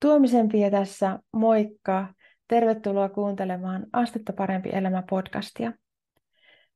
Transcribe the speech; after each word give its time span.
Tuomisen 0.00 0.48
Pia 0.48 0.70
tässä, 0.70 1.18
moikka! 1.32 2.14
Tervetuloa 2.48 3.08
kuuntelemaan 3.08 3.86
Astetta 3.92 4.32
parempi 4.32 4.68
elämä 4.72 5.02
podcastia. 5.10 5.72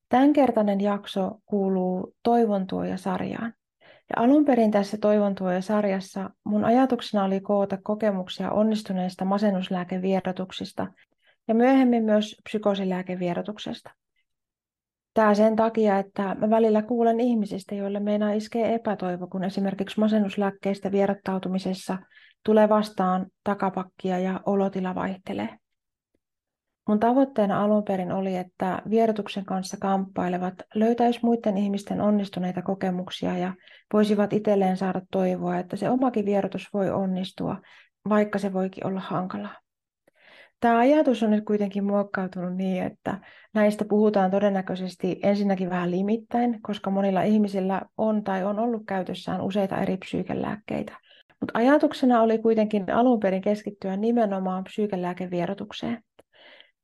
Tämänkertainen 0.08 0.80
jakso 0.80 1.30
kuuluu 1.46 2.14
Toivon 2.22 2.66
tuoja-sarjaan. 2.66 3.54
Ja 3.80 4.22
alun 4.22 4.44
perin 4.44 4.70
tässä 4.70 4.98
Toivon 5.00 5.34
tuoja-sarjassa 5.34 6.30
mun 6.44 6.64
ajatuksena 6.64 7.24
oli 7.24 7.40
koota 7.40 7.78
kokemuksia 7.82 8.50
onnistuneista 8.50 9.24
masennuslääkevierotuksista 9.24 10.86
ja 11.48 11.54
myöhemmin 11.54 12.04
myös 12.04 12.36
psykosilääkevierotuksesta. 12.44 13.90
Tämä 15.14 15.34
sen 15.34 15.56
takia, 15.56 15.98
että 15.98 16.34
mä 16.34 16.50
välillä 16.50 16.82
kuulen 16.82 17.20
ihmisistä, 17.20 17.74
joille 17.74 18.00
meinaa 18.00 18.32
iskee 18.32 18.74
epätoivo, 18.74 19.26
kun 19.26 19.44
esimerkiksi 19.44 20.00
masennuslääkkeistä 20.00 20.92
vierottautumisessa 20.92 21.98
tulee 22.44 22.68
vastaan 22.68 23.26
takapakkia 23.44 24.18
ja 24.18 24.40
olotila 24.46 24.94
vaihtelee. 24.94 25.58
Mun 26.88 27.00
tavoitteena 27.00 27.62
alun 27.64 27.84
perin 27.84 28.12
oli, 28.12 28.36
että 28.36 28.82
vierotuksen 28.90 29.44
kanssa 29.44 29.76
kamppailevat 29.80 30.54
löytäis 30.74 31.22
muiden 31.22 31.58
ihmisten 31.58 32.00
onnistuneita 32.00 32.62
kokemuksia 32.62 33.38
ja 33.38 33.54
voisivat 33.92 34.32
itselleen 34.32 34.76
saada 34.76 35.00
toivoa, 35.10 35.58
että 35.58 35.76
se 35.76 35.90
omakin 35.90 36.24
vierotus 36.24 36.68
voi 36.74 36.90
onnistua, 36.90 37.56
vaikka 38.08 38.38
se 38.38 38.52
voikin 38.52 38.86
olla 38.86 39.00
hankalaa. 39.00 39.62
Tämä 40.60 40.78
ajatus 40.78 41.22
on 41.22 41.30
nyt 41.30 41.44
kuitenkin 41.44 41.84
muokkautunut 41.84 42.56
niin, 42.56 42.82
että 42.82 43.20
näistä 43.54 43.84
puhutaan 43.84 44.30
todennäköisesti 44.30 45.20
ensinnäkin 45.22 45.70
vähän 45.70 45.90
limittäin, 45.90 46.62
koska 46.62 46.90
monilla 46.90 47.22
ihmisillä 47.22 47.82
on 47.96 48.24
tai 48.24 48.44
on 48.44 48.58
ollut 48.58 48.82
käytössään 48.86 49.40
useita 49.40 49.78
eri 49.78 49.96
psyykelääkkeitä. 49.96 50.96
Mutta 51.42 51.58
ajatuksena 51.58 52.22
oli 52.22 52.38
kuitenkin 52.38 52.92
alun 52.92 53.20
perin 53.20 53.42
keskittyä 53.42 53.96
nimenomaan 53.96 54.64
psyykelääkevierotukseen. 54.64 56.02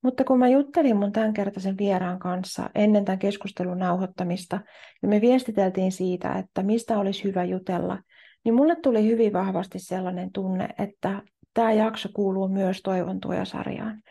Mutta 0.03 0.25
kun 0.25 0.39
mä 0.39 0.49
juttelin 0.49 0.97
mun 0.97 1.13
tämänkertaisen 1.13 1.79
vieraan 1.79 2.19
kanssa 2.19 2.71
ennen 2.75 3.05
tämän 3.05 3.19
keskustelun 3.19 3.79
nauhoittamista 3.79 4.61
ja 5.03 5.09
me 5.09 5.21
viestiteltiin 5.21 5.93
siitä, 5.93 6.33
että 6.33 6.63
mistä 6.63 6.99
olisi 6.99 7.25
hyvä 7.25 7.45
jutella, 7.45 7.99
niin 8.45 8.55
mulle 8.55 8.77
tuli 8.77 9.07
hyvin 9.07 9.33
vahvasti 9.33 9.79
sellainen 9.79 10.33
tunne, 10.33 10.69
että 10.79 11.23
tämä 11.55 11.73
jakso 11.73 12.09
kuuluu 12.15 12.49
myös 12.49 12.83
Toivon 12.83 13.19
sarjaan, 13.45 14.03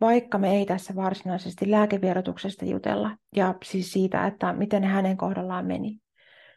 vaikka 0.00 0.38
me 0.38 0.56
ei 0.56 0.66
tässä 0.66 0.94
varsinaisesti 0.94 1.70
lääkevierotuksesta 1.70 2.64
jutella 2.64 3.16
ja 3.36 3.54
siis 3.64 3.92
siitä, 3.92 4.26
että 4.26 4.52
miten 4.52 4.84
hänen 4.84 5.16
kohdallaan 5.16 5.66
meni. 5.66 6.05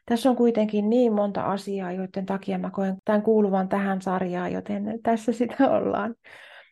Tässä 0.09 0.29
on 0.29 0.35
kuitenkin 0.35 0.89
niin 0.89 1.13
monta 1.13 1.41
asiaa, 1.41 1.91
joiden 1.91 2.25
takia 2.25 2.57
mä 2.57 2.69
koen 2.69 2.97
tämän 3.05 3.21
kuuluvan 3.21 3.69
tähän 3.69 4.01
sarjaan, 4.01 4.53
joten 4.53 4.99
tässä 5.03 5.31
sitä 5.31 5.55
ollaan. 5.77 6.15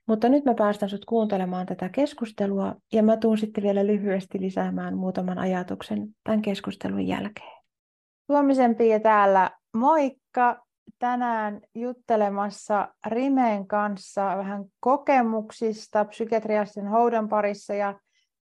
Mutta 0.08 0.30
nyt 0.30 0.46
mä 0.46 0.54
päästän 0.54 0.90
sut 0.90 1.06
kuuntelemaan 1.06 1.66
tätä 1.66 1.90
keskustelua 1.90 2.76
ja 2.94 3.04
mä 3.04 3.18
tuun 3.18 3.38
sitten 3.38 3.64
vielä 3.64 3.88
lyhyesti 3.88 4.42
lisäämään 4.42 4.98
muutaman 4.98 5.38
ajatuksen 5.38 6.08
tämän 6.24 6.42
keskustelun 6.42 7.08
jälkeen. 7.08 7.62
Tuomisen 8.28 8.76
Pia 8.76 9.00
täällä, 9.00 9.52
moikka! 9.74 10.68
Tänään 11.00 11.62
juttelemassa 11.76 12.88
Rimeen 13.08 13.68
kanssa 13.68 14.38
vähän 14.38 14.66
kokemuksista 14.80 16.06
psykiatriasten 16.06 16.88
hoidon 16.88 17.30
parissa 17.30 17.74
ja 17.74 18.00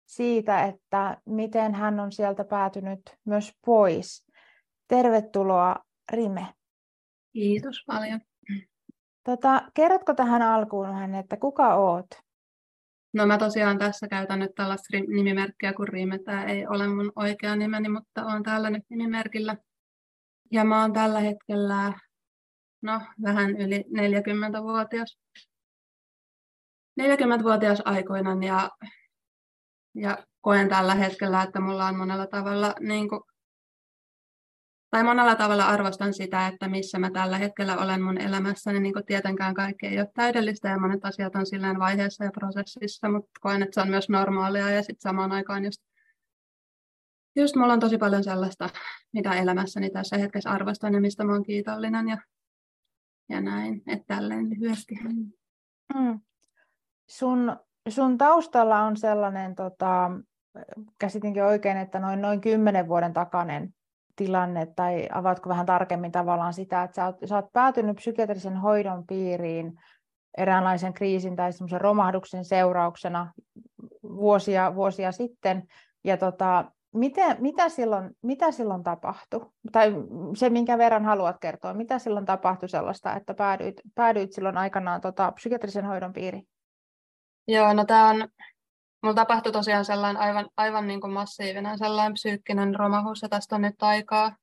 siitä, 0.06 0.64
että 0.64 1.18
miten 1.26 1.74
hän 1.74 2.00
on 2.00 2.12
sieltä 2.12 2.44
päätynyt 2.44 3.02
myös 3.26 3.54
pois. 3.66 4.33
Tervetuloa 4.94 5.76
Rime. 6.12 6.54
Kiitos 7.34 7.84
paljon. 7.88 8.22
Tota, 9.24 9.62
kerrotko 9.74 10.14
tähän 10.14 10.42
alkuun 10.42 10.88
vähän, 10.88 11.16
että 11.16 11.38
kuka 11.38 11.76
oot? 11.76 12.06
No 13.14 13.26
mä 13.26 13.38
tosiaan 13.38 13.80
tässä 13.80 14.08
käytän 14.08 14.40
nyt 14.40 14.56
tällaista 14.56 14.98
nimimerkkiä 15.08 15.74
kuin 15.74 15.88
Rime. 15.88 16.20
Tämä 16.20 16.44
ei 16.44 16.68
ole 16.68 16.88
mun 16.88 17.12
oikea 17.16 17.56
nimeni, 17.56 17.90
mutta 17.90 18.26
olen 18.26 18.44
täällä 18.44 18.70
nyt 18.70 18.84
nimimerkillä. 18.90 19.58
Ja 20.52 20.64
mä 20.64 20.82
oon 20.82 20.94
tällä 20.94 21.20
hetkellä 21.20 21.94
no, 22.82 23.02
vähän 23.24 23.50
yli 23.50 23.84
40-vuotias. 23.98 25.18
40-vuotias 27.02 27.82
aikuinen 27.86 28.44
ja, 28.44 28.70
ja 29.96 30.18
koen 30.42 30.70
tällä 30.70 30.96
hetkellä, 30.96 31.44
että 31.44 31.60
mulla 31.60 31.86
on 31.86 31.98
monella 31.98 32.28
tavalla 32.28 32.76
niin 32.80 33.10
kuin, 33.10 33.22
tai 34.94 35.04
monella 35.04 35.36
tavalla 35.36 35.66
arvostan 35.66 36.14
sitä, 36.14 36.48
että 36.48 36.68
missä 36.68 37.00
mä 37.00 37.12
tällä 37.12 37.38
hetkellä 37.38 37.78
olen 37.78 38.02
mun 38.02 38.22
elämässäni, 38.22 38.80
niin 38.80 38.94
kuin 38.94 39.06
tietenkään 39.06 39.54
kaikki 39.54 39.88
ei 39.88 40.00
ole 40.00 40.10
täydellistä 40.14 40.70
ja 40.70 40.80
monet 40.80 41.06
asiat 41.06 41.36
on 41.36 41.46
silleen 41.46 41.80
vaiheessa 41.80 42.24
ja 42.24 42.32
prosessissa, 42.32 43.10
mutta 43.10 43.32
koen, 43.42 43.64
että 43.64 43.74
se 43.74 43.82
on 43.82 43.90
myös 43.90 44.10
normaalia 44.10 44.70
ja 44.70 44.82
sitten 44.82 45.02
samaan 45.02 45.32
aikaan 45.32 45.66
just, 45.66 45.82
just 47.36 47.56
mulla 47.56 47.74
on 47.74 47.80
tosi 47.80 47.98
paljon 47.98 48.24
sellaista, 48.24 48.70
mitä 49.14 49.34
elämässäni 49.34 49.90
tässä 49.90 50.18
hetkessä 50.18 50.50
arvostan 50.50 50.94
ja 50.94 51.02
mistä 51.02 51.24
mä 51.24 51.34
oon 51.34 51.44
kiitollinen 51.44 52.10
ja, 52.10 52.18
ja 53.30 53.42
näin, 53.42 53.82
että 53.88 54.16
tälleen 54.16 54.50
lyhyesti. 54.50 54.96
Mm. 55.96 56.20
Sun, 57.10 57.58
sun 57.90 58.18
taustalla 58.18 58.82
on 58.84 58.98
sellainen, 58.98 59.56
tota, 59.56 60.12
käsitinkin 61.00 61.44
oikein, 61.44 61.78
että 61.78 62.00
noin, 62.00 62.22
noin 62.22 62.42
kymmenen 62.42 62.88
vuoden 62.88 63.14
takainen 63.14 63.74
tilanne, 64.16 64.66
tai 64.76 65.08
avaatko 65.12 65.50
vähän 65.50 65.66
tarkemmin 65.66 66.12
tavallaan 66.12 66.54
sitä, 66.54 66.84
että 66.84 66.96
sä 66.96 67.06
oot, 67.06 67.16
sä 67.26 67.36
oot 67.36 67.54
päätynyt 67.54 67.96
psykiatrisen 67.96 68.58
hoidon 68.58 69.08
piiriin 69.08 69.74
eräänlaisen 70.38 70.94
kriisin 70.94 71.36
tai 71.36 71.54
semmoisen 71.54 71.82
romahduksen 71.82 72.46
seurauksena 72.46 73.34
vuosia, 74.04 74.76
vuosia 74.76 75.12
sitten, 75.12 75.64
ja 76.04 76.18
tota, 76.18 76.66
miten, 76.94 77.38
mitä, 77.40 77.70
silloin, 77.70 78.10
mitä 78.22 78.52
silloin 78.52 78.84
tapahtui? 78.84 79.46
Tai 79.72 79.94
se, 80.36 80.50
minkä 80.50 80.78
verran 80.78 81.06
haluat 81.06 81.36
kertoa, 81.40 81.74
mitä 81.74 82.00
silloin 82.00 82.26
tapahtui 82.26 82.70
sellaista, 82.70 83.16
että 83.16 83.34
päädyit, 83.34 83.82
päädyit 83.96 84.34
silloin 84.34 84.58
aikanaan 84.58 85.02
tota, 85.02 85.32
psykiatrisen 85.32 85.86
hoidon 85.86 86.14
piiriin? 86.14 86.48
Joo, 87.48 87.74
no 87.74 87.86
tämä 87.86 88.10
on 88.10 88.28
Mulla 89.04 89.16
tapahtui 89.16 89.52
tosiaan 89.52 89.86
sellainen 89.86 90.22
aivan, 90.22 90.50
aivan 90.58 90.88
niin 90.88 91.02
kuin 91.02 91.14
massiivinen 91.14 91.78
sellainen 91.78 92.14
psyykkinen 92.14 92.76
romahus, 92.76 93.22
ja 93.22 93.30
tästä 93.30 93.56
on 93.56 93.62
nyt 93.62 93.84
aikaa 93.84 94.36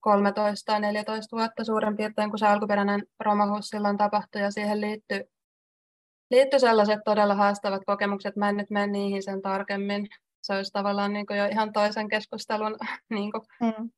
13 0.00 0.72
tai 0.72 0.80
14 0.80 1.36
vuotta 1.36 1.64
suurin 1.64 1.96
piirtein, 1.96 2.30
kun 2.30 2.38
se 2.38 2.46
alkuperäinen 2.46 3.02
romahus 3.20 3.68
silloin 3.68 3.96
tapahtui, 3.96 4.40
ja 4.40 4.50
siihen 4.50 4.80
liittyi, 4.80 5.24
liittyi 6.30 6.60
sellaiset 6.60 6.98
todella 7.04 7.34
haastavat 7.34 7.82
kokemukset. 7.86 8.36
Mä 8.36 8.48
en 8.48 8.56
nyt 8.56 8.70
mene 8.70 8.86
niihin 8.86 9.22
sen 9.22 9.42
tarkemmin. 9.42 10.08
Se 10.42 10.54
olisi 10.54 10.72
tavallaan 10.72 11.12
niin 11.12 11.26
kuin 11.26 11.38
jo 11.38 11.46
ihan 11.46 11.72
toisen 11.72 12.08
keskustelun 12.08 12.76
niin 13.14 13.32
kuin 13.32 13.42
mm. 13.60 13.90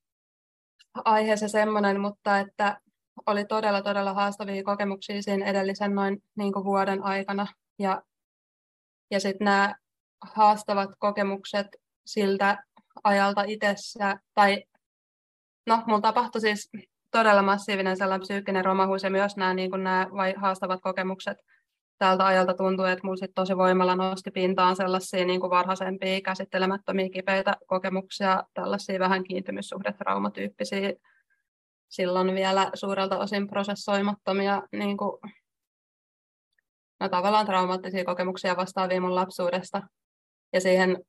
aihe 1.04 1.36
se 1.36 1.48
semmoinen, 1.48 2.00
mutta 2.00 2.38
että 2.38 2.80
oli 3.26 3.44
todella, 3.44 3.82
todella 3.82 4.14
haastavia 4.14 4.64
kokemuksia 4.64 5.22
siinä 5.22 5.46
edellisen 5.46 5.94
noin 5.94 6.22
niin 6.36 6.52
kuin 6.52 6.64
vuoden 6.64 7.02
aikana. 7.02 7.46
Ja 7.78 8.02
ja 9.10 9.20
sitten 9.20 9.44
nämä 9.44 9.74
haastavat 10.20 10.90
kokemukset 10.98 11.66
siltä 12.06 12.64
ajalta 13.04 13.42
itsessä, 13.42 14.16
tai 14.34 14.64
no, 15.66 15.82
mulla 15.86 16.00
tapahtui 16.00 16.40
siis 16.40 16.70
todella 17.10 17.42
massiivinen 17.42 17.96
sellainen 17.96 18.24
psyykkinen 18.24 18.64
romahus 18.64 19.02
ja 19.02 19.10
myös 19.10 19.36
nämä, 19.36 19.54
niin 19.54 19.70
nämä 19.70 20.06
vai 20.12 20.34
haastavat 20.36 20.80
kokemukset 20.82 21.38
tältä 21.98 22.26
ajalta 22.26 22.54
tuntuu, 22.54 22.84
että 22.84 23.04
mulla 23.04 23.16
sit 23.16 23.30
tosi 23.34 23.56
voimalla 23.56 23.96
nosti 23.96 24.30
pintaan 24.30 24.76
sellaisia 24.76 25.24
niin 25.24 25.40
kuin 25.40 25.50
varhaisempia 25.50 26.20
käsittelemättömiä 26.20 27.08
kipeitä 27.08 27.56
kokemuksia, 27.66 28.44
tällaisia 28.54 28.98
vähän 28.98 29.24
kiintymyssuhdetraumatyyppisiä, 29.24 30.92
silloin 31.88 32.34
vielä 32.34 32.70
suurelta 32.74 33.18
osin 33.18 33.48
prosessoimattomia 33.48 34.62
niin 34.72 34.96
kuin 34.96 35.20
no, 37.00 37.08
tavallaan 37.08 37.46
traumaattisia 37.46 38.04
kokemuksia 38.04 38.56
vastaavia 38.56 39.00
mun 39.00 39.14
lapsuudesta. 39.14 39.82
Ja 40.52 40.60
siihen, 40.60 41.04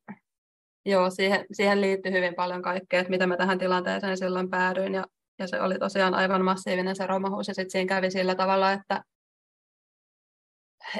joo, 0.86 1.10
siihen, 1.10 1.46
siihen 1.52 1.80
liittyy 1.80 2.12
hyvin 2.12 2.34
paljon 2.34 2.62
kaikkea, 2.62 3.00
että 3.00 3.10
miten 3.10 3.28
mä 3.28 3.36
tähän 3.36 3.58
tilanteeseen 3.58 4.16
silloin 4.16 4.50
päädyin. 4.50 4.94
Ja, 4.94 5.04
ja 5.38 5.48
se 5.48 5.60
oli 5.60 5.78
tosiaan 5.78 6.14
aivan 6.14 6.44
massiivinen 6.44 6.96
se 6.96 7.06
romahus. 7.06 7.48
Ja 7.48 7.54
sitten 7.54 7.70
siinä 7.70 7.88
kävi 7.88 8.10
sillä 8.10 8.34
tavalla, 8.34 8.72
että, 8.72 9.04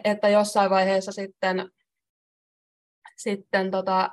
että 0.04 0.28
jossain 0.28 0.70
vaiheessa 0.70 1.12
sitten, 1.12 1.70
sitten 3.16 3.70
tota, 3.70 4.10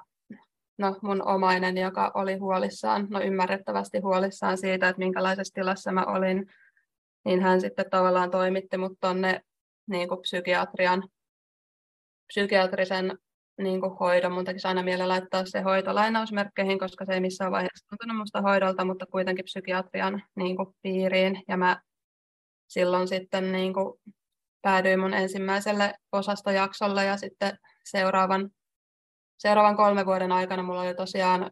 no, 0.77 0.95
mun 1.01 1.27
omainen, 1.27 1.77
joka 1.77 2.11
oli 2.13 2.37
huolissaan, 2.37 3.07
no 3.09 3.21
ymmärrettävästi 3.21 3.99
huolissaan 3.99 4.57
siitä, 4.57 4.89
että 4.89 4.99
minkälaisessa 4.99 5.53
tilassa 5.53 5.91
mä 5.91 6.05
olin, 6.05 6.45
niin 7.25 7.41
hän 7.41 7.61
sitten 7.61 7.89
tavallaan 7.89 8.31
toimitti 8.31 8.77
mut 8.77 8.97
tonne 8.99 9.41
niin 9.87 10.07
kuin 10.07 10.21
psykiatrian, 10.21 11.09
psykiatrisen 12.27 13.17
niin 13.57 13.81
kuin 13.81 13.97
hoidon. 13.97 14.31
Mun 14.31 14.45
tekisi 14.45 14.67
aina 14.67 14.83
mieleen 14.83 15.09
laittaa 15.09 15.45
se 15.45 15.61
hoito 15.61 15.95
lainausmerkkeihin, 15.95 16.79
koska 16.79 17.05
se 17.05 17.13
ei 17.13 17.19
missään 17.19 17.51
vaiheessa 17.51 17.87
tuntunut 17.89 18.17
musta 18.17 18.41
hoidolta, 18.41 18.85
mutta 18.85 19.05
kuitenkin 19.05 19.45
psykiatrian 19.45 20.23
niin 20.35 20.55
kuin 20.55 20.75
piiriin. 20.81 21.43
Ja 21.47 21.57
mä 21.57 21.81
silloin 22.67 23.07
sitten 23.07 23.51
niin 23.51 23.73
kuin 23.73 23.99
päädyin 24.61 24.99
mun 24.99 25.13
ensimmäiselle 25.13 25.93
osastojaksolle 26.11 27.05
ja 27.05 27.17
sitten 27.17 27.57
seuraavan, 27.83 28.49
seuraavan 29.37 29.75
kolmen 29.75 30.05
vuoden 30.05 30.31
aikana 30.31 30.63
mulla 30.63 30.81
oli 30.81 30.95
tosiaan 30.95 31.51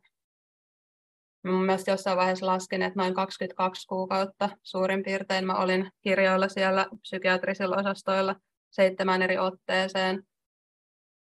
Mun 1.46 1.66
mielestä 1.66 1.92
jossain 1.92 2.18
vaiheessa 2.18 2.46
laskin, 2.46 2.82
että 2.82 3.00
noin 3.00 3.14
22 3.14 3.88
kuukautta 3.88 4.50
suurin 4.64 5.04
piirtein 5.04 5.46
mä 5.46 5.56
olin 5.56 5.92
kirjoilla 6.02 6.50
siellä 6.50 6.88
psykiatrisilla 7.02 7.76
osastoilla 7.78 8.36
seitsemän 8.72 9.22
eri 9.22 9.38
otteeseen. 9.38 10.24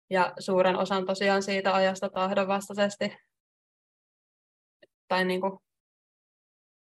Ja 0.10 0.34
suuren 0.40 0.76
osan 0.76 1.06
tosiaan 1.06 1.44
siitä 1.44 1.76
ajasta 1.76 2.10
tahdonvastaisesti 2.10 3.18
tai 5.08 5.26
niin, 5.26 5.42
kuin, 5.42 5.60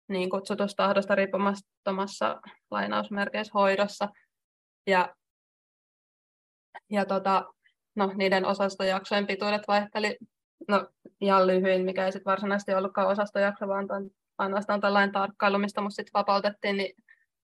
niin 0.09 0.29
kutsutusta 0.29 0.83
tahdosta 0.83 1.15
riippumattomassa 1.15 2.41
lainausmerkeissä 2.71 3.51
hoidossa. 3.53 4.09
Ja, 4.87 5.15
ja 6.89 7.05
tota, 7.05 7.45
no, 7.95 8.13
niiden 8.15 8.45
osastojaksojen 8.45 9.27
pituudet 9.27 9.61
vaihteli 9.67 10.17
no, 10.67 10.87
ihan 11.21 11.47
lyhyin, 11.47 11.85
mikä 11.85 12.05
ei 12.05 12.11
sitten 12.11 12.31
varsinaisesti 12.31 12.73
ollutkaan 12.73 13.07
osastojakso, 13.07 13.67
vaan 13.67 13.87
ton, 13.87 14.09
ainoastaan 14.37 14.81
tällainen 14.81 15.11
tarkkailu, 15.11 15.57
mistä 15.57 15.81
mut 15.81 15.93
sitten 15.93 16.13
vapautettiin, 16.13 16.77
niin 16.77 16.95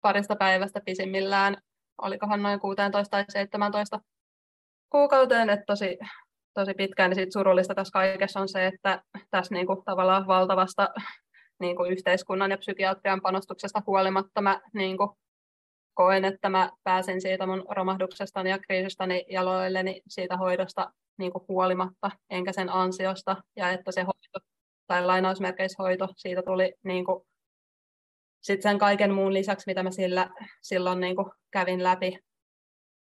parista 0.02 0.36
päivästä 0.36 0.82
pisimmillään, 0.86 1.58
olikohan 2.02 2.44
noin 2.44 2.60
16 2.60 3.12
tai 3.12 3.26
17 3.30 4.00
kuukauteen, 4.90 5.50
että 5.50 5.66
tosi, 5.68 5.98
tosi 6.54 6.74
pitkään, 6.74 7.10
niin 7.10 7.16
sit 7.16 7.32
surullista 7.32 7.76
tässä 7.76 7.92
kaikessa 7.92 8.40
on 8.40 8.50
se, 8.50 8.68
että 8.68 9.04
tässä 9.32 9.56
niinku 9.56 9.84
tavallaan 9.86 10.28
valtavasta 10.28 10.90
niinku 11.60 11.84
yhteiskunnan 11.84 12.52
ja 12.52 12.58
psykiatrian 12.58 13.22
panostuksesta 13.22 13.82
huolimatta 13.88 14.42
mä 14.42 14.62
niinku 14.74 15.18
koen, 15.94 16.26
että 16.26 16.50
mä 16.50 16.70
pääsin 16.84 17.22
siitä 17.22 17.46
mun 17.46 17.66
romahduksestani 17.70 18.50
ja 18.50 18.60
kriisistani 18.60 19.26
jaloilleni 19.30 20.02
siitä 20.08 20.38
hoidosta 20.38 20.92
niin 21.18 21.32
kuin 21.32 21.46
huolimatta, 21.48 22.12
enkä 22.30 22.54
sen 22.54 22.70
ansiosta, 22.70 23.44
ja 23.56 23.72
että 23.72 23.92
se 23.92 24.02
hoito, 24.02 24.48
tai 24.88 25.06
lainausmerkeissä 25.06 25.84
hoito, 25.84 26.08
siitä 26.18 26.42
tuli 26.42 26.74
niin 26.84 27.06
kuin, 27.06 27.24
sit 28.42 28.62
sen 28.62 28.80
kaiken 28.80 29.14
muun 29.14 29.34
lisäksi, 29.34 29.64
mitä 29.68 29.84
mä 29.84 29.92
sillä, 29.92 30.30
silloin 30.62 31.00
niin 31.00 31.16
kuin 31.16 31.32
kävin 31.52 31.84
läpi, 31.84 32.20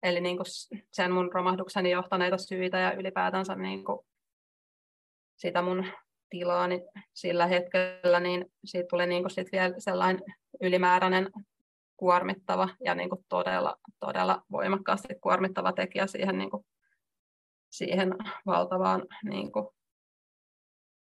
eli 0.03 0.21
niin 0.21 0.37
kuin 0.37 0.47
sen 0.93 1.13
mun 1.13 1.33
romahdukseni 1.33 1.91
johtaneita 1.91 2.39
syitä 2.39 2.79
ja 2.79 2.93
ylipäätänsä 2.93 3.55
niin 3.55 3.85
kuin 3.85 3.99
sitä 5.37 5.63
mun 5.63 5.87
tilaani 6.31 6.83
sillä 7.15 7.47
hetkellä, 7.47 8.21
niin 8.21 8.47
siitä 8.65 8.87
tuli 8.91 9.07
niin 9.07 9.23
kuin 9.23 9.31
sit 9.31 9.49
vielä 9.53 9.75
sellainen 9.79 10.23
ylimääräinen 10.61 11.31
kuormittava 11.97 12.69
ja 12.85 12.95
niin 12.95 13.09
kuin 13.09 13.25
todella, 13.29 13.77
todella 14.01 14.43
voimakkaasti 14.51 15.15
kuormittava 15.21 15.73
tekijä 15.73 16.07
siihen 16.07 16.39
niin 16.39 16.51
kuin 16.51 16.65
siihen 17.71 18.15
valtavaan, 18.47 19.03
niin 19.25 19.53
kuin, 19.53 19.67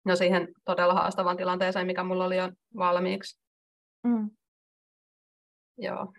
no 0.05 0.17
siihen 0.17 0.49
todella 0.65 0.95
haastavaan 0.95 1.37
tilanteeseen, 1.37 1.87
mikä 1.87 2.05
mulla 2.05 2.25
oli 2.25 2.37
jo 2.37 2.53
valmiiksi. 2.77 3.41
Mm. 4.03 4.31
Joo. 5.79 6.13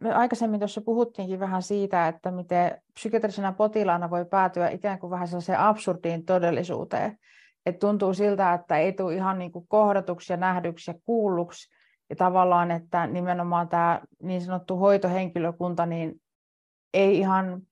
Me 0.00 0.14
aikaisemmin 0.14 0.60
tuossa 0.60 0.80
puhuttiinkin 0.80 1.40
vähän 1.40 1.62
siitä, 1.62 2.08
että 2.08 2.30
miten 2.30 2.82
psykiatrisena 2.94 3.52
potilaana 3.52 4.10
voi 4.10 4.24
päätyä 4.24 4.68
ikään 4.68 4.98
kuin 4.98 5.10
vähän 5.10 5.28
sellaiseen 5.28 5.58
absurdiin 5.58 6.24
todellisuuteen. 6.24 7.18
Että 7.66 7.78
tuntuu 7.78 8.14
siltä, 8.14 8.54
että 8.54 8.78
ei 8.78 8.92
tule 8.92 9.14
ihan 9.14 9.38
niin 9.38 9.52
kuin 9.52 9.68
kohdatuksi 9.68 10.32
ja 10.32 10.36
nähdyksi 10.36 10.90
ja 10.90 10.94
kuulluksi. 11.04 11.70
Ja 12.10 12.16
tavallaan, 12.16 12.70
että 12.70 13.06
nimenomaan 13.06 13.68
tämä 13.68 14.00
niin 14.22 14.40
sanottu 14.40 14.76
hoitohenkilökunta 14.76 15.86
niin 15.86 16.22
ei 16.94 17.18
ihan 17.18 17.62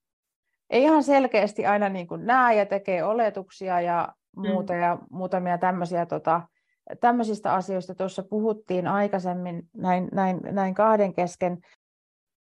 ei 0.75 0.83
ihan 0.83 1.03
selkeästi 1.03 1.67
aina 1.67 1.89
niin 1.89 2.07
kuin 2.07 2.27
näe 2.27 2.57
ja 2.57 2.67
tekee 2.67 3.05
oletuksia 3.05 3.81
ja 3.81 4.09
muuta 4.37 4.73
mm. 4.73 4.81
ja 4.81 4.99
muutamia 5.11 5.59
tämmöisiä 5.59 6.07
tota, 6.07 6.43
tämmöisistä 7.01 7.55
asioista 7.55 7.95
tuossa 7.95 8.23
puhuttiin 8.23 8.87
aikaisemmin 8.87 9.69
näin, 9.77 10.09
näin, 10.13 10.41
näin 10.43 10.75
kahden 10.75 11.15
kesken. 11.15 11.59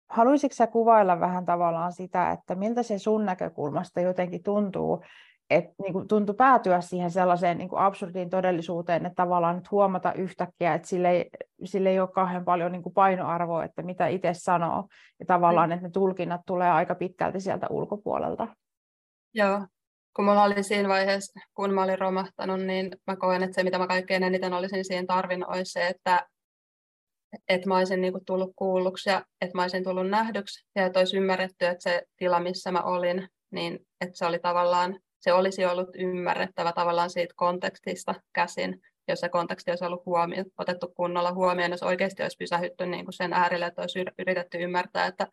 Haluaisitko 0.08 0.54
sä 0.54 0.66
kuvailla 0.66 1.20
vähän 1.20 1.44
tavallaan 1.44 1.92
sitä, 1.92 2.30
että 2.30 2.54
miltä 2.54 2.82
se 2.82 2.98
sun 2.98 3.24
näkökulmasta 3.24 4.00
jotenkin 4.00 4.42
tuntuu, 4.42 5.04
että 5.50 5.74
niin 5.82 5.92
kuin 5.92 6.08
tuntui 6.08 6.34
päätyä 6.34 6.80
siihen 6.80 7.10
sellaiseen 7.10 7.58
niin 7.58 7.68
kuin 7.68 7.80
absurdiin 7.80 8.30
todellisuuteen, 8.30 9.06
että 9.06 9.22
tavallaan 9.22 9.56
nyt 9.56 9.70
huomata 9.70 10.12
yhtäkkiä, 10.12 10.74
että 10.74 10.88
sille 10.88 11.10
ei, 11.10 11.30
sille 11.64 11.88
ei 11.88 12.00
ole 12.00 12.08
kauhean 12.08 12.44
paljon 12.44 12.72
niin 12.72 12.82
kuin 12.82 12.92
painoarvoa, 12.92 13.64
että 13.64 13.82
mitä 13.82 14.06
itse 14.06 14.30
sanoo, 14.32 14.88
ja 15.20 15.26
tavallaan, 15.26 15.68
mm. 15.68 15.72
että 15.72 15.86
ne 15.86 15.90
tulkinnat 15.90 16.40
tulee 16.46 16.70
aika 16.70 16.94
pitkälti 16.94 17.40
sieltä 17.40 17.66
ulkopuolelta. 17.70 18.48
Joo, 19.34 19.66
kun 20.16 20.24
mulla 20.24 20.42
oli 20.42 20.62
siinä 20.62 20.88
vaiheessa, 20.88 21.40
kun 21.54 21.74
mä 21.74 21.82
olin 21.82 21.98
romahtanut, 21.98 22.60
niin 22.60 22.90
mä 23.06 23.16
koen, 23.16 23.42
että 23.42 23.54
se 23.54 23.62
mitä 23.62 23.78
mä 23.78 23.86
kaikkein 23.86 24.22
eniten 24.22 24.52
olisin 24.52 24.84
siihen 24.84 25.06
tarvinnut, 25.06 25.48
olisi 25.48 25.72
se, 25.72 25.86
että, 25.86 26.26
että 27.48 27.68
mä 27.68 27.76
olisin 27.76 28.00
niin 28.00 28.12
kuin 28.12 28.24
tullut 28.24 28.52
kuulluksi 28.56 29.10
ja 29.10 29.24
että 29.40 29.58
mä 29.58 29.62
olisin 29.62 29.84
tullut 29.84 30.08
nähdyksi 30.08 30.66
ja 30.74 30.86
että 30.86 30.98
olisi 30.98 31.16
ymmärretty, 31.16 31.66
että 31.66 31.90
se 31.90 32.02
tila, 32.16 32.40
missä 32.40 32.72
mä 32.72 32.82
olin, 32.82 33.28
niin 33.50 33.86
että 34.00 34.18
se 34.18 34.26
oli 34.26 34.38
tavallaan 34.38 35.00
se 35.24 35.32
olisi 35.32 35.64
ollut 35.64 35.88
ymmärrettävä 35.98 36.72
tavallaan 36.72 37.10
siitä 37.10 37.34
kontekstista 37.36 38.14
käsin, 38.32 38.82
jos 39.08 39.20
se 39.20 39.28
konteksti 39.28 39.70
olisi 39.70 39.84
ollut 39.84 40.06
huomio, 40.06 40.44
otettu 40.58 40.92
kunnolla 40.96 41.32
huomioon, 41.32 41.70
jos 41.70 41.82
oikeasti 41.82 42.22
olisi 42.22 42.36
pysähytty 42.36 42.86
niin 42.86 43.04
kuin 43.04 43.12
sen 43.12 43.32
äärelle, 43.32 43.66
että 43.66 43.82
olisi 43.82 44.04
yritetty 44.18 44.58
ymmärtää, 44.58 45.06
että, 45.06 45.26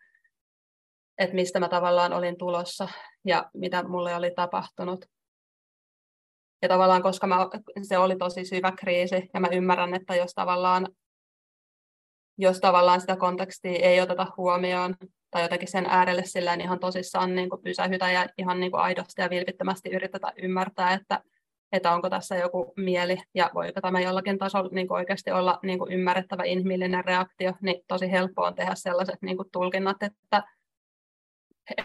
että 1.17 1.35
mistä 1.35 1.59
mä 1.59 1.69
tavallaan 1.69 2.13
olin 2.13 2.37
tulossa 2.37 2.87
ja 3.25 3.49
mitä 3.53 3.83
mulle 3.83 4.15
oli 4.15 4.31
tapahtunut. 4.35 5.05
Ja 6.61 6.69
tavallaan, 6.69 7.03
koska 7.03 7.27
mä, 7.27 7.37
se 7.81 7.97
oli 7.97 8.15
tosi 8.15 8.45
syvä 8.45 8.71
kriisi, 8.71 9.29
ja 9.33 9.39
mä 9.39 9.47
ymmärrän, 9.51 9.95
että 9.95 10.15
jos 10.15 10.33
tavallaan, 10.33 10.87
jos 12.37 12.59
tavallaan 12.59 13.01
sitä 13.01 13.15
kontekstia 13.15 13.79
ei 13.79 14.01
oteta 14.01 14.27
huomioon, 14.37 14.95
tai 15.31 15.41
jotenkin 15.41 15.71
sen 15.71 15.85
äärelle 15.89 16.23
silleen 16.25 16.61
ihan 16.61 16.79
tosissaan 16.79 17.35
niin 17.35 17.49
kuin 17.49 17.61
pysähytä 17.63 18.11
ja 18.11 18.27
ihan 18.37 18.59
niin 18.59 18.71
kuin 18.71 18.81
aidosti 18.81 19.21
ja 19.21 19.29
vilpittömästi 19.29 19.89
yritetä 19.89 20.33
ymmärtää, 20.43 20.93
että, 20.93 21.21
että 21.71 21.91
onko 21.91 22.09
tässä 22.09 22.35
joku 22.35 22.73
mieli 22.77 23.17
ja 23.35 23.49
voiko 23.53 23.81
tämä 23.81 24.01
jollakin 24.01 24.37
tasolla 24.37 24.69
niin 24.71 24.87
kuin 24.87 24.95
oikeasti 24.95 25.31
olla 25.31 25.59
niin 25.63 25.79
kuin 25.79 25.93
ymmärrettävä 25.93 26.43
inhimillinen 26.43 27.05
reaktio, 27.05 27.53
niin 27.61 27.81
tosi 27.87 28.11
helppoa 28.11 28.47
on 28.47 28.55
tehdä 28.55 28.75
sellaiset 28.75 29.21
niin 29.21 29.37
kuin 29.37 29.51
tulkinnat, 29.51 30.03
että, 30.03 30.43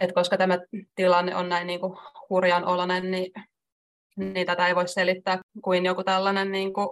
että 0.01 0.13
koska 0.13 0.37
tämä 0.37 0.59
tilanne 0.95 1.35
on 1.35 1.49
näin 1.49 1.67
niin 1.67 1.79
kuin 1.79 1.97
hurjan 2.29 2.65
oloinen, 2.65 3.11
niin, 3.11 3.31
niin 4.15 4.45
tätä 4.45 4.67
ei 4.67 4.75
voi 4.75 4.87
selittää 4.87 5.39
kuin 5.63 5.85
joku 5.85 6.03
tällainen 6.03 6.51
niin 6.51 6.73
kuin 6.73 6.89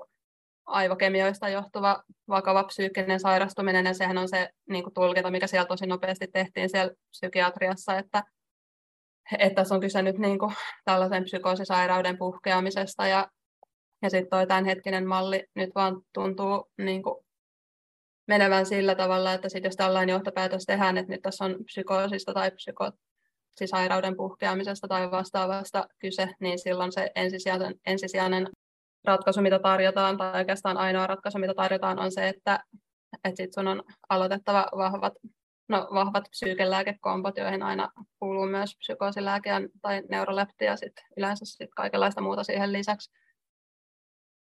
aivokemioista 0.65 1.49
johtuva 1.49 2.03
vakava 2.27 2.63
psyykkinen 2.63 3.19
sairastuminen, 3.19 3.85
ja 3.85 3.93
sehän 3.93 4.17
on 4.17 4.29
se 4.29 4.49
niin 4.69 4.83
kuin 4.83 4.93
tulkinta, 4.93 5.31
mikä 5.31 5.47
siellä 5.47 5.65
tosi 5.65 5.85
nopeasti 5.85 6.27
tehtiin 6.27 6.69
siellä 6.69 6.93
psykiatriassa, 7.09 7.97
että, 7.97 8.23
että 9.39 9.55
tässä 9.55 9.75
on 9.75 9.81
kyse 9.81 10.01
nyt 10.01 10.17
niin 10.17 10.39
kuin 10.39 10.53
tällaisen 10.85 11.23
psykoosisairauden 11.23 12.17
puhkeamisesta, 12.17 13.07
ja, 13.07 13.27
ja 14.01 14.09
sitten 14.09 14.29
toi 14.29 14.47
tämänhetkinen 14.47 15.07
malli 15.07 15.45
nyt 15.55 15.69
vaan 15.75 16.01
tuntuu 16.13 16.71
niin 16.77 17.03
kuin 17.03 17.25
menevän 18.27 18.65
sillä 18.65 18.95
tavalla, 18.95 19.33
että 19.33 19.49
sit 19.49 19.63
jos 19.63 19.75
tällainen 19.75 20.13
johtopäätös 20.13 20.63
tehdään, 20.65 20.97
että 20.97 21.11
nyt 21.11 21.21
tässä 21.21 21.45
on 21.45 21.55
psykoosista 21.65 22.33
tai 22.33 22.51
psykoosisairauden 22.51 24.17
puhkeamisesta 24.17 24.87
tai 24.87 25.11
vastaavasta 25.11 25.87
kyse, 25.99 26.29
niin 26.39 26.59
silloin 26.59 26.91
se 26.91 27.11
ensisijainen, 27.15 27.75
ensisijainen 27.85 28.47
ratkaisu, 29.07 29.41
mitä 29.41 29.59
tarjotaan, 29.59 30.17
tai 30.17 30.39
oikeastaan 30.39 30.77
ainoa 30.77 31.07
ratkaisu, 31.07 31.39
mitä 31.39 31.53
tarjotaan, 31.53 31.99
on 31.99 32.11
se, 32.11 32.27
että, 32.27 32.59
että 33.23 33.43
sit 33.43 33.53
sun 33.53 33.67
on 33.67 33.83
aloitettava 34.09 34.67
vahvat, 34.77 35.13
no, 35.69 35.87
vahvat 35.93 36.23
psyykelääkekompot, 36.29 37.37
joihin 37.37 37.63
aina 37.63 37.91
kuuluu 38.19 38.45
myös 38.45 38.77
psykoosilääke 38.77 39.49
tai 39.81 40.03
neurolepti 40.09 40.65
ja 40.65 40.75
sit 40.75 40.93
yleensä 41.17 41.45
sit 41.45 41.69
kaikenlaista 41.75 42.21
muuta 42.21 42.43
siihen 42.43 42.73
lisäksi. 42.73 43.11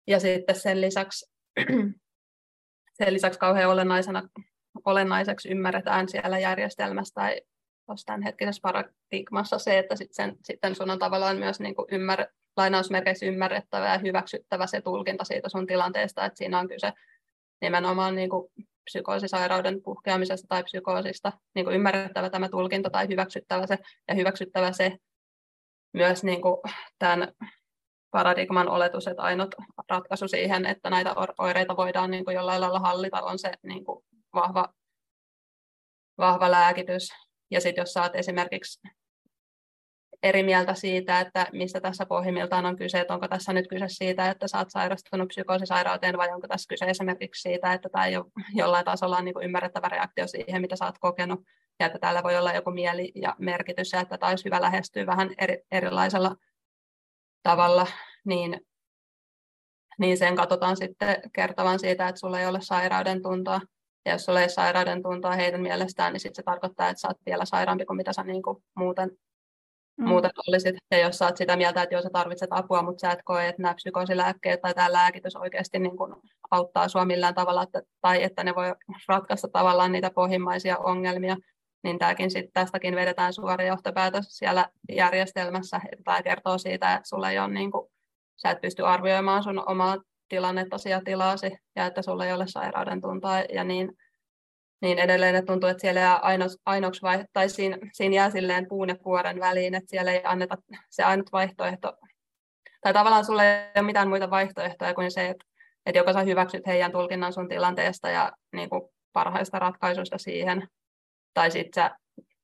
Ja 0.06 0.20
sitten 0.20 0.56
sen 0.56 0.80
lisäksi, 0.80 1.32
sen 2.98 3.14
lisäksi 3.14 3.38
kauhean 3.38 3.70
olennaisena, 3.70 4.28
olennaiseksi 4.84 5.48
ymmärretään 5.48 6.08
siellä 6.08 6.38
järjestelmässä 6.38 7.14
tai 7.14 7.40
tämän 8.06 8.22
hetkisessä 8.22 8.60
paradigmassa 8.62 9.58
se, 9.58 9.78
että 9.78 9.96
sit 9.96 10.10
sitten 10.44 10.74
sun 10.74 10.90
on 10.90 10.98
tavallaan 10.98 11.36
myös 11.36 11.60
niin 11.60 11.74
kuin 11.74 11.86
ymmär, 11.90 12.26
lainausmerkeissä 12.56 13.26
ymmärrettävä 13.26 13.92
ja 13.92 13.98
hyväksyttävä 13.98 14.66
se 14.66 14.80
tulkinta 14.80 15.24
siitä 15.24 15.48
sun 15.48 15.66
tilanteesta, 15.66 16.24
että 16.24 16.38
siinä 16.38 16.58
on 16.58 16.68
kyse 16.68 16.92
nimenomaan 17.60 18.14
niin 18.14 18.30
kuin 18.30 18.52
psykoosisairauden 18.84 19.82
puhkeamisesta 19.82 20.46
tai 20.48 20.62
psykoosista, 20.62 21.32
niin 21.54 21.64
kuin 21.64 21.76
ymmärrettävä 21.76 22.30
tämä 22.30 22.48
tulkinta 22.48 22.90
tai 22.90 23.08
hyväksyttävä 23.08 23.66
se, 23.66 23.78
ja 24.08 24.14
hyväksyttävä 24.14 24.72
se 24.72 24.96
myös 25.92 26.24
niin 26.24 26.42
kuin 26.42 26.56
tämän 26.98 27.32
paradigman 28.10 28.68
oletus, 28.68 29.06
että 29.06 29.22
ainut 29.22 29.54
ratkaisu 29.88 30.28
siihen, 30.28 30.66
että 30.66 30.90
näitä 30.90 31.14
oireita 31.38 31.76
voidaan 31.76 32.10
niin 32.10 32.24
kuin 32.24 32.34
jollain 32.34 32.60
lailla 32.60 32.78
hallita, 32.78 33.22
on 33.22 33.38
se 33.38 33.52
niin 33.62 33.84
kuin 33.84 34.04
vahva, 34.34 34.74
vahva 36.18 36.50
lääkitys. 36.50 37.08
Ja 37.50 37.60
sitten 37.60 37.82
jos 37.82 37.92
saat 37.92 38.14
esimerkiksi 38.14 38.80
eri 40.22 40.42
mieltä 40.42 40.74
siitä, 40.74 41.20
että 41.20 41.46
mistä 41.52 41.80
tässä 41.80 42.06
pohjimmiltaan 42.06 42.66
on 42.66 42.76
kyse, 42.76 43.00
että 43.00 43.14
onko 43.14 43.28
tässä 43.28 43.52
nyt 43.52 43.68
kyse 43.68 43.84
siitä, 43.88 44.30
että 44.30 44.48
sä 44.48 44.58
oot 44.58 44.70
sairastunut 44.70 45.28
psykoosisairauteen 45.28 46.18
vai 46.18 46.32
onko 46.32 46.48
tässä 46.48 46.68
kyse 46.68 46.84
esimerkiksi 46.84 47.42
siitä, 47.42 47.72
että 47.72 47.88
tämä 47.88 48.06
ei 48.06 48.16
ole 48.16 48.26
jollain 48.54 48.84
tasolla 48.84 49.16
on 49.16 49.24
niin 49.24 49.34
kuin 49.34 49.44
ymmärrettävä 49.44 49.88
reaktio 49.88 50.26
siihen, 50.26 50.60
mitä 50.60 50.76
sä 50.76 50.84
oot 50.84 50.98
kokenut 50.98 51.40
ja 51.80 51.86
että 51.86 51.98
täällä 51.98 52.22
voi 52.22 52.36
olla 52.36 52.52
joku 52.52 52.70
mieli 52.70 53.12
ja 53.14 53.36
merkitys 53.38 53.92
ja 53.92 54.00
että 54.00 54.18
tämä 54.18 54.30
olisi 54.30 54.44
hyvä 54.44 54.60
lähestyä 54.60 55.06
vähän 55.06 55.30
eri, 55.38 55.62
erilaisella 55.72 56.36
tavalla, 57.42 57.86
niin, 58.24 58.60
niin 59.98 60.16
sen 60.16 60.36
katsotaan 60.36 60.76
sitten 60.76 61.16
kertovan 61.32 61.78
siitä, 61.78 62.08
että 62.08 62.18
sulla 62.18 62.40
ei 62.40 62.46
ole 62.46 62.60
sairauden 62.60 63.22
tuntoa. 63.22 63.60
Ja 64.04 64.12
jos 64.12 64.24
sulla 64.24 64.40
ei 64.40 64.50
sairauden 64.50 65.02
tuntoa 65.02 65.32
heidän 65.32 65.60
mielestään, 65.60 66.12
niin 66.12 66.20
sitten 66.20 66.36
se 66.36 66.42
tarkoittaa, 66.42 66.88
että 66.88 67.00
sä 67.00 67.08
oot 67.08 67.16
vielä 67.26 67.44
sairaampi 67.44 67.84
kuin 67.84 67.96
mitä 67.96 68.12
sä 68.12 68.22
niin 68.22 68.42
kuin 68.42 68.64
muuten 68.76 69.10
mm. 70.00 70.08
muuten 70.08 70.30
olisit. 70.48 70.76
Ja 70.90 70.98
jos 70.98 71.18
sä 71.18 71.26
oot 71.26 71.36
sitä 71.36 71.56
mieltä, 71.56 71.82
että 71.82 71.94
jos 71.94 72.02
sä 72.02 72.10
tarvitset 72.12 72.48
apua, 72.52 72.82
mutta 72.82 73.00
sä 73.00 73.12
et 73.12 73.18
koe, 73.24 73.48
että 73.48 73.62
nämä 73.62 73.74
psykoosilääkkeet 73.74 74.60
tai 74.60 74.74
tämä 74.74 74.92
lääkitys 74.92 75.36
oikeasti 75.36 75.78
niin 75.78 75.96
kuin 75.96 76.14
auttaa 76.50 76.88
sua 76.88 77.04
millään 77.04 77.34
tavalla, 77.34 77.62
että, 77.62 77.82
tai 78.00 78.22
että 78.22 78.44
ne 78.44 78.54
voi 78.54 78.74
ratkaista 79.08 79.48
tavallaan 79.48 79.92
niitä 79.92 80.10
pohjimmaisia 80.14 80.78
ongelmia, 80.78 81.36
niin 81.82 81.98
tämäkin 81.98 82.30
sit, 82.30 82.50
tästäkin 82.52 82.94
vedetään 82.94 83.32
suora 83.32 83.64
johtopäätös 83.64 84.24
siellä 84.28 84.66
järjestelmässä, 84.88 85.80
tämä 86.04 86.22
kertoo 86.22 86.58
siitä, 86.58 86.94
että 86.94 87.08
sulla 87.08 87.30
ei 87.30 87.38
ole 87.38 87.48
niin 87.48 87.70
kuin, 87.70 87.90
sä 88.36 88.50
et 88.50 88.60
pysty 88.60 88.86
arvioimaan 88.86 89.42
sun 89.42 89.68
omaa 89.68 89.96
tilannettasi 90.28 90.90
ja 90.90 91.00
tilaasi, 91.04 91.56
ja 91.76 91.86
että 91.86 92.02
sulla 92.02 92.26
ei 92.26 92.32
ole 92.32 92.44
sairauden 92.46 93.00
tuntoa 93.00 93.40
ja 93.40 93.64
niin 93.64 93.92
niin 94.80 94.98
edelleen, 94.98 95.34
että 95.34 95.52
tuntuu, 95.52 95.68
että 95.68 95.80
siellä 95.80 96.00
jää 96.00 96.20
ainoaksi 96.64 97.02
vai, 97.02 97.24
tai 97.32 97.48
siinä, 97.48 97.78
siinä 97.92 98.14
jää 98.14 98.30
silleen 98.30 98.68
puun 98.68 98.88
ja 98.88 98.96
kuoren 98.96 99.40
väliin, 99.40 99.74
että 99.74 99.90
siellä 99.90 100.12
ei 100.12 100.20
anneta 100.24 100.56
se 100.90 101.04
ainut 101.04 101.32
vaihtoehto, 101.32 101.92
tai 102.80 102.92
tavallaan 102.92 103.24
sulle 103.24 103.62
ei 103.62 103.70
ole 103.76 103.86
mitään 103.86 104.08
muita 104.08 104.30
vaihtoehtoja 104.30 104.94
kuin 104.94 105.10
se, 105.10 105.28
että, 105.28 105.44
että 105.86 105.98
joko 105.98 106.12
sä 106.12 106.22
hyväksyt 106.22 106.66
heidän 106.66 106.92
tulkinnan 106.92 107.32
sun 107.32 107.48
tilanteesta 107.48 108.08
ja 108.08 108.32
niin 108.52 108.70
kuin 108.70 108.82
parhaista 109.12 109.58
ratkaisuista 109.58 110.18
siihen, 110.18 110.68
tai 111.34 111.50
sitten 111.50 111.90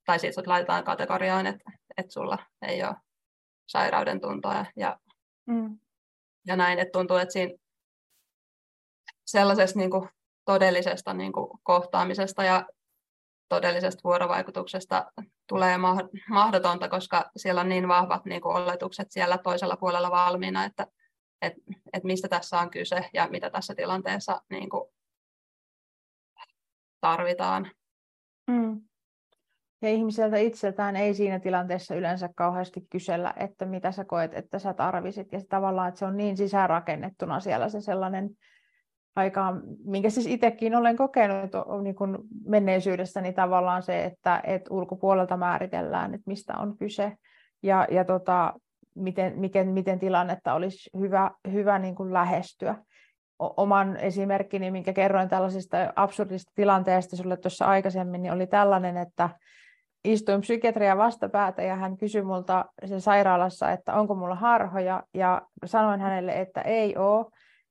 tai 0.07 0.19
sit 0.19 0.33
sut 0.33 0.47
laitetaan 0.47 0.83
kategoriaan, 0.83 1.47
että, 1.47 1.71
että 1.97 2.13
sulla 2.13 2.37
ei 2.61 2.83
ole 2.83 2.95
sairauden 3.65 4.21
tuntoa 4.21 4.65
ja, 4.75 4.99
mm. 5.45 5.79
ja 6.45 6.55
näin, 6.55 6.79
että 6.79 6.91
tuntuu, 6.91 7.17
että 7.17 7.33
siinä 7.33 7.53
sellaisessa 9.25 9.79
niin 9.79 9.91
kuin 9.91 10.09
todellisesta 10.47 11.13
niin 11.13 11.33
kuin 11.33 11.59
kohtaamisesta 11.63 12.43
ja 12.43 12.65
todellisesta 13.49 14.01
vuorovaikutuksesta 14.03 15.11
tulee 15.47 15.77
mahdotonta, 16.29 16.89
koska 16.89 17.31
siellä 17.37 17.61
on 17.61 17.69
niin 17.69 17.87
vahvat 17.87 18.25
niin 18.25 18.41
kuin 18.41 18.55
oletukset 18.55 19.11
siellä 19.11 19.37
toisella 19.37 19.77
puolella 19.77 20.11
valmiina, 20.11 20.65
että 20.65 20.87
et, 21.41 21.53
et 21.93 22.03
mistä 22.03 22.27
tässä 22.27 22.59
on 22.59 22.69
kyse 22.69 23.09
ja 23.13 23.27
mitä 23.27 23.49
tässä 23.49 23.75
tilanteessa 23.75 24.41
niin 24.49 24.69
kuin 24.69 24.89
tarvitaan. 27.01 27.71
Mm. 28.51 28.81
Ja 29.81 29.89
ihmiseltä 29.89 30.37
itseltään 30.37 30.95
ei 30.95 31.13
siinä 31.13 31.39
tilanteessa 31.39 31.95
yleensä 31.95 32.29
kauheasti 32.35 32.81
kysellä, 32.89 33.33
että 33.35 33.65
mitä 33.65 33.91
sä 33.91 34.05
koet, 34.05 34.33
että 34.33 34.59
sä 34.59 34.73
tarvisit. 34.73 35.31
Ja 35.31 35.39
se 35.39 35.47
tavallaan, 35.47 35.87
että 35.87 35.99
se 35.99 36.05
on 36.05 36.17
niin 36.17 36.37
sisäänrakennettuna 36.37 37.39
siellä 37.39 37.69
se 37.69 37.81
sellainen 37.81 38.29
aikaan, 39.17 39.61
minkä 39.85 40.09
siis 40.09 40.27
itsekin 40.27 40.75
olen 40.75 40.95
kokenut 40.95 41.51
niin 41.83 41.95
kuin 41.95 42.17
menneisyydessäni 42.45 43.33
tavallaan 43.33 43.83
se, 43.83 44.05
että, 44.05 44.41
että 44.43 44.73
ulkopuolelta 44.73 45.37
määritellään, 45.37 46.13
että 46.13 46.23
mistä 46.27 46.53
on 46.57 46.77
kyse 46.77 47.17
ja, 47.63 47.87
ja 47.91 48.05
tota, 48.05 48.53
miten, 48.95 49.39
miten, 49.39 49.69
miten 49.69 49.99
tilannetta 49.99 50.53
olisi 50.53 50.89
hyvä, 50.99 51.31
hyvä 51.51 51.79
niin 51.79 51.95
kuin 51.95 52.13
lähestyä. 52.13 52.75
Oman 53.39 53.97
esimerkkini, 53.97 54.71
minkä 54.71 54.93
kerroin 54.93 55.29
tällaisesta 55.29 55.77
absurdista 55.95 56.51
tilanteesta 56.55 57.15
sinulle 57.15 57.37
tuossa 57.37 57.65
aikaisemmin, 57.65 58.21
niin 58.21 58.33
oli 58.33 58.47
tällainen, 58.47 58.97
että 58.97 59.29
istuin 60.03 60.41
psykiatria 60.41 60.97
vastapäätä 60.97 61.63
ja 61.63 61.75
hän 61.75 61.97
kysyi 61.97 62.21
multa 62.21 62.65
sen 62.85 63.01
sairaalassa, 63.01 63.71
että 63.71 63.93
onko 63.93 64.15
mulla 64.15 64.35
harhoja 64.35 65.03
ja 65.13 65.41
sanoin 65.65 66.01
hänelle, 66.01 66.31
että 66.31 66.61
ei 66.61 66.97
ole 66.97 67.25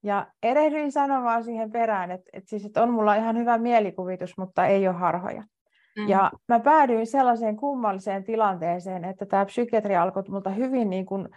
ja 0.07 0.27
erehdyin 0.43 0.93
sanomaan 0.93 1.45
siihen 1.45 1.73
perään, 1.73 2.11
että, 2.11 2.31
että, 2.33 2.51
siis, 2.51 2.65
että 2.65 2.83
on 2.83 2.91
mulla 2.91 3.15
ihan 3.15 3.37
hyvä 3.37 3.59
mielikuvitus, 3.59 4.39
mutta 4.39 4.67
ei 4.67 4.89
ole 4.89 4.97
harhoja. 4.97 5.43
Mm. 5.99 6.09
Ja 6.09 6.31
mä 6.49 6.61
päädyin 6.61 7.07
sellaiseen 7.07 7.57
kummalliseen 7.57 8.25
tilanteeseen, 8.25 9.05
että 9.05 9.27
tämä 9.27 9.45
psykiatri 9.45 9.97
alkoi 9.97 10.23
multa 10.29 10.51
hyvin 10.51 10.91
niin 10.91 11.07
kuin, 11.07 11.29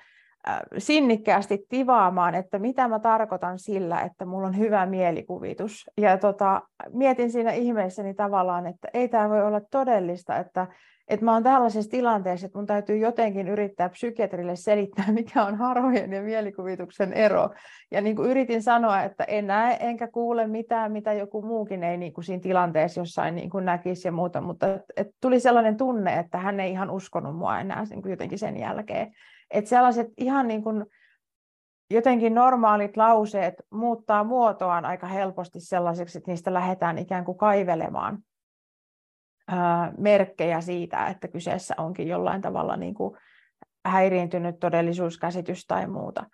sinnikkäästi 0.77 1.65
tivaamaan, 1.69 2.35
että 2.35 2.59
mitä 2.59 2.87
mä 2.87 2.99
tarkoitan 2.99 3.59
sillä, 3.59 4.01
että 4.01 4.25
mulla 4.25 4.47
on 4.47 4.57
hyvä 4.57 4.85
mielikuvitus. 4.85 5.89
Ja 5.97 6.17
tota, 6.17 6.61
mietin 6.93 7.31
siinä 7.31 7.51
ihmeessäni 7.51 8.13
tavallaan, 8.13 8.67
että 8.67 8.87
ei 8.93 9.07
tämä 9.07 9.29
voi 9.29 9.43
olla 9.43 9.61
todellista, 9.71 10.37
että 10.37 10.67
että 11.09 11.25
mä 11.25 11.33
oon 11.33 11.43
tällaisessa 11.43 11.91
tilanteessa, 11.91 12.45
että 12.45 12.57
mun 12.57 12.67
täytyy 12.67 12.97
jotenkin 12.97 13.47
yrittää 13.47 13.89
psykiatrille 13.89 14.55
selittää, 14.55 15.11
mikä 15.19 15.43
on 15.43 15.55
harhojen 15.55 16.13
ja 16.13 16.21
mielikuvituksen 16.21 17.13
ero. 17.13 17.49
Ja 17.91 18.01
niin 18.01 18.15
kuin 18.15 18.29
yritin 18.29 18.63
sanoa, 18.63 19.03
että 19.03 19.23
en 19.23 19.47
näe 19.47 19.77
enkä 19.79 20.07
kuule 20.07 20.47
mitään, 20.47 20.91
mitä 20.91 21.13
joku 21.13 21.41
muukin 21.41 21.83
ei 21.83 21.97
niin 21.97 22.13
kuin 22.13 22.25
siinä 22.25 22.41
tilanteessa 22.41 23.01
jossain 23.01 23.35
niin 23.35 23.49
kuin 23.49 23.65
näkisi 23.65 24.07
ja 24.07 24.11
muuta, 24.11 24.41
mutta 24.41 24.73
et, 24.73 24.81
et 24.97 25.07
tuli 25.21 25.39
sellainen 25.39 25.77
tunne, 25.77 26.19
että 26.19 26.37
hän 26.37 26.59
ei 26.59 26.71
ihan 26.71 26.89
uskonut 26.89 27.35
mua 27.35 27.59
enää 27.59 27.83
niin 27.89 28.01
kuin 28.01 28.11
jotenkin 28.11 28.39
sen 28.39 28.57
jälkeen. 28.57 29.13
Että 29.51 29.69
sellaiset 29.69 30.07
ihan 30.17 30.47
niin 30.47 30.63
kuin, 30.63 30.85
jotenkin 31.91 32.35
normaalit 32.35 32.97
lauseet 32.97 33.55
muuttaa 33.71 34.23
muotoaan 34.23 34.85
aika 34.85 35.07
helposti 35.07 35.59
sellaiseksi, 35.59 36.17
että 36.17 36.31
niistä 36.31 36.53
lähdetään 36.53 36.97
ikään 36.97 37.25
kuin 37.25 37.37
kaivelemaan 37.37 38.19
merkkejä 39.97 40.61
siitä, 40.61 41.07
että 41.07 41.27
kyseessä 41.27 41.75
onkin 41.77 42.07
jollain 42.07 42.41
tavalla 42.41 42.77
niin 42.77 42.93
kuin 42.93 43.17
häiriintynyt 43.85 44.59
todellisuuskäsitys 44.59 45.65
tai 45.67 45.87
muuta. 45.87 46.25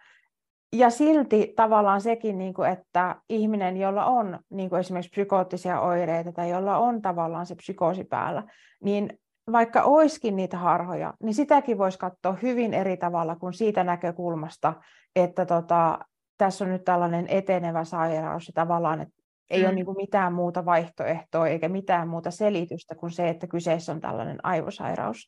Ja 0.73 0.89
silti 0.89 1.53
tavallaan 1.55 2.01
sekin, 2.01 2.37
niin 2.37 2.53
kuin, 2.53 2.69
että 2.69 3.15
ihminen, 3.29 3.77
jolla 3.77 4.05
on 4.05 4.39
niin 4.49 4.69
kuin 4.69 4.79
esimerkiksi 4.79 5.09
psykoottisia 5.09 5.79
oireita 5.81 6.31
tai 6.31 6.49
jolla 6.49 6.77
on 6.77 7.01
tavallaan 7.01 7.45
se 7.45 7.55
psykoosi 7.55 8.03
päällä, 8.03 8.43
niin 8.83 9.19
vaikka 9.51 9.83
olisikin 9.83 10.35
niitä 10.35 10.57
harhoja, 10.57 11.13
niin 11.23 11.33
sitäkin 11.33 11.77
voisi 11.77 11.99
katsoa 11.99 12.37
hyvin 12.41 12.73
eri 12.73 12.97
tavalla 12.97 13.35
kuin 13.35 13.53
siitä 13.53 13.83
näkökulmasta, 13.83 14.73
että 15.15 15.45
tota, 15.45 15.99
tässä 16.37 16.65
on 16.65 16.71
nyt 16.71 16.83
tällainen 16.83 17.27
etenevä 17.27 17.83
sairaus 17.83 18.47
ja 18.47 18.53
tavallaan, 18.53 19.01
että 19.01 19.15
ei 19.49 19.59
mm. 19.59 19.65
ole 19.65 19.75
niin 19.75 19.85
kuin 19.85 19.97
mitään 19.97 20.33
muuta 20.33 20.65
vaihtoehtoa 20.65 21.47
eikä 21.47 21.69
mitään 21.69 22.07
muuta 22.07 22.31
selitystä 22.31 22.95
kuin 22.95 23.11
se, 23.11 23.29
että 23.29 23.47
kyseessä 23.47 23.91
on 23.91 24.01
tällainen 24.01 24.45
aivosairaus. 24.45 25.27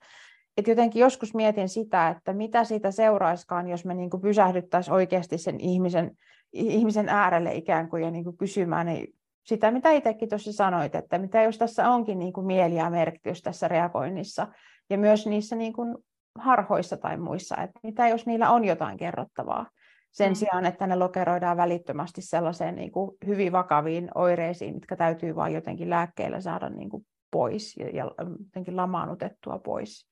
Et 0.57 0.67
jotenkin 0.67 0.99
joskus 0.99 1.33
mietin 1.33 1.69
sitä, 1.69 2.09
että 2.09 2.33
mitä 2.33 2.63
siitä 2.63 2.91
seuraiskaan, 2.91 3.67
jos 3.67 3.85
me 3.85 3.93
niin 3.93 4.09
pysähdyttäisiin 4.21 4.93
oikeasti 4.93 5.37
sen 5.37 5.59
ihmisen, 5.59 6.11
ihmisen 6.53 7.09
äärelle 7.09 7.55
ikään 7.55 7.89
kuin 7.89 8.03
ja 8.03 8.11
niin 8.11 8.23
kuin 8.23 8.37
kysymään 8.37 8.85
niin 8.85 9.16
sitä, 9.47 9.71
mitä 9.71 9.91
itsekin 9.91 10.29
tuossa 10.29 10.53
sanoit, 10.53 10.95
että 10.95 11.17
mitä 11.17 11.41
jos 11.41 11.57
tässä 11.57 11.89
onkin 11.89 12.19
niin 12.19 12.33
kuin 12.33 12.47
mieli 12.47 12.75
ja 12.75 12.89
merkitys 12.89 13.41
tässä 13.41 13.67
reagoinnissa 13.67 14.47
ja 14.89 14.97
myös 14.97 15.27
niissä 15.27 15.55
niin 15.55 15.73
kuin 15.73 15.97
harhoissa 16.39 16.97
tai 16.97 17.17
muissa, 17.17 17.57
että 17.57 17.79
mitä 17.83 18.07
jos 18.07 18.25
niillä 18.25 18.51
on 18.51 18.65
jotain 18.65 18.97
kerrottavaa 18.97 19.69
sen 20.11 20.31
mm. 20.31 20.35
sijaan, 20.35 20.65
että 20.65 20.87
ne 20.87 20.95
lokeroidaan 20.95 21.57
välittömästi 21.57 22.21
sellaiseen 22.21 22.75
niin 22.75 22.91
kuin 22.91 23.11
hyvin 23.27 23.51
vakaviin 23.51 24.09
oireisiin, 24.15 24.73
mitkä 24.73 24.95
täytyy 24.95 25.35
vain 25.35 25.53
jotenkin 25.53 25.89
lääkkeellä 25.89 26.41
saada 26.41 26.69
niin 26.69 26.89
kuin 26.89 27.05
pois 27.31 27.77
ja, 27.77 27.89
ja 27.89 28.11
jotenkin 28.45 28.77
lamaanutettua 28.77 29.59
pois. 29.59 30.07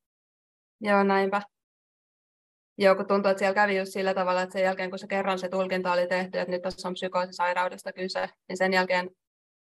Joo, 0.82 1.04
näinpä. 1.04 1.42
Joo, 2.78 2.96
kun 2.96 3.08
tuntuu, 3.08 3.32
että 3.32 3.40
siellä 3.40 3.56
kävi 3.56 3.78
just 3.78 3.92
sillä 3.92 4.14
tavalla, 4.14 4.42
että 4.42 4.54
sen 4.54 4.64
jälkeen 4.64 4.90
kun 4.90 5.00
se 5.00 5.08
kerran 5.08 5.40
se 5.40 5.50
tulkinta 5.50 5.92
oli 5.92 6.08
tehty, 6.08 6.40
että 6.40 6.52
nyt 6.52 6.62
tässä 6.62 6.88
on 6.88 6.94
psykoosisairaudesta 6.94 7.94
kyse, 7.94 8.30
niin 8.50 8.58
sen 8.58 8.74
jälkeen 8.74 9.10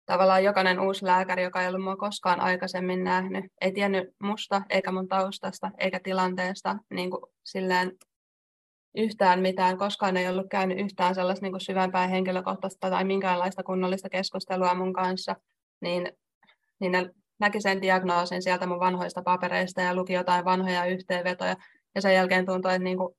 tavallaan 0.08 0.44
jokainen 0.44 0.80
uusi 0.80 1.06
lääkäri, 1.06 1.42
joka 1.42 1.62
ei 1.62 1.68
ollut 1.68 1.82
mua 1.82 1.96
koskaan 1.96 2.40
aikaisemmin 2.40 3.04
nähnyt, 3.04 3.44
ei 3.60 3.72
tiennyt 3.72 4.08
musta 4.22 4.62
eikä 4.70 4.92
mun 4.92 5.08
taustasta 5.08 5.70
eikä 5.78 6.00
tilanteesta 6.00 6.76
niin 6.90 7.10
kuin 7.10 7.22
silleen 7.44 7.92
yhtään 8.96 9.40
mitään, 9.40 9.78
koskaan 9.78 10.16
ei 10.16 10.28
ollut 10.28 10.46
käynyt 10.50 10.78
yhtään 10.78 11.14
sellaista 11.14 11.46
niin 11.46 11.60
syvempää 11.60 12.06
henkilökohtaista 12.06 12.90
tai 12.90 13.04
minkäänlaista 13.04 13.62
kunnollista 13.62 14.08
keskustelua 14.08 14.74
mun 14.74 14.92
kanssa, 14.92 15.36
niin, 15.80 16.12
niin 16.80 16.92
ne 16.92 17.10
näki 17.40 17.60
sen 17.60 17.82
diagnoosin 17.82 18.42
sieltä 18.42 18.66
mun 18.66 18.80
vanhoista 18.80 19.22
papereista 19.22 19.80
ja 19.80 19.94
luki 19.94 20.12
jotain 20.12 20.44
vanhoja 20.44 20.84
yhteenvetoja. 20.84 21.56
Ja 21.94 22.00
sen 22.00 22.14
jälkeen 22.14 22.46
tuntui, 22.46 22.74
että 22.74 22.84
niin 22.84 22.96
kuin, 22.96 23.14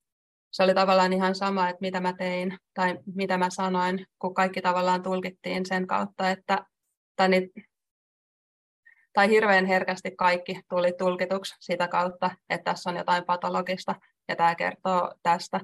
se 0.51 0.63
oli 0.63 0.73
tavallaan 0.73 1.13
ihan 1.13 1.35
sama, 1.35 1.69
että 1.69 1.81
mitä 1.81 1.99
mä 1.99 2.13
tein 2.13 2.57
tai 2.73 2.99
mitä 3.15 3.37
mä 3.37 3.49
sanoin, 3.49 4.05
kun 4.19 4.33
kaikki 4.33 4.61
tavallaan 4.61 5.03
tulkittiin 5.03 5.65
sen 5.65 5.87
kautta, 5.87 6.29
että 6.29 6.65
tai, 7.19 7.29
niin, 7.29 7.51
tai 9.13 9.29
hirveän 9.29 9.65
herkästi 9.65 10.11
kaikki 10.11 10.61
tuli 10.69 10.93
tulkituksi 10.93 11.55
sitä 11.59 11.87
kautta, 11.87 12.31
että 12.49 12.71
tässä 12.71 12.89
on 12.89 12.95
jotain 12.95 13.25
patologista 13.25 13.95
ja 14.27 14.35
tämä 14.35 14.55
kertoo 14.55 15.13
tästä. 15.23 15.59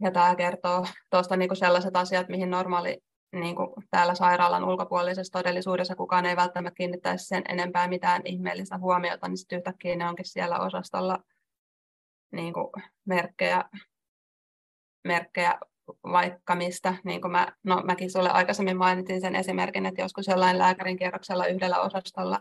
Ja 0.00 0.10
tämä 0.10 0.36
kertoo 0.36 0.86
tuosta 1.10 1.36
niin 1.36 1.56
sellaiset 1.56 1.96
asiat, 1.96 2.28
mihin 2.28 2.50
normaali 2.50 2.98
niin 3.32 3.56
kuin 3.56 3.68
täällä 3.90 4.14
sairaalan 4.14 4.64
ulkopuolisessa 4.64 5.32
todellisuudessa 5.32 5.96
kukaan 5.96 6.26
ei 6.26 6.36
välttämättä 6.36 6.76
kiinnittäisi 6.76 7.24
sen 7.24 7.42
enempää 7.48 7.88
mitään 7.88 8.22
ihmeellistä 8.24 8.78
huomiota, 8.78 9.28
niin 9.28 9.38
sitten 9.38 9.56
yhtäkkiä 9.56 9.96
ne 9.96 10.08
onkin 10.08 10.28
siellä 10.28 10.58
osastolla 10.58 11.18
niin 12.32 12.52
kuin 12.52 12.70
merkkejä, 13.04 13.64
merkkejä 15.04 15.58
vaikka 16.02 16.54
mistä, 16.54 16.94
niin 17.04 17.20
kuin 17.20 17.32
mä, 17.32 17.46
no 17.64 17.82
mäkin 17.84 18.10
sulle 18.10 18.30
aikaisemmin 18.30 18.76
mainitin 18.76 19.20
sen 19.20 19.36
esimerkin, 19.36 19.86
että 19.86 20.02
joskus 20.02 20.26
jollain 20.26 20.58
lääkärin 20.58 20.96
kierroksella 20.96 21.46
yhdellä 21.46 21.80
osastolla 21.80 22.40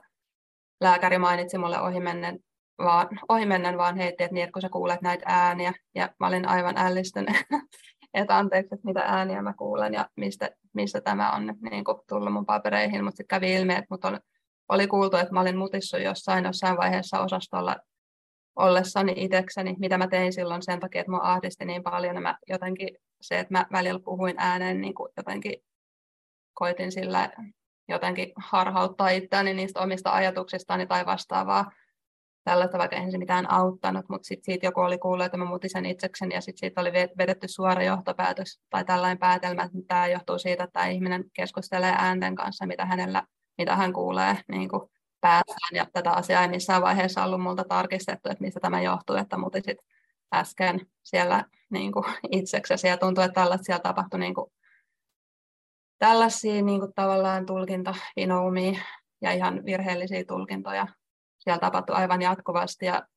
lääkäri 0.82 1.18
mainitsi 1.18 1.58
mulle 1.58 1.82
ohimennen 1.82 2.40
vaan, 2.78 3.08
ohimennen 3.30 3.78
vaan 3.78 3.98
heitti, 3.98 4.24
että 4.24 4.34
niin, 4.34 4.44
että 4.44 4.54
kun 4.54 4.62
sä 4.62 4.70
kuulet 4.70 5.02
näitä 5.02 5.24
ääniä, 5.28 5.74
ja 5.96 6.10
mä 6.20 6.28
olin 6.28 6.48
aivan 6.48 6.78
ällistynyt, 6.78 7.36
että 8.14 8.38
anteeksi, 8.38 8.76
että 8.76 8.88
mitä 8.88 9.02
ääniä 9.02 9.42
mä 9.42 9.54
kuulen 9.54 9.94
ja 9.94 10.10
mistä, 10.16 10.50
mistä 10.74 11.02
tämä 11.02 11.32
on 11.32 11.56
niin 11.70 11.84
kuin 11.84 11.98
tullut 12.10 12.34
mun 12.34 12.46
papereihin, 12.46 13.04
mutta 13.04 13.18
sitten 13.18 13.38
kävi 13.38 13.54
ilmi, 13.54 13.74
että 13.74 13.88
mut 13.90 14.06
oli, 14.06 14.18
oli 14.70 14.88
kuultu, 14.88 15.18
että 15.18 15.34
mä 15.34 15.42
olin 15.42 15.58
mutissut 15.58 16.02
jossain 16.02 16.46
jossain 16.46 16.78
vaiheessa 16.78 17.20
osastolla 17.20 17.76
ollessani 18.56 19.14
itsekseni, 19.16 19.76
mitä 19.80 19.98
mä 19.98 20.08
tein 20.08 20.34
silloin 20.34 20.62
sen 20.62 20.80
takia, 20.80 21.02
että 21.02 21.12
mua 21.12 21.22
ahdisti 21.24 21.66
niin 21.66 21.84
paljon, 21.84 22.16
ja 22.16 22.22
mä 22.22 22.38
jotenkin 22.48 22.90
se, 23.22 23.40
että 23.40 23.54
mä 23.54 23.66
välillä 23.72 24.00
puhuin 24.00 24.36
ääneen, 24.38 24.82
niin 24.82 24.94
kuin 24.94 25.12
jotenkin 25.18 25.64
koitin 26.54 26.92
sillä 26.92 27.32
jotenkin 27.88 28.34
harhauttaa 28.36 29.10
itseäni 29.10 29.54
niistä 29.54 29.80
omista 29.80 30.14
ajatuksistani 30.14 30.88
tai 30.88 31.06
vastaavaa 31.06 31.72
tällaista, 32.44 32.78
vaikka 32.78 32.96
eihän 32.96 33.12
se 33.12 33.18
mitään 33.18 33.52
auttanut, 33.52 34.10
mutta 34.10 34.28
sitten 34.28 34.46
siitä 34.46 34.66
joku 34.66 34.80
oli 34.80 34.98
kuullut, 34.98 35.26
että 35.26 35.38
mä 35.38 35.46
mutisen 35.46 35.86
itsekseni 35.86 36.36
ja 36.36 36.42
sitten 36.42 36.60
siitä 36.60 36.82
oli 36.82 36.92
vedetty 37.18 37.48
suora 37.48 37.84
johtopäätös 37.84 38.60
tai 38.70 38.86
tällainen 38.86 39.18
päätelmä, 39.18 39.64
että 39.64 39.78
tämä 39.88 40.08
johtuu 40.08 40.40
siitä, 40.40 40.64
että 40.64 40.74
tämä 40.74 40.88
ihminen 40.88 41.24
keskustelee 41.34 41.94
äänten 41.98 42.36
kanssa, 42.36 42.66
mitä, 42.66 42.86
hänellä, 42.86 43.24
mitä 43.58 43.76
hän 43.76 43.94
kuulee 43.94 44.38
niin 44.48 44.70
kuin 44.70 44.82
päässään 45.22 45.76
ja 45.76 45.86
tätä 45.94 46.12
asiaa 46.12 46.42
ei 46.42 46.48
missään 46.48 46.82
vaiheessa 46.82 47.24
ollut 47.24 47.42
multa 47.42 47.64
tarkistettu, 47.64 48.30
että 48.30 48.44
mistä 48.44 48.60
tämä 48.60 48.82
johtuu, 48.82 49.16
että 49.16 49.38
mutisit 49.38 49.78
äsken 50.34 50.80
siellä 51.04 51.46
niin 51.70 51.92
kuin 51.92 52.06
itseksesi 52.32 52.88
ja 52.88 52.98
tuntuu, 52.98 53.24
että 53.24 53.42
tällaista 53.42 53.64
siellä 53.64 53.82
tapahtui 53.82 54.20
niin 54.20 54.36
kuin, 54.36 54.52
tällaisia 56.00 56.62
niin 56.62 56.80
kuin 56.80 56.94
tavallaan 56.96 57.46
tulkintavinoumia 57.46 58.80
ja 59.22 59.32
ihan 59.32 59.66
virheellisiä 59.66 60.24
tulkintoja 60.28 60.88
siellä 61.40 61.60
tapahtui 61.60 61.96
aivan 61.96 62.22
jatkuvasti 62.22 62.86
ja, 62.86 63.08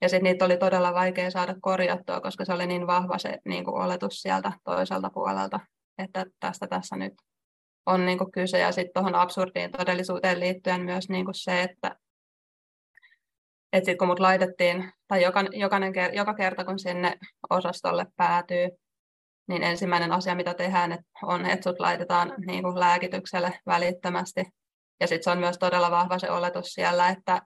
ja 0.00 0.08
sitten 0.08 0.24
niitä 0.24 0.44
oli 0.44 0.56
todella 0.56 0.94
vaikea 0.94 1.30
saada 1.30 1.54
korjattua, 1.60 2.20
koska 2.20 2.44
se 2.44 2.52
oli 2.52 2.66
niin 2.66 2.86
vahva 2.86 3.18
se 3.18 3.38
niin 3.44 3.64
kuin 3.64 3.82
oletus 3.82 4.22
sieltä 4.22 4.52
toiselta 4.64 5.10
puolelta, 5.10 5.60
että 5.98 6.26
tästä 6.40 6.66
tässä 6.66 6.96
nyt 6.96 7.12
on 7.86 8.06
niin 8.06 8.18
kuin 8.18 8.32
kyse. 8.32 8.58
Ja 8.58 8.72
sitten 8.72 8.92
tuohon 8.94 9.14
absurdiin 9.14 9.70
todellisuuteen 9.70 10.40
liittyen 10.40 10.80
myös 10.80 11.08
niin 11.08 11.24
kuin 11.24 11.34
se, 11.34 11.62
että 11.62 11.96
et 13.76 13.84
sit 13.84 13.98
kun 13.98 14.08
mut 14.08 14.20
laitettiin, 14.20 14.92
tai 15.08 15.22
joka, 15.22 15.44
jokainen, 15.52 15.92
joka 16.12 16.34
kerta 16.34 16.64
kun 16.64 16.78
sinne 16.78 17.14
osastolle 17.50 18.06
päätyy, 18.16 18.68
niin 19.48 19.62
ensimmäinen 19.62 20.12
asia, 20.12 20.34
mitä 20.34 20.54
tehdään, 20.54 20.98
on, 21.22 21.46
että 21.46 21.70
sut 21.70 21.80
laitetaan 21.80 22.34
niin 22.46 22.62
kuin 22.62 22.80
lääkitykselle 22.80 23.60
välittömästi 23.66 24.44
ja 25.00 25.06
sitten 25.06 25.24
se 25.24 25.30
on 25.30 25.38
myös 25.38 25.58
todella 25.58 25.90
vahva 25.90 26.18
se 26.18 26.30
oletus 26.30 26.66
siellä, 26.66 27.08
että, 27.08 27.42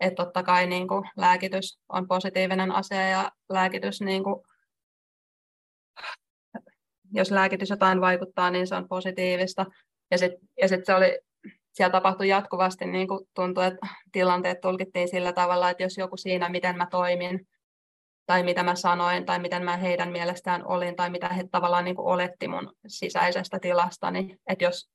että 0.00 0.24
totta 0.24 0.42
kai 0.42 0.66
niin 0.66 0.88
kuin 0.88 1.04
lääkitys 1.16 1.78
on 1.88 2.08
positiivinen 2.08 2.72
asia 2.72 3.08
ja 3.08 3.32
lääkitys, 3.48 4.00
niin 4.00 4.24
kuin, 4.24 4.36
jos 7.12 7.30
lääkitys 7.30 7.70
jotain 7.70 8.00
vaikuttaa, 8.00 8.50
niin 8.50 8.66
se 8.66 8.74
on 8.74 8.88
positiivista. 8.88 9.66
Ja 10.10 10.18
sitten 10.18 10.48
ja 10.60 10.68
sit 10.68 10.84
se 10.84 10.94
oli, 10.94 11.18
siellä 11.74 11.92
tapahtui 11.92 12.28
jatkuvasti, 12.28 12.86
niin 12.86 13.08
kuin 13.08 13.28
tuntui, 13.34 13.66
että 13.66 13.86
tilanteet 14.12 14.60
tulkittiin 14.60 15.08
sillä 15.08 15.32
tavalla, 15.32 15.70
että 15.70 15.82
jos 15.82 15.98
joku 15.98 16.16
siinä, 16.16 16.48
miten 16.48 16.76
mä 16.76 16.86
toimin, 16.90 17.48
tai 18.26 18.42
mitä 18.42 18.62
mä 18.62 18.74
sanoin, 18.74 19.26
tai 19.26 19.38
miten 19.38 19.64
mä 19.64 19.76
heidän 19.76 20.12
mielestään 20.12 20.66
olin, 20.66 20.96
tai 20.96 21.10
mitä 21.10 21.28
he 21.28 21.44
tavallaan 21.50 21.84
niin 21.84 21.96
kuin 21.96 22.06
oletti 22.06 22.48
mun 22.48 22.72
sisäisestä 22.86 23.58
tilastani, 23.58 24.36
että 24.48 24.64
jos 24.64 24.90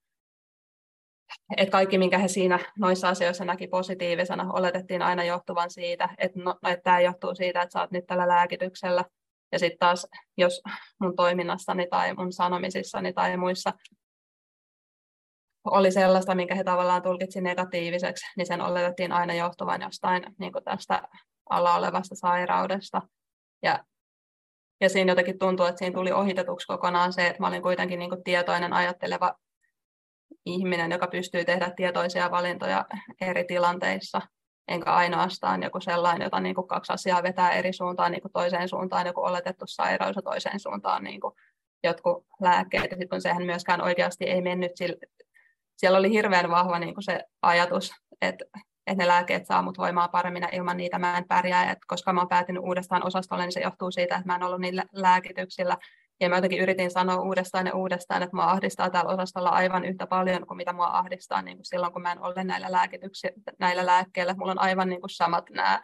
että 1.58 1.72
kaikki, 1.72 1.98
minkä 1.98 2.18
he 2.18 2.28
siinä 2.28 2.60
noissa 2.78 3.10
asioissa 3.10 3.46
näki 3.46 3.68
positiivisena, 3.68 4.52
oletettiin 4.54 5.02
aina 5.02 5.24
johtuvan 5.24 5.70
siitä, 5.72 6.10
että, 6.18 6.40
no, 6.40 6.56
että 6.68 6.84
tämä 6.84 7.00
johtuu 7.00 7.36
siitä, 7.36 7.62
että 7.62 7.74
sä 7.74 7.82
oot 7.82 7.92
nyt 7.92 8.06
tällä 8.08 8.28
lääkityksellä. 8.28 9.06
Ja 9.52 9.60
sitten 9.60 9.80
taas, 9.80 10.08
jos 10.38 10.62
mun 11.02 11.16
toiminnassani 11.16 11.88
tai 11.88 12.14
mun 12.14 12.34
sanomisissani 12.34 13.14
tai 13.14 13.38
muissa 13.38 13.74
oli 15.66 15.92
sellaista, 15.92 16.36
minkä 16.36 16.56
he 16.56 16.64
tavallaan 16.64 17.02
tulkitsi 17.02 17.42
negatiiviseksi, 17.42 18.26
niin 18.38 18.48
sen 18.48 18.62
oletettiin 18.62 19.12
aina 19.12 19.34
johtuvan 19.34 19.82
jostain 19.82 20.24
niin 20.40 20.54
tästä 20.66 21.02
alla 21.50 21.76
olevasta 21.76 22.16
sairaudesta. 22.16 23.02
Ja, 23.64 23.84
ja 24.82 24.90
siinä 24.90 25.12
jotenkin 25.12 25.40
tuntuu, 25.40 25.66
että 25.66 25.80
siinä 25.80 25.94
tuli 25.94 26.12
ohitetuksi 26.12 26.68
kokonaan 26.68 27.14
se, 27.14 27.28
että 27.28 27.44
mä 27.44 27.48
olin 27.48 27.62
kuitenkin 27.62 28.00
niin 28.00 28.24
tietoinen, 28.24 28.74
ajatteleva 28.74 29.36
ihminen, 30.46 30.92
joka 30.92 31.08
pystyy 31.08 31.46
tehdä 31.46 31.72
tietoisia 31.76 32.32
valintoja 32.32 32.86
eri 33.22 33.44
tilanteissa, 33.44 34.22
enkä 34.68 34.94
ainoastaan 34.94 35.64
joku 35.64 35.80
sellainen, 35.82 36.26
jota 36.26 36.40
niin 36.40 36.56
kuin 36.56 36.68
kaksi 36.68 36.94
asiaa 36.94 37.24
vetää 37.24 37.52
eri 37.52 37.74
suuntaan, 37.74 38.12
niin 38.12 38.22
kuin 38.22 38.32
toiseen 38.32 38.70
suuntaan 38.70 39.08
joku 39.08 39.22
oletettu 39.22 39.66
sairaus 39.68 40.16
ja 40.16 40.22
toiseen 40.22 40.60
suuntaan 40.60 41.04
niin 41.04 41.22
kuin 41.22 41.34
jotkut 41.84 42.26
lääkkeet. 42.42 42.84
Ja 42.84 42.90
sitten 42.90 43.10
kun 43.10 43.22
sehän 43.22 43.46
myöskään 43.46 43.82
oikeasti 43.82 44.26
ei 44.26 44.42
mennyt, 44.42 44.72
siellä 45.80 45.98
oli 45.98 46.10
hirveän 46.10 46.50
vahva 46.50 46.80
niin 46.80 46.94
kuin 46.94 47.04
se 47.04 47.20
ajatus, 47.42 47.92
että, 48.22 48.46
että 48.88 49.04
ne 49.04 49.08
lääkkeet 49.08 49.46
saa 49.46 49.62
mut 49.62 49.78
voimaa 49.78 50.08
paremmin 50.08 50.42
ja 50.42 50.50
ilman 50.52 50.78
niitä 50.78 51.00
mä 51.00 51.18
en 51.18 51.28
pärjää. 51.28 51.72
Et 51.72 51.78
koska 51.88 52.14
mä 52.14 52.22
oon 52.22 52.30
päätynyt 52.30 52.64
uudestaan 52.64 53.06
osastolle, 53.06 53.44
niin 53.44 53.52
se 53.52 53.60
johtuu 53.60 53.92
siitä, 53.92 54.16
että 54.16 54.28
mä 54.28 54.36
en 54.36 54.44
ollut 54.44 54.62
niillä 54.62 54.84
lääkityksillä 54.94 55.78
ja 56.20 56.30
mä 56.30 56.36
jotenkin 56.36 56.60
yritin 56.60 56.92
sanoa 56.92 57.22
uudestaan 57.22 57.68
ja 57.68 57.76
uudestaan, 57.76 58.24
että 58.24 58.36
mua 58.36 58.46
ahdistaa 58.46 58.90
täällä 58.90 59.14
osastolla 59.14 59.50
aivan 59.50 59.86
yhtä 59.86 60.08
paljon 60.08 60.48
kuin 60.48 60.58
mitä 60.58 60.74
mua 60.74 60.88
ahdistaa 60.88 61.42
niin 61.42 61.58
kuin 61.58 61.66
silloin, 61.66 61.94
kun 61.94 62.02
mä 62.02 62.12
en 62.12 62.22
ole 62.22 62.44
näillä, 62.44 62.88
näillä 63.60 63.86
lääkkeillä. 63.86 64.34
Mulla 64.34 64.52
on 64.52 64.62
aivan 64.62 64.90
niin 64.90 65.02
kuin 65.02 65.10
samat 65.10 65.50
nämä, 65.50 65.82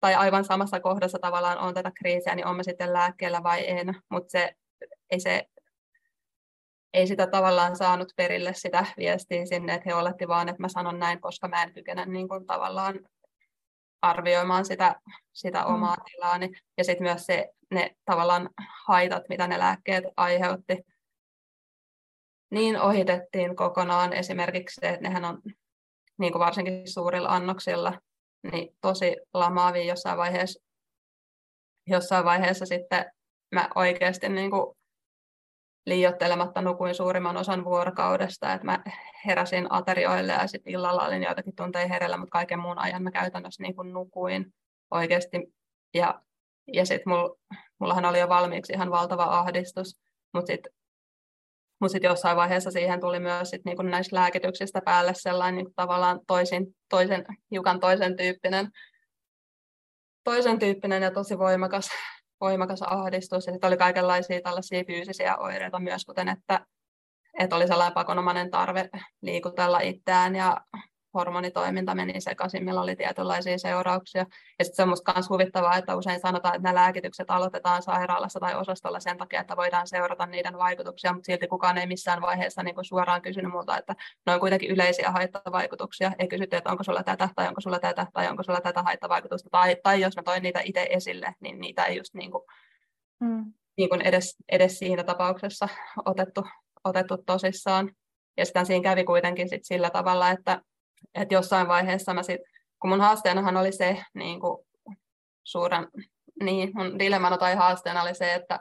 tai 0.00 0.14
aivan 0.14 0.44
samassa 0.44 0.80
kohdassa 0.80 1.18
tavallaan 1.18 1.58
on 1.58 1.74
tätä 1.74 1.90
kriisiä, 2.00 2.34
niin 2.34 2.46
on 2.46 2.56
mä 2.56 2.62
sitten 2.62 2.92
lääkkeellä 2.92 3.42
vai 3.42 3.70
en. 3.70 3.94
Mutta 4.10 4.30
se, 4.30 4.52
ei, 5.10 5.20
se, 5.20 5.46
ei 6.94 7.06
sitä 7.06 7.26
tavallaan 7.26 7.76
saanut 7.76 8.12
perille 8.16 8.54
sitä 8.54 8.86
viestiä 8.96 9.46
sinne, 9.46 9.74
että 9.74 9.90
he 9.90 9.94
oletti 9.94 10.28
vaan, 10.28 10.48
että 10.48 10.62
mä 10.62 10.68
sanon 10.68 10.98
näin, 10.98 11.20
koska 11.20 11.48
mä 11.48 11.62
en 11.62 11.72
kykene 11.72 12.06
niin 12.06 12.28
kuin 12.28 12.46
tavallaan 12.46 13.00
arvioimaan 14.02 14.64
sitä, 14.64 15.00
sitä 15.32 15.62
mm. 15.62 15.74
omaa 15.74 15.96
tilaani. 15.96 16.50
Ja 16.78 16.84
sitten 16.84 17.06
myös 17.06 17.26
se, 17.26 17.48
ne 17.70 17.96
tavallaan 18.04 18.50
haitat, 18.86 19.22
mitä 19.28 19.46
ne 19.46 19.58
lääkkeet 19.58 20.04
aiheutti, 20.16 20.86
niin 22.50 22.80
ohitettiin 22.80 23.56
kokonaan. 23.56 24.12
Esimerkiksi 24.12 24.80
se, 24.80 24.88
että 24.88 25.08
nehän 25.08 25.24
on 25.24 25.42
niin 26.18 26.32
kuin 26.32 26.40
varsinkin 26.40 26.92
suurilla 26.92 27.28
annoksilla 27.28 28.00
niin 28.52 28.76
tosi 28.80 29.16
lamaavia 29.34 29.84
jossain 29.84 30.18
vaiheessa. 30.18 30.64
Jossain 31.86 32.24
vaiheessa 32.24 32.66
sitten 32.66 33.12
mä 33.52 33.68
oikeasti 33.74 34.28
niin 34.28 34.50
kuin 34.50 34.76
liiottelematta 35.86 36.62
nukuin 36.62 36.94
suurimman 36.94 37.36
osan 37.36 37.64
vuorokaudesta, 37.64 38.52
että 38.52 38.64
mä 38.64 38.84
heräsin 39.26 39.72
aterioille 39.72 40.32
ja 40.32 40.46
sitten 40.46 40.72
illalla 40.72 41.06
olin 41.06 41.22
joitakin 41.22 41.56
tunteja 41.56 41.88
hereillä, 41.88 42.16
mutta 42.16 42.32
kaiken 42.32 42.58
muun 42.58 42.78
ajan 42.78 43.02
mä 43.02 43.10
käytännössä 43.10 43.62
niin 43.62 43.76
kuin 43.76 43.92
nukuin 43.92 44.54
oikeasti. 44.90 45.54
Ja, 45.94 46.20
ja 46.72 46.86
sitten 46.86 47.12
mul, 47.12 47.28
mullahan 47.78 48.04
oli 48.04 48.20
jo 48.20 48.28
valmiiksi 48.28 48.72
ihan 48.72 48.90
valtava 48.90 49.24
ahdistus, 49.24 49.98
mutta 50.32 50.46
sitten 50.46 50.72
mut 51.80 51.90
sit 51.90 52.02
jossain 52.02 52.36
vaiheessa 52.36 52.70
siihen 52.70 53.00
tuli 53.00 53.20
myös 53.20 53.50
sit 53.50 53.64
niinku 53.64 53.82
näistä 53.82 54.16
lääkityksistä 54.16 54.80
päälle 54.84 55.12
sellainen 55.14 55.54
niinku 55.56 55.72
tavallaan 55.76 56.20
toisin, 56.26 56.66
toisen, 56.88 57.26
hiukan 57.50 57.80
toisen 57.80 58.16
tyyppinen, 58.16 58.70
toisen 60.24 60.58
tyyppinen 60.58 61.02
ja 61.02 61.10
tosi 61.10 61.38
voimakas 61.38 61.90
voimakas 62.44 62.82
ahdistus. 62.82 63.46
Ja 63.46 63.52
sitten 63.52 63.68
oli 63.68 63.76
kaikenlaisia 63.76 64.40
tällaisia 64.40 64.84
fyysisiä 64.86 65.36
oireita 65.36 65.78
myös, 65.78 66.04
kuten 66.04 66.28
että, 66.28 66.66
että 67.38 67.56
oli 67.56 67.68
sellainen 67.68 67.94
pakonomainen 67.94 68.50
tarve 68.50 68.88
liikutella 69.22 69.80
itseään. 69.80 70.36
Ja 70.36 70.56
hormonitoiminta 71.14 71.94
meni 71.94 72.20
sekaisin, 72.20 72.64
millä 72.64 72.80
oli 72.80 72.96
tietynlaisia 72.96 73.58
seurauksia. 73.58 74.26
Ja 74.58 74.64
sitten 74.64 74.76
se 74.76 74.82
on 74.82 74.88
minusta 74.88 75.12
myös 75.14 75.28
huvittavaa, 75.28 75.76
että 75.76 75.96
usein 75.96 76.20
sanotaan, 76.20 76.54
että 76.54 76.68
nämä 76.68 76.80
lääkitykset 76.80 77.30
aloitetaan 77.30 77.82
sairaalassa 77.82 78.40
tai 78.40 78.54
osastolla 78.54 79.00
sen 79.00 79.18
takia, 79.18 79.40
että 79.40 79.56
voidaan 79.56 79.86
seurata 79.86 80.26
niiden 80.26 80.58
vaikutuksia, 80.58 81.12
mutta 81.12 81.26
silti 81.26 81.46
kukaan 81.48 81.78
ei 81.78 81.86
missään 81.86 82.20
vaiheessa 82.22 82.62
niin 82.62 82.74
kuin 82.74 82.84
suoraan 82.84 83.22
kysynyt 83.22 83.52
multa, 83.52 83.78
että 83.78 83.94
ne 84.26 84.34
on 84.34 84.40
kuitenkin 84.40 84.70
yleisiä 84.70 85.10
haittavaikutuksia. 85.10 86.12
Ei 86.18 86.28
kysytty, 86.28 86.56
että 86.56 86.70
onko 86.70 86.84
sulla 86.84 87.02
tätä 87.02 87.28
tai 87.36 87.48
onko 87.48 87.60
sulla 87.60 87.78
tätä 87.78 88.06
tai 88.12 88.28
onko 88.28 88.42
sulla 88.42 88.60
tätä 88.60 88.82
haittavaikutusta. 88.82 89.48
Tai, 89.50 89.76
tai 89.82 90.00
jos 90.00 90.16
mä 90.16 90.22
toin 90.22 90.42
niitä 90.42 90.60
itse 90.64 90.86
esille, 90.90 91.34
niin 91.40 91.60
niitä 91.60 91.84
ei 91.84 91.96
just 91.96 92.14
niin 92.14 92.30
kuin, 92.30 92.44
mm. 93.20 93.52
niin 93.76 93.88
kuin 93.88 94.00
edes, 94.00 94.36
edes 94.52 94.78
siinä 94.78 95.04
tapauksessa 95.04 95.68
otettu, 96.04 96.44
otettu 96.84 97.16
tosissaan. 97.26 97.92
Ja 98.36 98.44
sitten 98.44 98.66
siinä 98.66 98.82
kävi 98.82 99.04
kuitenkin 99.04 99.48
sit 99.48 99.64
sillä 99.64 99.90
tavalla, 99.90 100.30
että, 100.30 100.60
että 101.14 101.34
jossain 101.34 101.68
vaiheessa 101.68 102.14
mä 102.14 102.22
sit, 102.22 102.40
kun 102.80 102.90
mun 102.90 103.00
haasteenahan 103.00 103.56
oli 103.56 103.72
se 103.72 104.02
niin 104.14 104.40
kuin 104.40 104.66
suuren, 105.44 105.88
niin 106.42 106.70
mun 106.74 106.98
dilemmana 106.98 107.38
tai 107.38 107.54
haasteena 107.54 108.02
oli 108.02 108.14
se, 108.14 108.34
että, 108.34 108.60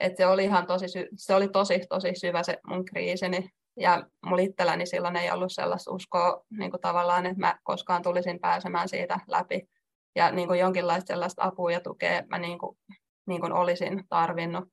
että 0.00 0.16
se 0.16 0.26
oli 0.26 0.44
ihan 0.44 0.66
tosi, 0.66 0.86
se 1.16 1.34
oli 1.34 1.48
tosi, 1.48 1.80
tosi 1.88 2.12
syvä 2.14 2.42
se 2.42 2.58
mun 2.66 2.84
kriisini. 2.84 3.48
Ja 3.76 4.06
mulla 4.26 4.42
itselläni 4.42 4.86
silloin 4.86 5.16
ei 5.16 5.30
ollut 5.30 5.52
sellaista 5.52 5.92
uskoa 5.92 6.44
niin 6.50 6.70
kuin 6.70 6.80
tavallaan, 6.80 7.26
että 7.26 7.40
mä 7.40 7.58
koskaan 7.62 8.02
tulisin 8.02 8.40
pääsemään 8.40 8.88
siitä 8.88 9.20
läpi. 9.26 9.68
Ja 10.16 10.30
niin 10.30 10.48
kuin 10.48 10.60
jonkinlaista 10.60 11.12
sellaista 11.12 11.44
apua 11.44 11.72
ja 11.72 11.80
tukea 11.80 12.22
mä 12.30 12.38
niin 12.38 12.58
kuin, 12.58 12.78
niin 13.26 13.40
kuin 13.40 13.52
olisin 13.52 14.04
tarvinnut. 14.08 14.68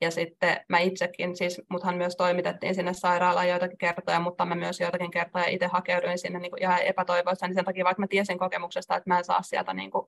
Ja 0.00 0.10
sitten 0.10 0.64
mä 0.68 0.78
itsekin, 0.78 1.36
siis 1.36 1.62
muthan 1.68 1.96
myös 1.96 2.16
toimitettiin 2.16 2.74
sinne 2.74 2.92
sairaalaan 2.92 3.48
joitakin 3.48 3.78
kertoja, 3.78 4.20
mutta 4.20 4.44
mä 4.44 4.54
myös 4.54 4.80
joitakin 4.80 5.10
kertoja 5.10 5.48
itse 5.48 5.66
hakeuduin 5.66 6.18
sinne 6.18 6.38
niin 6.38 6.50
kuin 6.50 6.62
ihan 6.62 6.82
epätoivoissa, 6.82 7.46
niin 7.46 7.54
sen 7.54 7.64
takia 7.64 7.84
vaikka 7.84 8.00
mä 8.00 8.06
tiesin 8.06 8.38
kokemuksesta, 8.38 8.96
että 8.96 9.10
mä 9.10 9.18
en 9.18 9.24
saa 9.24 9.42
sieltä 9.42 9.74
niin 9.74 9.90
kuin 9.90 10.06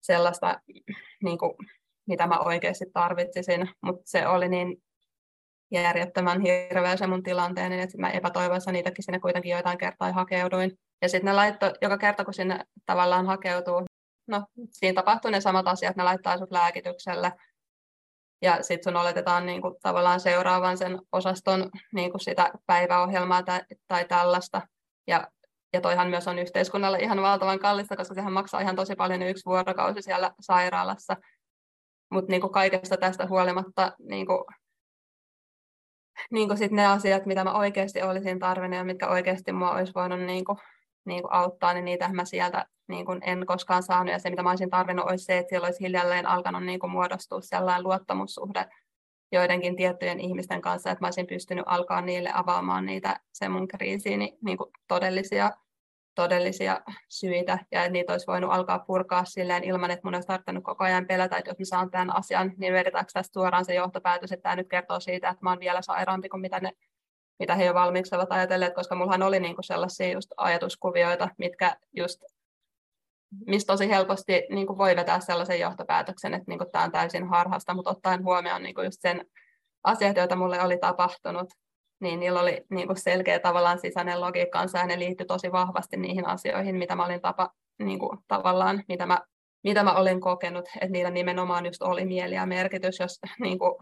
sellaista, 0.00 0.60
niin 1.22 1.38
kuin, 1.38 1.52
mitä 2.06 2.26
mä 2.26 2.38
oikeasti 2.38 2.84
tarvitsisin, 2.92 3.68
mutta 3.82 4.02
se 4.04 4.26
oli 4.26 4.48
niin 4.48 4.82
järjettömän 5.70 6.40
hirveä 6.40 6.96
se 6.96 7.06
mun 7.06 7.22
tilanteeni, 7.22 7.80
että 7.80 7.98
mä 7.98 8.10
epätoivoissa 8.10 8.72
niitäkin 8.72 9.04
sinne 9.04 9.20
kuitenkin 9.20 9.52
joitain 9.52 9.78
kertaa 9.78 10.12
hakeuduin. 10.12 10.78
Ja 11.02 11.08
sitten 11.08 11.26
ne 11.26 11.32
laittoi, 11.32 11.72
joka 11.80 11.98
kerta 11.98 12.24
kun 12.24 12.34
sinne 12.34 12.64
tavallaan 12.86 13.26
hakeutuu, 13.26 13.82
no 14.26 14.46
siinä 14.70 14.94
tapahtuu 14.94 15.30
ne 15.30 15.40
samat 15.40 15.68
asiat, 15.68 15.96
ne 15.96 16.04
laittaa 16.04 16.38
sut 16.38 16.50
lääkitykselle, 16.50 17.32
ja 18.42 18.62
sitten 18.62 18.92
sun 18.92 19.00
oletetaan 19.00 19.46
niin 19.46 19.62
kuin, 19.62 19.74
tavallaan 19.82 20.20
seuraavan 20.20 20.78
sen 20.78 20.98
osaston 21.12 21.70
niin 21.92 22.10
kuin 22.10 22.20
sitä 22.20 22.50
päiväohjelmaa 22.66 23.42
tai, 23.42 23.60
tai 23.88 24.04
tällaista. 24.04 24.62
Ja, 25.06 25.28
ja 25.72 25.80
toihan 25.80 26.08
myös 26.08 26.28
on 26.28 26.38
yhteiskunnalle 26.38 26.98
ihan 26.98 27.22
valtavan 27.22 27.58
kallista, 27.58 27.96
koska 27.96 28.14
sehän 28.14 28.32
maksaa 28.32 28.60
ihan 28.60 28.76
tosi 28.76 28.96
paljon 28.96 29.22
yksi 29.22 29.44
vuorokausi 29.46 30.02
siellä 30.02 30.34
sairaalassa. 30.40 31.16
Mutta 32.10 32.30
niin 32.30 32.52
kaikesta 32.52 32.96
tästä 32.96 33.26
huolimatta 33.26 33.92
niin 33.98 34.26
kuin, 34.26 34.44
niin 36.30 36.48
kuin 36.48 36.58
sit 36.58 36.72
ne 36.72 36.86
asiat, 36.86 37.26
mitä 37.26 37.44
mä 37.44 37.52
oikeasti 37.52 38.02
olisin 38.02 38.38
tarvinnut 38.38 38.78
ja 38.78 38.84
mitkä 38.84 39.08
oikeasti 39.08 39.52
mua 39.52 39.70
olisi 39.70 39.92
voinut 39.94 40.20
niin 40.20 40.44
kuin, 40.44 40.58
niin 41.04 41.22
kuin 41.22 41.32
auttaa, 41.32 41.72
niin 41.74 41.84
niitä 41.84 42.08
mä 42.12 42.24
sieltä 42.24 42.66
niin 42.90 43.06
kuin 43.06 43.20
en 43.24 43.46
koskaan 43.46 43.82
saanut. 43.82 44.12
Ja 44.12 44.18
se, 44.18 44.30
mitä 44.30 44.42
mä 44.42 44.50
olisin 44.50 44.70
tarvinnut, 44.70 45.06
olisi 45.10 45.24
se, 45.24 45.38
että 45.38 45.50
siellä 45.50 45.66
olisi 45.66 45.80
hiljalleen 45.80 46.26
alkanut 46.26 46.64
niin 46.64 46.80
kuin 46.80 46.90
muodostua 46.90 47.40
sellainen 47.40 47.84
luottamussuhde 47.84 48.66
joidenkin 49.32 49.76
tiettyjen 49.76 50.20
ihmisten 50.20 50.60
kanssa, 50.60 50.90
että 50.90 51.02
mä 51.02 51.06
olisin 51.06 51.26
pystynyt 51.26 51.64
alkaa 51.66 52.00
niille 52.00 52.30
avaamaan 52.34 52.86
niitä 52.86 53.20
se 53.32 53.48
mun 53.48 53.68
kriisiini 53.68 54.38
niin 54.44 54.58
kuin 54.58 54.70
todellisia, 54.88 55.50
todellisia 56.14 56.80
syitä, 57.08 57.58
ja 57.72 57.80
että 57.80 57.92
niitä 57.92 58.12
olisi 58.12 58.26
voinut 58.26 58.52
alkaa 58.52 58.78
purkaa 58.78 59.24
silleen 59.24 59.64
ilman, 59.64 59.90
että 59.90 60.06
mun 60.06 60.14
olisi 60.14 60.28
tarvinnut 60.28 60.64
koko 60.64 60.84
ajan 60.84 61.06
pelätä, 61.06 61.36
että 61.36 61.50
jos 61.50 61.58
mä 61.58 61.64
saan 61.64 61.90
tämän 61.90 62.16
asian, 62.16 62.52
niin 62.56 62.72
vedetäänkö 62.72 63.12
tästä 63.12 63.32
suoraan 63.32 63.64
se 63.64 63.74
johtopäätös, 63.74 64.32
että 64.32 64.42
tämä 64.42 64.56
nyt 64.56 64.68
kertoo 64.68 65.00
siitä, 65.00 65.28
että 65.28 65.42
mä 65.42 65.50
oon 65.50 65.60
vielä 65.60 65.82
sairaampi 65.82 66.28
kuin 66.28 66.40
mitä 66.40 66.60
ne 66.60 66.72
mitä 67.40 67.54
he 67.54 67.64
jo 67.64 67.74
valmiiksi 67.74 68.14
ovat 68.14 68.32
ajatelleet, 68.32 68.74
koska 68.74 68.94
mullahan 68.94 69.22
oli 69.22 69.40
niin 69.40 69.54
kuin 69.54 69.64
sellaisia 69.64 70.12
just 70.12 70.32
ajatuskuvioita, 70.36 71.28
mitkä 71.38 71.76
just 71.92 72.22
mistä 73.46 73.72
tosi 73.72 73.88
helposti 73.88 74.42
niin 74.50 74.66
kuin 74.66 74.78
voi 74.78 74.96
vetää 74.96 75.20
sellaisen 75.20 75.60
johtopäätöksen, 75.60 76.34
että 76.34 76.44
niin 76.48 76.58
kuin 76.58 76.70
tämä 76.70 76.84
on 76.84 76.92
täysin 76.92 77.28
harhasta, 77.28 77.74
mutta 77.74 77.90
ottaen 77.90 78.24
huomioon 78.24 78.62
niin 78.62 78.74
kuin 78.74 78.84
just 78.84 79.00
sen 79.00 79.26
asiat, 79.84 80.16
joita 80.16 80.36
mulle 80.36 80.62
oli 80.62 80.78
tapahtunut, 80.78 81.52
niin 82.00 82.20
niillä 82.20 82.40
oli 82.40 82.64
niin 82.70 82.86
kuin 82.86 82.96
selkeä 82.96 83.38
tavallaan 83.38 83.78
sisäinen 83.78 84.20
logiikkaansa 84.20 84.78
ja 84.78 84.86
ne 84.86 84.98
liittyi 84.98 85.26
tosi 85.26 85.52
vahvasti 85.52 85.96
niihin 85.96 86.26
asioihin, 86.26 86.76
mitä 86.76 86.96
mä 86.96 87.04
olin 87.04 87.20
tapa, 87.20 87.50
niin 87.78 87.98
kuin, 87.98 88.18
tavallaan, 88.28 88.84
mitä 88.88 89.06
mä, 89.06 89.20
mitä 89.64 89.82
mä 89.82 89.94
olin 89.94 90.20
kokenut, 90.20 90.68
että 90.74 90.92
niillä 90.92 91.10
nimenomaan 91.10 91.66
just 91.66 91.82
oli 91.82 92.04
mieli 92.04 92.34
ja 92.34 92.46
merkitys, 92.46 92.98
jos 93.00 93.18
niin 93.40 93.58
kuin, 93.58 93.74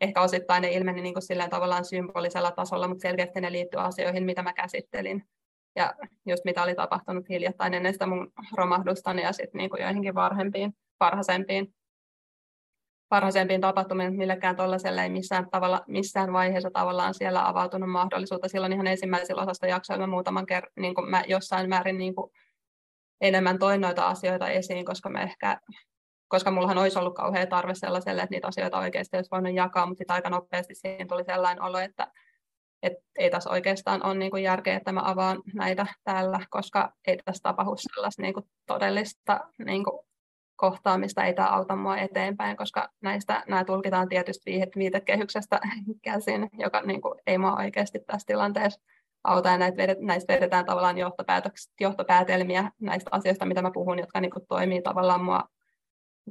ehkä 0.00 0.20
osittain 0.20 0.62
ne 0.62 0.72
ilmeni 0.72 1.02
niin 1.02 1.14
kuin 1.14 1.22
silleen 1.22 1.50
tavallaan 1.50 1.84
symbolisella 1.84 2.50
tasolla, 2.50 2.88
mutta 2.88 3.02
selkeästi 3.02 3.40
ne 3.40 3.52
liittyy 3.52 3.80
asioihin, 3.80 4.24
mitä 4.24 4.42
mä 4.42 4.52
käsittelin. 4.52 5.24
Ja 5.76 5.94
just 6.26 6.44
mitä 6.44 6.62
oli 6.62 6.74
tapahtunut 6.74 7.28
hiljattain 7.28 7.74
ennen 7.74 7.92
sitä 7.92 8.06
mun 8.06 8.32
romahdustani 8.56 9.22
ja 9.22 9.32
sitten 9.32 9.58
niin 9.58 9.70
joihinkin 9.80 10.14
varhempiin, 10.14 10.76
parhaisempiin, 10.98 11.74
parhaisempiin 13.08 13.60
tapahtumiin, 13.60 14.16
millekään 14.16 14.56
tuollaiselle 14.56 15.02
ei 15.02 15.10
missään, 15.10 15.50
tavalla, 15.50 15.84
missään 15.86 16.32
vaiheessa 16.32 16.70
tavallaan 16.70 17.14
siellä 17.14 17.48
avautunut 17.48 17.90
mahdollisuutta. 17.90 18.48
Silloin 18.48 18.72
ihan 18.72 18.86
ensimmäisellä 18.86 19.42
osasta 19.42 19.66
jaksoilla 19.66 20.06
muutaman 20.06 20.46
kerran, 20.46 20.72
niin 20.76 20.94
kuin 20.94 21.10
mä 21.10 21.24
jossain 21.28 21.68
määrin 21.68 21.98
niin 21.98 22.14
kuin 22.14 22.30
enemmän 23.20 23.58
toin 23.58 23.80
noita 23.80 24.06
asioita 24.08 24.48
esiin, 24.48 24.84
koska 24.84 25.08
mä 25.08 25.22
ehkä 25.22 25.60
koska 26.28 26.50
mullahan 26.50 26.78
olisi 26.78 26.98
ollut 26.98 27.14
kauhean 27.14 27.48
tarve 27.48 27.74
sellaiselle, 27.74 28.22
että 28.22 28.34
niitä 28.34 28.48
asioita 28.48 28.78
oikeasti 28.78 29.16
olisi 29.16 29.30
voinut 29.30 29.54
jakaa, 29.54 29.86
mutta 29.86 29.98
sitten 29.98 30.14
aika 30.14 30.30
nopeasti 30.30 30.74
siihen 30.74 31.08
tuli 31.08 31.24
sellainen 31.24 31.62
olo, 31.62 31.78
että, 31.78 32.12
että 32.84 33.04
ei 33.18 33.30
tässä 33.30 33.50
oikeastaan 33.50 34.06
ole 34.06 34.14
niin 34.14 34.42
järkeä, 34.42 34.76
että 34.76 34.92
mä 34.92 35.00
avaan 35.04 35.42
näitä 35.54 35.86
täällä, 36.04 36.40
koska 36.50 36.92
ei 37.06 37.18
tässä 37.24 37.42
tapahdu 37.42 37.74
sellaista 37.76 38.22
niin 38.22 38.34
todellista 38.66 39.40
niin 39.64 39.84
kohtaamista, 40.56 41.24
ei 41.24 41.34
tämä 41.34 41.48
auta 41.48 41.76
mua 41.76 41.96
eteenpäin, 41.96 42.56
koska 42.56 42.88
näistä 43.02 43.44
nämä 43.48 43.64
tulkitaan 43.64 44.08
tietysti 44.08 44.60
viitekehyksestä 44.76 45.60
käsin, 46.04 46.48
joka 46.58 46.80
niin 46.80 47.00
ei 47.26 47.38
mua 47.38 47.56
oikeasti 47.56 47.98
tässä 48.06 48.26
tilanteessa 48.26 48.80
auta, 49.24 49.48
ja 49.48 49.58
näitä 49.58 49.96
näistä 50.00 50.34
vedetään 50.34 50.66
tavallaan 50.66 50.96
johtopäätelmiä 51.80 52.70
näistä 52.80 53.08
asioista, 53.12 53.46
mitä 53.46 53.62
mä 53.62 53.70
puhun, 53.74 53.98
jotka 53.98 54.20
niin 54.20 54.32
toimii 54.48 54.82
tavallaan 54.82 55.24
mua 55.24 55.44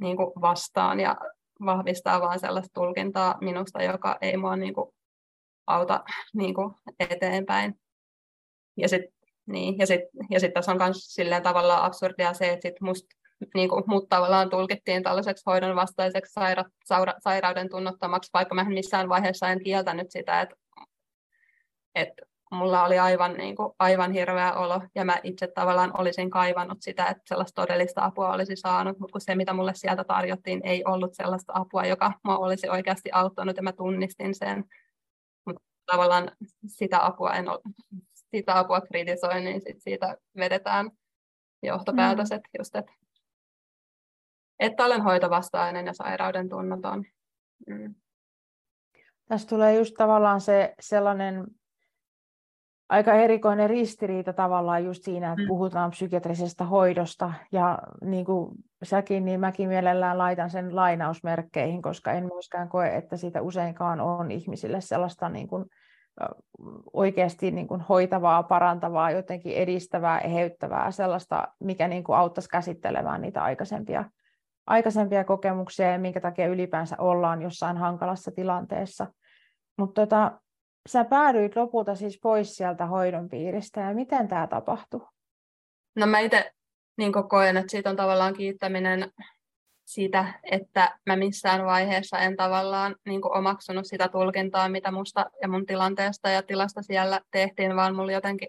niin 0.00 0.16
vastaan 0.18 1.00
ja 1.00 1.16
vahvistaa 1.64 2.20
vaan 2.20 2.40
sellaista 2.40 2.74
tulkintaa 2.74 3.38
minusta, 3.40 3.82
joka 3.82 4.18
ei 4.20 4.36
mua 4.36 4.56
niin 4.56 4.74
auta 5.66 6.04
niin 6.34 6.54
kuin 6.54 6.74
eteenpäin. 7.00 7.80
Ja 8.76 8.88
sitten 8.88 9.14
niin, 9.46 9.78
ja 9.78 9.86
sit, 9.86 10.00
ja 10.30 10.40
sit 10.40 10.54
tässä 10.54 10.72
on 10.72 10.78
myös 10.78 11.14
silleen 11.14 11.42
tavallaan 11.42 11.82
absurdia 11.82 12.34
se, 12.34 12.52
että 12.52 12.68
sit 12.68 12.80
must, 12.80 13.06
niin 13.54 13.68
kuin, 13.68 13.84
mut 13.86 14.08
tavallaan 14.08 14.50
tulkittiin 14.50 15.02
tällaiseksi 15.02 15.42
hoidon 15.46 15.76
vastaiseksi 15.76 16.32
saira, 16.32 16.64
saura, 16.84 17.14
sairauden 17.18 17.68
tunnottamaksi, 17.68 18.30
vaikka 18.34 18.54
mä 18.54 18.64
missään 18.64 19.08
vaiheessa 19.08 19.48
en 19.48 19.62
kieltänyt 19.62 20.10
sitä, 20.10 20.40
että, 20.40 20.56
että 21.94 22.22
mulla 22.50 22.84
oli 22.84 22.98
aivan, 22.98 23.34
niin 23.34 23.56
kuin, 23.56 23.72
aivan 23.78 24.12
hirveä 24.12 24.52
olo 24.52 24.82
ja 24.94 25.04
mä 25.04 25.20
itse 25.22 25.46
tavallaan 25.46 26.00
olisin 26.00 26.30
kaivannut 26.30 26.82
sitä, 26.82 27.06
että 27.06 27.22
sellaista 27.28 27.62
todellista 27.62 28.04
apua 28.04 28.32
olisi 28.32 28.56
saanut, 28.56 28.98
mutta 28.98 29.12
kun 29.12 29.20
se 29.20 29.34
mitä 29.34 29.52
mulle 29.52 29.74
sieltä 29.74 30.04
tarjottiin 30.04 30.60
ei 30.64 30.84
ollut 30.84 31.14
sellaista 31.14 31.52
apua, 31.56 31.86
joka 31.86 32.12
mua 32.22 32.38
olisi 32.38 32.68
oikeasti 32.68 33.10
auttanut 33.12 33.56
ja 33.56 33.62
mä 33.62 33.72
tunnistin 33.72 34.34
sen. 34.34 34.64
Tavallaan 35.86 36.30
sitä 36.66 37.06
apua 37.06 37.32
en 37.32 37.48
ole, 37.48 37.60
sitä 38.30 38.58
apua 38.58 38.80
kritisoin, 38.80 39.44
niin 39.44 39.60
sit 39.60 39.82
siitä 39.82 40.16
vedetään 40.36 40.90
johtopäätös, 41.62 42.30
mm. 42.30 42.36
että 42.36 42.48
just, 42.58 42.76
että, 42.76 42.92
että 44.60 44.84
olen 44.84 45.02
hoitovastainen 45.02 45.86
ja 45.86 45.92
sairauden 45.92 46.48
tunnoton. 46.48 47.04
Mm. 47.66 47.94
Tässä 49.28 49.48
tulee 49.48 49.74
just 49.74 49.94
tavallaan 49.98 50.40
se 50.40 50.74
sellainen 50.80 51.46
aika 52.88 53.12
erikoinen 53.12 53.70
ristiriita 53.70 54.32
tavallaan 54.32 54.84
just 54.84 55.02
siinä, 55.02 55.32
että 55.32 55.42
mm. 55.42 55.48
puhutaan 55.48 55.90
psykiatrisesta 55.90 56.64
hoidosta 56.64 57.32
ja 57.52 57.78
niin 58.00 58.24
kuin 58.24 58.54
säkin, 58.84 59.24
niin 59.24 59.40
mäkin 59.40 59.68
mielellään 59.68 60.18
laitan 60.18 60.50
sen 60.50 60.76
lainausmerkkeihin, 60.76 61.82
koska 61.82 62.12
en 62.12 62.24
myöskään 62.32 62.68
koe, 62.68 62.96
että 62.96 63.16
siitä 63.16 63.42
useinkaan 63.42 64.00
on 64.00 64.30
ihmisille 64.30 64.80
sellaista 64.80 65.28
niin 65.28 65.48
kuin 65.48 65.64
oikeasti 66.92 67.50
niin 67.50 67.68
kuin 67.68 67.80
hoitavaa, 67.80 68.42
parantavaa, 68.42 69.10
jotenkin 69.10 69.54
edistävää, 69.54 70.18
eheyttävää, 70.18 70.90
sellaista, 70.90 71.48
mikä 71.60 71.88
niin 71.88 72.04
kuin 72.04 72.16
auttaisi 72.16 72.48
käsittelemään 72.48 73.22
niitä 73.22 73.42
aikaisempia, 73.42 74.04
aikaisempia 74.66 75.24
kokemuksia 75.24 75.92
ja 75.92 75.98
minkä 75.98 76.20
takia 76.20 76.46
ylipäänsä 76.46 76.96
ollaan 76.98 77.42
jossain 77.42 77.76
hankalassa 77.76 78.30
tilanteessa. 78.30 79.06
Mutta 79.78 80.02
tota, 80.02 80.40
sä 80.88 81.04
päädyit 81.04 81.56
lopulta 81.56 81.94
siis 81.94 82.18
pois 82.22 82.56
sieltä 82.56 82.86
hoidon 82.86 83.28
piiristä 83.28 83.80
ja 83.80 83.94
miten 83.94 84.28
tämä 84.28 84.46
tapahtui? 84.46 85.06
No 85.96 86.06
mä 86.06 86.18
itse 86.18 86.52
niin 86.96 87.12
koen, 87.28 87.56
että 87.56 87.70
siitä 87.70 87.90
on 87.90 87.96
tavallaan 87.96 88.34
kiittäminen 88.34 89.12
sitä, 89.84 90.40
että 90.42 90.98
mä 91.06 91.16
missään 91.16 91.64
vaiheessa 91.64 92.18
en 92.18 92.36
tavallaan 92.36 92.96
niin 93.06 93.36
omaksunut 93.36 93.86
sitä 93.86 94.08
tulkintaa, 94.08 94.68
mitä 94.68 94.90
musta 94.90 95.26
ja 95.42 95.48
mun 95.48 95.66
tilanteesta 95.66 96.30
ja 96.30 96.42
tilasta 96.42 96.82
siellä 96.82 97.20
tehtiin, 97.30 97.76
vaan 97.76 97.96
mulla 97.96 98.12
jotenkin, 98.12 98.48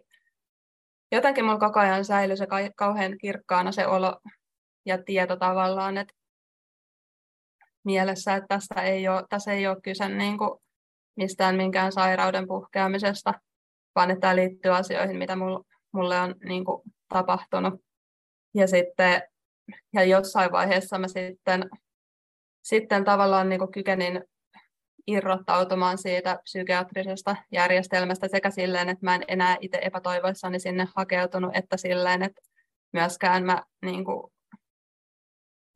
jotenkin 1.11 1.45
mulla 1.45 1.59
koko 1.59 1.79
ajan 1.79 2.05
säilyi 2.05 2.37
se 2.37 2.47
kauhean 2.75 3.17
kirkkaana 3.17 3.71
se 3.71 3.87
olo 3.87 4.19
ja 4.85 5.03
tieto 5.03 5.35
tavallaan, 5.35 5.97
että 5.97 6.13
mielessä, 7.83 8.35
että 8.35 8.47
tästä 8.47 8.81
ei 8.81 9.07
ole, 9.07 9.23
tässä 9.29 9.51
ei 9.51 9.67
ole 9.67 9.81
kyse 9.83 10.09
niin 10.09 10.37
kuin 10.37 10.59
mistään 11.15 11.55
minkään 11.55 11.91
sairauden 11.91 12.47
puhkeamisesta, 12.47 13.33
vaan 13.95 14.11
että 14.11 14.21
tämä 14.21 14.35
liittyy 14.35 14.75
asioihin, 14.75 15.17
mitä 15.17 15.35
mulle 15.93 16.19
on 16.19 16.35
niin 16.43 16.65
kuin 16.65 16.81
tapahtunut. 17.09 17.84
Ja 18.55 18.67
sitten 18.67 19.21
ja 19.93 20.03
jossain 20.03 20.51
vaiheessa 20.51 20.97
mä 20.97 21.07
sitten, 21.07 21.69
sitten 22.63 23.03
tavallaan 23.03 23.49
niin 23.49 23.71
kykenin 23.73 24.23
irrottautumaan 25.07 25.97
siitä 25.97 26.39
psykiatrisesta 26.43 27.35
järjestelmästä 27.51 28.27
sekä 28.27 28.49
silleen, 28.49 28.89
että 28.89 29.05
mä 29.05 29.15
en 29.15 29.23
enää 29.27 29.57
itse 29.61 29.79
epätoivoissani 29.81 30.59
sinne 30.59 30.87
hakeutunut, 30.95 31.55
että 31.55 31.77
silleen, 31.77 32.23
että 32.23 32.41
myöskään 32.93 33.45
mä 33.45 33.63
niin 33.81 34.05
kuin, 34.05 34.31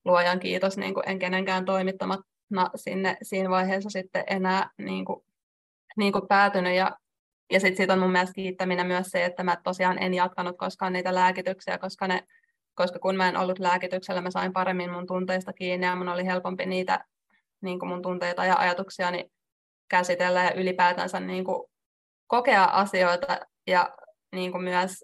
luojan 0.06 0.40
kiitos, 0.40 0.78
niin 0.78 0.94
kuin 0.94 1.10
en 1.10 1.20
kenenkään 1.20 1.66
toimittamana 1.66 2.70
sinne 2.76 3.18
siinä 3.22 3.50
vaiheessa 3.50 3.90
sitten 3.90 4.24
enää 4.28 4.70
niin 4.78 5.06
kuin, 5.06 5.26
niin 5.98 6.14
kuin 6.14 6.28
päätynyt. 6.28 6.76
Ja, 6.76 6.98
ja 7.52 7.60
sitten 7.60 7.78
siitä 7.78 7.94
on 7.94 8.00
mun 8.00 8.12
mielestä 8.12 8.34
kiittäminen 8.34 8.88
myös 8.88 9.08
se, 9.08 9.26
että 9.26 9.44
mä 9.44 9.58
tosiaan 9.64 10.04
en 10.04 10.14
jatkanut 10.14 10.58
koskaan 10.58 10.94
niitä 10.94 11.16
lääkityksiä, 11.16 11.78
koska 11.78 12.08
ne 12.08 12.24
koska 12.80 13.00
kun 13.00 13.16
mä 13.16 13.30
en 13.30 13.38
ollut 13.38 13.60
lääkityksellä, 13.60 14.22
mä 14.22 14.32
sain 14.32 14.54
paremmin 14.54 14.92
mun 14.92 15.08
tunteista 15.08 15.54
kiinni 15.54 15.86
ja 15.86 15.96
mun 15.96 16.10
oli 16.10 16.26
helpompi 16.26 16.66
niitä 16.66 17.06
niin 17.62 17.80
kuin 17.80 17.90
mun 17.90 18.02
tunteita 18.02 18.46
ja 18.46 18.56
ajatuksia 18.56 19.12
niin 19.12 19.32
käsitellä 19.90 20.44
ja 20.44 20.54
ylipäätänsä 20.54 21.20
niin 21.20 21.46
kuin 21.46 21.70
kokea 22.28 22.64
asioita 22.64 23.40
ja 23.68 23.90
niin 24.32 24.52
kuin 24.52 24.64
myös 24.64 25.04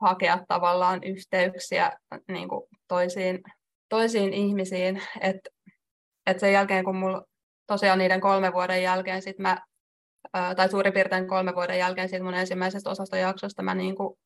hakea 0.00 0.44
tavallaan 0.48 1.04
yhteyksiä 1.04 1.92
niin 2.28 2.48
kuin 2.48 2.62
toisiin, 2.88 3.42
toisiin 3.88 4.32
ihmisiin. 4.32 5.02
Et, 5.20 5.36
et 6.26 6.40
sen 6.40 6.52
jälkeen, 6.52 6.84
kun 6.84 6.96
mulla 6.96 7.22
tosiaan 7.66 7.98
niiden 7.98 8.20
kolme 8.20 8.52
vuoden 8.52 8.82
jälkeen 8.82 9.22
sit 9.22 9.38
mä, 9.38 9.58
tai 10.56 10.70
suurin 10.70 10.92
piirtein 10.92 11.28
kolme 11.28 11.54
vuoden 11.54 11.78
jälkeen 11.78 12.08
siitä 12.08 12.24
mun 12.24 12.34
ensimmäisestä 12.34 12.90
osastojaksosta 12.90 13.62
mä 13.62 13.74
niin 13.74 13.96
kuin 13.96 14.18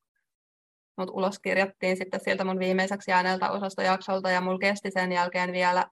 mut 0.97 1.11
ulos 1.11 1.39
kirjattiin 1.39 1.97
sitten 1.97 2.21
sieltä 2.21 2.45
mun 2.45 2.59
viimeiseksi 2.59 3.11
jääneeltä 3.11 3.51
osastojaksolta 3.51 4.31
ja 4.31 4.41
mulla 4.41 4.59
kesti 4.59 4.91
sen 4.91 5.13
jälkeen 5.13 5.53
vielä 5.53 5.87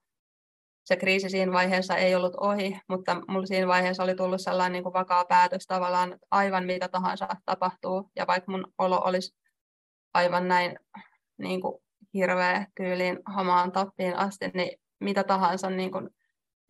se 0.85 0.95
kriisi 0.95 1.29
siinä 1.29 1.51
vaiheessa 1.51 1.95
ei 1.95 2.15
ollut 2.15 2.35
ohi, 2.35 2.79
mutta 2.89 3.21
mulla 3.27 3.45
siinä 3.45 3.67
vaiheessa 3.67 4.03
oli 4.03 4.15
tullut 4.15 4.41
sellainen 4.41 4.71
niin 4.71 4.83
kuin 4.83 4.93
vakaa 4.93 5.25
päätös 5.25 5.65
tavallaan, 5.67 6.13
että 6.13 6.27
aivan 6.31 6.65
mitä 6.65 6.87
tahansa 6.87 7.27
tapahtuu, 7.45 8.11
ja 8.15 8.27
vaikka 8.27 8.51
mun 8.51 8.67
olo 8.77 9.01
olisi 9.05 9.35
aivan 10.13 10.47
näin 10.47 10.79
niin 11.37 11.61
kuin 11.61 11.83
hirveä 12.13 12.67
tyyliin 12.77 13.19
hamaan 13.25 13.71
tappiin 13.71 14.15
asti, 14.15 14.47
niin 14.53 14.79
mitä 14.99 15.23
tahansa, 15.23 15.69
niin 15.69 15.91
kuin, 15.91 16.09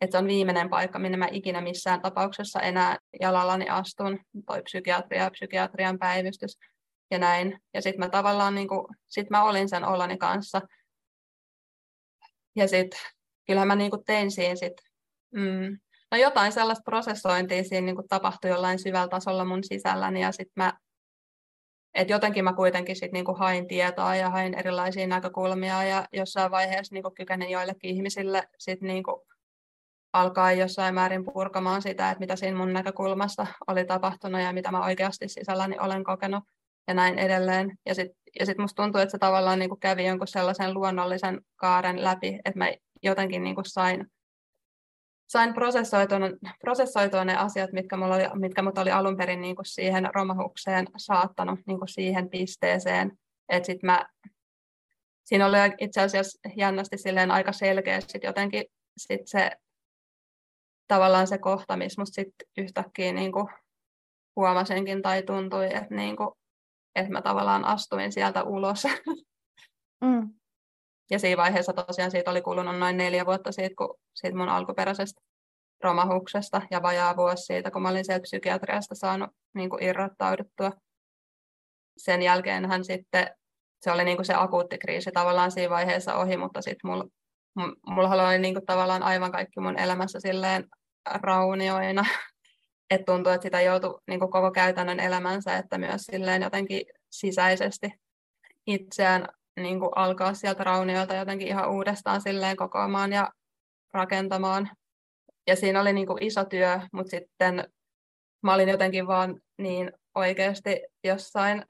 että 0.00 0.14
se 0.14 0.18
on 0.18 0.26
viimeinen 0.26 0.70
paikka, 0.70 0.98
minne 0.98 1.16
mä 1.16 1.28
ikinä 1.30 1.60
missään 1.60 2.02
tapauksessa 2.02 2.60
enää 2.60 2.98
jalallani 3.20 3.68
astun, 3.68 4.18
toi 4.46 4.62
psykiatria 4.62 5.22
ja 5.22 5.30
psykiatrian 5.30 5.98
päivystys, 5.98 6.58
ja 7.10 7.18
näin. 7.18 7.60
Ja 7.74 7.82
sitten 7.82 8.00
mä 8.00 8.08
tavallaan, 8.08 8.54
niin 8.54 8.68
kuin, 8.68 8.86
sit 9.06 9.30
mä 9.30 9.44
olin 9.44 9.68
sen 9.68 9.84
oloni 9.84 10.16
kanssa. 10.16 10.60
Ja 12.56 12.68
sitten 12.68 13.00
kyllähän 13.46 13.68
mä 13.68 13.76
niin 13.76 13.90
kuin 13.90 14.04
tein 14.04 14.30
siinä 14.30 14.56
sit, 14.56 14.72
mm, 15.30 15.78
no 16.10 16.18
jotain 16.18 16.52
sellaista 16.52 16.82
prosessointia 16.84 17.64
siinä 17.64 17.84
niin 17.84 17.96
kuin 17.96 18.08
tapahtui 18.08 18.50
jollain 18.50 18.78
syvällä 18.78 19.08
tasolla 19.08 19.44
mun 19.44 19.64
sisälläni 19.64 20.20
ja 20.20 20.32
sitten 20.32 20.52
mä 20.56 20.72
et 21.96 22.10
jotenkin 22.10 22.44
mä 22.44 22.52
kuitenkin 22.52 22.96
sit 22.96 23.12
niinku 23.12 23.34
hain 23.34 23.68
tietoa 23.68 24.16
ja 24.16 24.30
hain 24.30 24.54
erilaisia 24.54 25.06
näkökulmia 25.06 25.84
ja 25.84 26.06
jossain 26.12 26.50
vaiheessa 26.50 26.94
niinku 26.94 27.10
kykenin 27.10 27.50
joillekin 27.50 27.90
ihmisille 27.90 28.48
sit 28.58 28.80
niinku 28.80 29.26
alkaa 30.12 30.52
jossain 30.52 30.94
määrin 30.94 31.24
purkamaan 31.24 31.82
sitä, 31.82 32.10
että 32.10 32.20
mitä 32.20 32.36
siinä 32.36 32.56
mun 32.56 32.72
näkökulmasta 32.72 33.46
oli 33.66 33.84
tapahtunut 33.84 34.40
ja 34.40 34.52
mitä 34.52 34.70
mä 34.70 34.84
oikeasti 34.84 35.28
sisälläni 35.28 35.78
olen 35.78 36.04
kokenut 36.04 36.44
ja 36.88 36.94
näin 36.94 37.18
edelleen. 37.18 37.78
Ja 37.86 37.94
sitten 37.94 38.26
ja 38.40 38.46
sit 38.46 38.58
musta 38.58 38.82
tuntuu, 38.82 39.00
että 39.00 39.10
se 39.10 39.18
tavallaan 39.18 39.58
niin 39.58 39.68
kuin 39.68 39.80
kävi 39.80 40.06
jonkun 40.06 40.28
sellaisen 40.28 40.74
luonnollisen 40.74 41.40
kaaren 41.56 42.04
läpi, 42.04 42.38
että 42.44 42.58
mä 42.58 42.72
jotenkin 43.02 43.44
niin 43.44 43.54
kuin 43.54 43.64
sain, 43.64 44.06
sain 45.26 45.54
prosessoitua, 45.54 46.18
prosessoitua 46.60 47.24
ne 47.24 47.36
asiat, 47.36 47.72
mitkä, 47.72 47.96
mulla 47.96 48.14
oli, 48.14 48.24
mitkä 48.34 48.62
mut 48.62 48.78
oli 48.78 48.90
alun 48.90 49.16
perin 49.16 49.40
niin 49.40 49.56
kuin 49.56 49.66
siihen 49.66 50.08
romahukseen 50.14 50.86
saattanut 50.96 51.60
niin 51.66 51.78
kuin 51.78 51.88
siihen 51.88 52.30
pisteeseen. 52.30 53.18
Että 53.48 53.66
sit 53.66 53.82
mä, 53.82 54.06
siinä 55.24 55.46
oli 55.46 55.56
itse 55.78 56.00
asiassa 56.00 56.48
jännästi 56.56 56.98
silleen 56.98 57.30
aika 57.30 57.52
selkeä 57.52 58.00
sit 58.00 58.24
jotenkin 58.24 58.64
sit 58.96 59.20
se 59.24 59.50
tavallaan 60.88 61.26
se 61.26 61.38
kohta, 61.38 61.76
missä 61.76 62.00
musta 62.00 62.22
yhtäkkiä 62.58 63.12
niin 63.12 63.32
kuin 63.32 63.46
huomasinkin 64.36 65.02
tai 65.02 65.22
tuntui, 65.22 65.66
että 65.66 65.94
niin 65.94 66.16
kuin 66.16 66.30
että 66.96 67.12
mä 67.12 67.22
tavallaan 67.22 67.64
astuin 67.64 68.12
sieltä 68.12 68.42
ulos. 68.42 68.84
Mm. 70.00 70.30
Ja 71.10 71.18
siinä 71.18 71.42
vaiheessa 71.42 71.72
tosiaan 71.72 72.10
siitä 72.10 72.30
oli 72.30 72.42
kulunut 72.42 72.78
noin 72.78 72.96
neljä 72.96 73.26
vuotta 73.26 73.52
siitä, 73.52 73.74
kun 73.78 73.98
siitä 74.14 74.36
mun 74.36 74.48
alkuperäisestä 74.48 75.20
romahuksesta 75.82 76.62
ja 76.70 76.82
vajaa 76.82 77.16
vuosi 77.16 77.44
siitä, 77.44 77.70
kun 77.70 77.82
mä 77.82 77.88
olin 77.88 78.04
sieltä 78.04 78.22
psykiatriasta 78.22 78.94
saanut 78.94 79.30
niin 79.54 79.70
kuin 79.70 79.82
irrottauduttua. 79.82 80.72
Sen 81.96 82.22
jälkeen 82.22 82.68
hän 82.68 82.84
sitten, 82.84 83.36
se 83.82 83.92
oli 83.92 84.04
niin 84.04 84.16
kuin 84.16 84.26
se 84.26 84.34
akuutti 84.34 84.78
kriisi 84.78 85.10
tavallaan 85.12 85.50
siinä 85.50 85.70
vaiheessa 85.70 86.14
ohi, 86.14 86.36
mutta 86.36 86.62
sitten 86.62 86.90
mulla, 86.90 87.04
mulla 87.86 88.28
oli 88.28 88.38
niin 88.38 88.54
kuin 88.54 88.66
tavallaan 88.66 89.02
aivan 89.02 89.32
kaikki 89.32 89.60
mun 89.60 89.78
elämässä 89.78 90.20
silleen 90.20 90.64
raunioina 91.14 92.04
että 92.90 93.12
tuntuu, 93.12 93.32
että 93.32 93.42
sitä 93.42 93.60
joutui 93.60 94.00
niin 94.06 94.20
koko 94.20 94.50
käytännön 94.50 95.00
elämänsä, 95.00 95.56
että 95.56 95.78
myös 95.78 96.02
silleen 96.02 96.42
jotenkin 96.42 96.86
sisäisesti 97.10 97.92
itseään 98.66 99.28
niin 99.60 99.80
alkaa 99.94 100.34
sieltä 100.34 100.64
raunioilta 100.64 101.14
jotenkin 101.14 101.48
ihan 101.48 101.70
uudestaan 101.70 102.20
silleen 102.20 102.56
kokoamaan 102.56 103.12
ja 103.12 103.32
rakentamaan. 103.92 104.70
Ja 105.46 105.56
siinä 105.56 105.80
oli 105.80 105.92
niin 105.92 106.06
iso 106.22 106.44
työ, 106.44 106.80
mutta 106.92 107.10
sitten 107.10 107.68
mä 108.42 108.54
olin 108.54 108.68
jotenkin 108.68 109.06
vaan 109.06 109.40
niin 109.58 109.92
oikeasti 110.14 110.80
jossain 111.04 111.64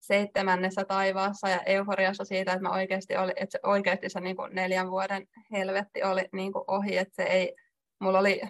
seitsemännessä 0.00 0.84
taivaassa 0.84 1.48
ja 1.48 1.60
euforiassa 1.66 2.24
siitä, 2.24 2.52
että, 2.52 2.62
mä 2.62 2.74
oikeasti 2.74 3.16
oli, 3.16 3.32
että 3.36 3.52
se 3.52 3.60
oikeasti 3.62 4.08
se 4.08 4.20
niin 4.20 4.36
neljän 4.50 4.90
vuoden 4.90 5.26
helvetti 5.52 6.02
oli 6.02 6.28
niin 6.32 6.52
ohi, 6.66 6.96
että 6.96 7.14
se 7.14 7.22
ei, 7.22 7.54
mulla 8.00 8.18
oli 8.18 8.40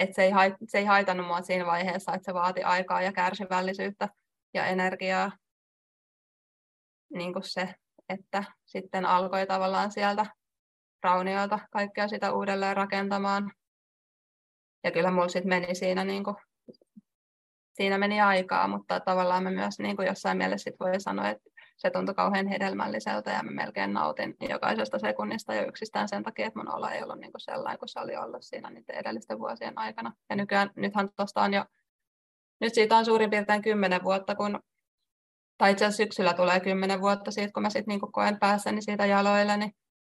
että 0.00 0.14
se 0.14 0.22
ei, 0.22 0.30
hait, 0.30 0.54
se 0.68 0.78
ei 0.78 0.84
haitannut 0.84 1.26
mua 1.26 1.42
siinä 1.42 1.66
vaiheessa, 1.66 2.14
että 2.14 2.24
se 2.24 2.34
vaati 2.34 2.62
aikaa 2.62 3.02
ja 3.02 3.12
kärsivällisyyttä 3.12 4.08
ja 4.54 4.66
energiaa. 4.66 5.32
Niin 7.14 7.32
kuin 7.32 7.42
se, 7.42 7.74
että 8.08 8.44
sitten 8.64 9.06
alkoi 9.06 9.46
tavallaan 9.46 9.92
sieltä 9.92 10.26
rauniolta 11.02 11.58
kaikkea 11.70 12.08
sitä 12.08 12.32
uudelleen 12.32 12.76
rakentamaan. 12.76 13.52
Ja 14.84 14.90
kyllä 14.90 15.10
mulla 15.10 15.28
sitten 15.28 15.48
meni 15.48 15.74
siinä, 15.74 16.04
niin 16.04 16.24
kuin, 16.24 16.36
siinä 17.72 17.98
meni 17.98 18.20
aikaa, 18.20 18.68
mutta 18.68 19.00
tavallaan 19.00 19.42
mä 19.42 19.50
myös 19.50 19.78
niin 19.78 19.96
kuin 19.96 20.08
jossain 20.08 20.38
mielessä 20.38 20.70
sit 20.70 20.80
voi 20.80 21.00
sanoa, 21.00 21.28
että 21.28 21.49
se 21.80 21.90
tuntui 21.90 22.14
kauhean 22.14 22.46
hedelmälliseltä 22.46 23.30
ja 23.30 23.42
mä 23.42 23.50
melkein 23.50 23.92
nautin 23.92 24.36
jokaisesta 24.48 24.98
sekunnista 24.98 25.54
jo 25.54 25.68
yksistään 25.68 26.08
sen 26.08 26.22
takia, 26.22 26.46
että 26.46 26.58
mun 26.58 26.74
olo 26.74 26.88
ei 26.88 27.02
ollut 27.02 27.20
niin 27.20 27.32
kuin 27.32 27.40
sellainen 27.40 27.78
kuin 27.78 27.88
se 27.88 28.00
oli 28.00 28.16
ollut 28.16 28.42
siinä 28.42 28.70
niiden 28.70 28.96
edellisten 28.96 29.38
vuosien 29.38 29.78
aikana. 29.78 30.12
Ja 30.30 30.36
nykyään, 30.36 30.70
nythän 30.76 31.08
tuosta 31.16 31.42
on 31.42 31.54
jo, 31.54 31.64
nyt 32.60 32.74
siitä 32.74 32.96
on 32.96 33.04
suurin 33.04 33.30
piirtein 33.30 33.62
kymmenen 33.62 34.04
vuotta, 34.04 34.34
kun, 34.34 34.60
tai 35.58 35.72
itse 35.72 35.84
asiassa 35.84 36.02
syksyllä 36.02 36.34
tulee 36.34 36.60
kymmenen 36.60 37.00
vuotta 37.00 37.30
siitä, 37.30 37.52
kun 37.52 37.62
mä 37.62 37.70
sitten 37.70 37.92
niin 37.92 38.12
koen 38.12 38.38
päässäni 38.38 38.82
siitä 38.82 39.06
jaloilleni. 39.06 39.70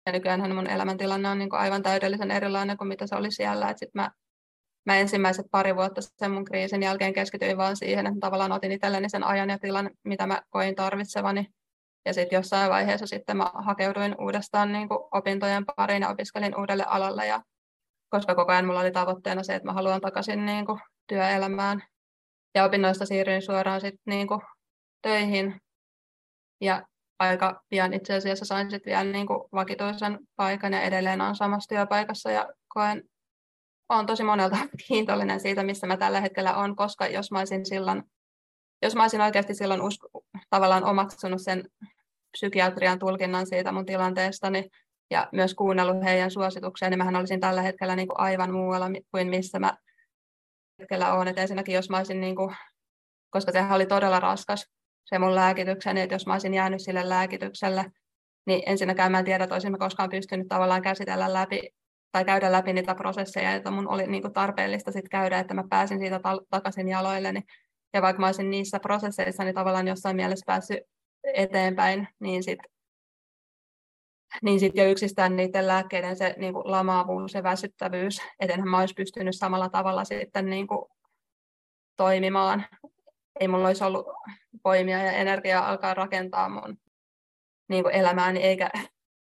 Ja 0.06 0.12
nykyään 0.12 0.56
mun 0.56 0.70
elämäntilanne 0.70 1.30
on 1.30 1.40
niin 1.40 1.50
kuin 1.50 1.60
aivan 1.60 1.84
täydellisen 1.84 2.32
erilainen 2.32 2.78
kuin 2.78 2.88
mitä 2.88 3.08
se 3.08 3.16
oli 3.16 3.32
siellä. 3.32 3.70
Et 3.70 3.78
sit 3.78 3.94
mä, 3.94 4.12
mä 4.86 4.98
ensimmäiset 4.98 5.46
pari 5.52 5.76
vuotta 5.76 6.02
sen 6.02 6.32
mun 6.32 6.46
kriisin 6.46 6.84
jälkeen 6.84 7.14
keskityin 7.14 7.58
vaan 7.58 7.78
siihen, 7.78 8.08
että 8.08 8.20
tavallaan 8.20 8.52
otin 8.52 8.72
itselleni 8.72 9.10
sen 9.10 9.24
ajan 9.24 9.50
ja 9.50 9.60
tilan, 9.60 9.90
mitä 10.04 10.28
mä 10.28 10.42
koin 10.50 10.76
tarvitsevani. 10.76 11.48
Ja 12.06 12.14
sitten 12.14 12.38
jossain 12.38 12.70
vaiheessa 12.70 13.08
sitten 13.08 13.38
mä 13.38 13.52
hakeuduin 13.54 14.16
uudestaan 14.20 14.72
niin 14.72 14.90
kuin 14.90 15.00
opintojen 15.12 15.66
pariin 15.66 16.02
ja 16.02 16.10
opiskelin 16.10 16.60
uudelle 16.60 16.84
alalle. 16.88 17.28
Ja 17.28 17.42
koska 18.10 18.36
koko 18.36 18.52
ajan 18.52 18.66
mulla 18.66 18.80
oli 18.80 18.92
tavoitteena 18.92 19.44
se, 19.44 19.56
että 19.56 19.66
mä 19.66 19.74
haluan 19.74 20.02
takaisin 20.02 20.46
niin 20.46 20.66
kuin 20.66 20.80
työelämään. 21.08 21.84
Ja 22.56 22.64
opinnoista 22.64 23.06
siirryin 23.06 23.42
suoraan 23.42 23.82
sitten 23.82 24.02
niin 24.06 24.28
kuin 24.28 24.42
töihin. 25.02 25.62
Ja 26.62 26.88
aika 27.20 27.62
pian 27.70 27.94
itse 27.94 28.14
asiassa 28.14 28.46
sain 28.46 28.72
sitten 28.72 28.92
vielä 28.92 29.12
niin 29.12 29.28
kuin 29.28 29.40
vakituisen 29.54 30.20
paikan 30.36 30.74
ja 30.74 30.82
edelleen 30.82 31.22
on 31.22 31.36
samassa 31.36 31.70
työpaikassa 31.70 32.32
ja 32.32 32.50
koen, 32.68 33.04
olen 33.96 34.06
tosi 34.06 34.24
monelta 34.24 34.58
kiitollinen 34.88 35.40
siitä, 35.40 35.64
missä 35.64 35.88
mä 35.88 35.98
tällä 35.98 36.22
hetkellä 36.22 36.56
on, 36.56 36.76
koska 36.76 37.08
jos 37.08 37.32
mä 37.32 37.40
olisin 37.40 37.66
silloin, 37.66 38.04
jos 38.82 38.96
mä 38.96 39.02
olisin 39.02 39.22
oikeasti 39.22 39.56
silloin 39.56 39.82
usko, 39.82 40.08
tavallaan 40.50 40.84
omaksunut 40.84 41.42
sen 41.42 41.64
psykiatrian 42.32 43.00
tulkinnan 43.00 43.48
siitä 43.48 43.72
mun 43.72 43.86
tilanteestani 43.86 44.70
ja 45.12 45.30
myös 45.32 45.54
kuunnellut 45.54 46.04
heidän 46.04 46.32
suosituksia, 46.32 46.90
niin 46.90 46.98
mähän 46.98 47.16
olisin 47.16 47.40
tällä 47.40 47.62
hetkellä 47.62 47.96
niin 47.96 48.08
kuin 48.08 48.20
aivan 48.20 48.52
muualla 48.52 48.86
kuin 49.12 49.30
missä 49.30 49.60
mä 49.60 49.78
hetkellä 50.80 51.14
olen. 51.14 51.28
Et 51.28 51.40
ensinnäkin 51.40 51.76
jos 51.76 51.90
mä 51.90 51.98
olisin, 51.98 52.22
niin 52.22 52.36
kuin, 52.36 52.56
koska 53.30 53.52
sehän 53.52 53.76
oli 53.76 53.86
todella 53.86 54.20
raskas 54.20 54.68
se 55.06 55.20
mun 55.20 55.36
lääkitykseni, 55.36 56.02
että 56.02 56.16
jos 56.16 56.28
mä 56.28 56.34
olisin 56.34 56.54
jäänyt 56.54 56.82
sille 56.82 57.10
lääkitykselle, 57.10 57.92
niin 58.46 58.64
ensinnäkään 58.66 59.12
mä 59.12 59.20
en 59.20 59.26
tiedä, 59.26 59.44
että 59.44 59.56
olisin 59.56 59.80
koskaan 59.80 60.10
pystynyt 60.10 60.48
tavallaan 60.48 60.82
käsitellä 60.82 61.34
läpi 61.34 61.70
tai 62.14 62.26
käydä 62.26 62.52
läpi 62.52 62.74
niitä 62.74 62.96
prosesseja, 62.96 63.52
joita 63.52 63.72
mun 63.72 63.88
oli 63.88 64.08
niin 64.08 64.22
kuin 64.22 64.34
tarpeellista 64.34 64.92
sit 64.92 65.10
käydä, 65.10 65.40
että 65.40 65.54
mä 65.54 65.64
pääsin 65.70 66.00
siitä 66.00 66.20
takaisin 66.50 66.88
jaloilleni. 66.88 67.42
Ja 67.94 68.02
vaikka 68.02 68.20
mä 68.20 68.26
olisin 68.26 68.50
niissä 68.50 68.80
prosesseissa 68.80 69.44
niin 69.44 69.56
tavallaan 69.56 69.88
jossain 69.88 70.16
mielessä 70.16 70.44
päässyt 70.48 70.80
eteenpäin, 71.24 72.08
niin 72.20 72.44
sitten 72.44 72.72
niin 74.42 74.60
sit 74.60 74.76
jo 74.76 74.86
yksistään 74.86 75.36
niiden 75.36 75.68
lääkkeiden 75.68 76.16
se 76.16 76.36
niin 76.38 76.54
kuin 76.54 76.72
lamaavuus 76.72 77.34
ja 77.34 77.44
väsyttävyys, 77.44 78.22
etenhän 78.40 78.70
mä 78.70 78.80
olisi 78.80 78.94
pystynyt 78.94 79.36
samalla 79.36 79.70
tavalla 79.70 80.04
sitten 80.04 80.46
niin 80.46 80.68
kuin 80.68 80.86
toimimaan. 81.98 82.66
Ei 83.40 83.48
mulla 83.48 83.68
olisi 83.68 83.84
ollut 83.84 84.08
voimia 84.64 84.98
ja 84.98 85.12
energiaa 85.12 85.70
alkaa 85.70 85.94
rakentaa 85.94 86.50
mun 86.50 86.78
niin 87.70 87.84
kuin 87.84 87.96
elämääni, 87.96 88.40
eikä 88.40 88.70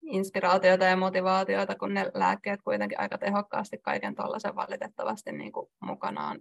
inspiraatiota 0.02 0.84
ja 0.84 0.96
motivaatiota, 0.96 1.74
kun 1.74 1.94
ne 1.94 2.10
lääkkeet 2.14 2.62
kuitenkin 2.62 3.00
aika 3.00 3.18
tehokkaasti 3.18 3.78
kaiken 3.78 4.14
tuollaisen 4.14 4.56
valitettavasti 4.56 5.32
niin 5.32 5.52
kuin 5.52 5.70
mukanaan 5.80 6.40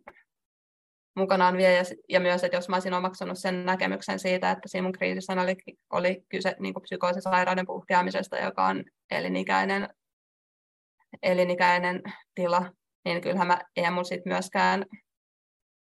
mukanaan 1.17 1.57
vie. 1.57 1.73
Ja, 1.73 1.83
ja 2.09 2.19
myös, 2.19 2.43
että 2.43 2.57
jos 2.57 2.69
mä 2.69 2.75
olisin 2.75 2.93
omaksunut 2.93 3.39
sen 3.39 3.65
näkemyksen 3.65 4.19
siitä, 4.19 4.51
että 4.51 4.67
siinä 4.67 4.83
mun 4.83 4.91
kriisissä 4.91 5.33
oli, 5.33 5.55
oli 5.89 6.23
kyse 6.29 6.55
niin 6.59 6.73
psykoosisairauden 6.81 7.65
puhkeamisesta, 7.65 8.37
joka 8.37 8.65
on 8.65 8.83
elinikäinen, 9.11 9.89
elinikäinen 11.23 12.01
tila, 12.35 12.71
niin 13.05 13.21
kyllähän 13.21 13.47
mä, 13.47 13.61
eihän 13.75 13.93
mun 13.93 14.03
myöskään 14.25 14.85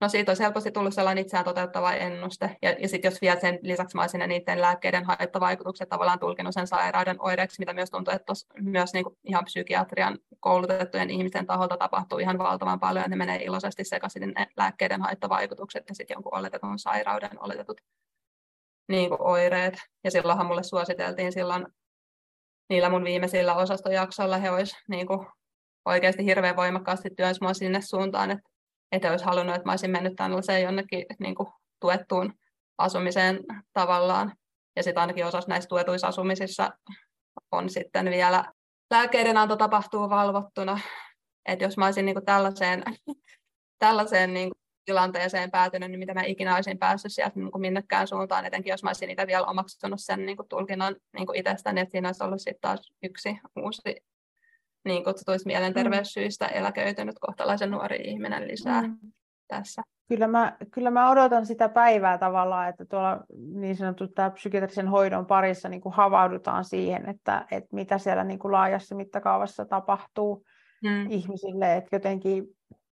No 0.03 0.09
siitä 0.09 0.31
olisi 0.31 0.43
helposti 0.43 0.71
tullut 0.71 0.93
sellainen 0.93 1.21
itseään 1.21 1.45
toteuttava 1.45 1.93
ennuste. 1.93 2.57
Ja, 2.61 2.71
ja 2.71 2.87
sitten 2.89 3.11
jos 3.11 3.21
vielä 3.21 3.39
sen 3.39 3.59
lisäksi 3.61 3.95
mä 3.95 4.01
olisin 4.01 4.21
niiden 4.27 4.61
lääkkeiden 4.61 5.05
haittavaikutukset 5.05 5.89
tavallaan 5.89 6.19
tulkinut 6.19 6.53
sen 6.53 6.67
sairauden 6.67 7.15
oireeksi, 7.19 7.59
mitä 7.59 7.73
myös 7.73 7.89
tuntuu, 7.89 8.13
että 8.13 8.33
myös 8.61 8.93
niin 8.93 9.03
kuin 9.03 9.17
ihan 9.23 9.45
psykiatrian 9.45 10.17
koulutettujen 10.39 11.09
ihmisten 11.09 11.45
taholta 11.45 11.77
tapahtuu 11.77 12.19
ihan 12.19 12.37
valtavan 12.37 12.79
paljon, 12.79 13.05
että 13.05 13.09
ne 13.09 13.15
menee 13.15 13.43
iloisesti 13.43 13.83
sekaisin 13.83 14.33
ne 14.37 14.47
lääkkeiden 14.57 15.01
haittavaikutukset 15.01 15.83
ja 15.89 15.95
sitten 15.95 16.15
jonkun 16.15 16.35
oletetun 16.35 16.79
sairauden 16.79 17.43
oletetut 17.43 17.81
niin 18.87 19.09
kuin 19.09 19.21
oireet. 19.21 19.73
Ja 20.03 20.11
silloinhan 20.11 20.45
mulle 20.45 20.63
suositeltiin 20.63 21.33
silloin 21.33 21.65
niillä 22.69 22.89
mun 22.89 23.03
viimeisillä 23.03 23.55
osastojaksoilla 23.55 24.37
he 24.37 24.51
olisivat 24.51 24.83
niin 24.89 25.07
oikeasti 25.85 26.25
hirveän 26.25 26.55
voimakkaasti 26.55 27.09
työnsä 27.09 27.53
sinne 27.53 27.81
suuntaan, 27.81 28.31
että 28.31 28.52
että 28.93 29.11
olisi 29.11 29.25
halunnut, 29.25 29.55
että 29.55 29.65
mä 29.65 29.71
olisin 29.71 29.91
mennyt 29.91 30.15
tällaiseen 30.15 30.63
jonnekin 30.63 31.05
niin 31.19 31.35
kuin 31.35 31.49
tuettuun 31.79 32.33
asumiseen 32.77 33.39
tavallaan. 33.73 34.33
Ja 34.75 34.83
sitten 34.83 35.01
ainakin 35.01 35.25
osassa 35.25 35.49
näissä 35.49 35.67
tuetuissa 35.67 36.07
asumisissa 36.07 36.71
on 37.51 37.69
sitten 37.69 38.09
vielä 38.09 38.53
lääkkeiden 38.91 39.37
anto 39.37 39.55
tapahtuu 39.55 40.09
valvottuna. 40.09 40.79
Että 41.45 41.65
jos 41.65 41.77
mä 41.77 41.85
olisin 41.85 42.05
niin 42.05 42.15
kuin 42.15 42.25
tällaiseen, 42.25 42.83
tällaiseen 43.79 44.33
niin 44.33 44.49
kuin 44.49 44.63
tilanteeseen 44.85 45.51
päätynyt, 45.51 45.91
niin 45.91 45.99
mitä 45.99 46.13
mä 46.13 46.23
ikinä 46.23 46.55
olisin 46.55 46.79
päässyt 46.79 47.13
sieltä 47.13 47.39
niin 47.39 47.51
kuin 47.51 47.61
minnekään 47.61 48.07
suuntaan, 48.07 48.45
etenkin 48.45 48.71
jos 48.71 48.83
mä 48.83 48.89
olisin 48.89 49.07
niitä 49.07 49.27
vielä 49.27 49.47
omaksunut 49.47 49.99
sen 50.01 50.25
niin 50.25 50.37
kuin 50.37 50.47
tulkinnan 50.47 50.95
niin 51.13 51.25
kuin 51.25 51.37
itsestäni, 51.37 51.81
että 51.81 51.91
siinä 51.91 52.07
olisi 52.07 52.23
ollut 52.23 52.41
sitten 52.41 52.61
taas 52.61 52.91
yksi 53.03 53.37
uusi 53.59 53.81
niin 54.85 55.03
kutsutuista 55.03 55.47
mielenterveyssyistä 55.47 56.45
mm. 56.45 56.51
eläköitynyt 56.53 57.15
kohtalaisen 57.19 57.71
nuori 57.71 57.97
ihminen 58.03 58.47
lisää 58.47 58.81
mm. 58.81 58.97
tässä. 59.47 59.81
Kyllä 60.09 60.27
mä, 60.27 60.57
kyllä 60.71 60.91
mä 60.91 61.09
odotan 61.09 61.45
sitä 61.45 61.69
päivää 61.69 62.17
tavallaan, 62.17 62.69
että 62.69 62.85
tuolla 62.85 63.23
niin 63.53 63.75
sanottu 63.75 64.07
psykiatrisen 64.33 64.87
hoidon 64.87 65.25
parissa 65.25 65.69
niin 65.69 65.81
kuin 65.81 65.93
havaudutaan 65.93 66.65
siihen, 66.65 67.09
että, 67.09 67.45
että 67.51 67.75
mitä 67.75 67.97
siellä 67.97 68.23
niin 68.23 68.39
kuin 68.39 68.51
laajassa 68.51 68.95
mittakaavassa 68.95 69.65
tapahtuu 69.65 70.45
mm. 70.83 71.11
ihmisille, 71.11 71.75
että 71.75 71.95
jotenkin 71.95 72.47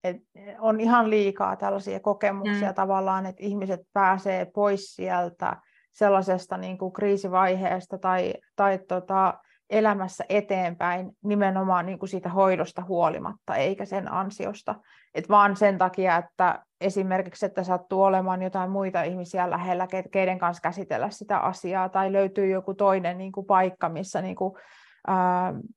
että 0.03 0.23
on 0.59 0.79
ihan 0.79 1.09
liikaa 1.09 1.55
tällaisia 1.55 1.99
kokemuksia 1.99 2.69
mm. 2.69 2.75
tavallaan, 2.75 3.25
että 3.25 3.43
ihmiset 3.43 3.79
pääsee 3.93 4.45
pois 4.45 4.95
sieltä 4.95 5.57
sellaisesta 5.93 6.57
niin 6.57 6.77
kuin 6.77 6.93
kriisivaiheesta 6.93 7.97
tai, 7.97 8.33
tai 8.55 8.79
tota, 8.87 9.33
elämässä 9.69 10.25
eteenpäin 10.29 11.11
nimenomaan 11.23 11.85
niin 11.85 11.99
kuin 11.99 12.09
siitä 12.09 12.29
hoidosta 12.29 12.83
huolimatta, 12.87 13.55
eikä 13.55 13.85
sen 13.85 14.11
ansiosta. 14.11 14.75
Et 15.15 15.29
vaan 15.29 15.57
sen 15.57 15.77
takia, 15.77 16.17
että 16.17 16.63
esimerkiksi, 16.81 17.45
että 17.45 17.63
sattuu 17.63 18.03
olemaan 18.03 18.41
jotain 18.41 18.71
muita 18.71 19.03
ihmisiä 19.03 19.49
lähellä, 19.49 19.87
keiden 20.11 20.39
kanssa 20.39 20.61
käsitellä 20.61 21.09
sitä 21.09 21.37
asiaa, 21.37 21.89
tai 21.89 22.11
löytyy 22.11 22.49
joku 22.49 22.73
toinen 22.73 23.17
niin 23.17 23.31
kuin 23.31 23.45
paikka, 23.45 23.89
missä 23.89 24.21
niin 24.21 24.35
kuin, 24.35 24.53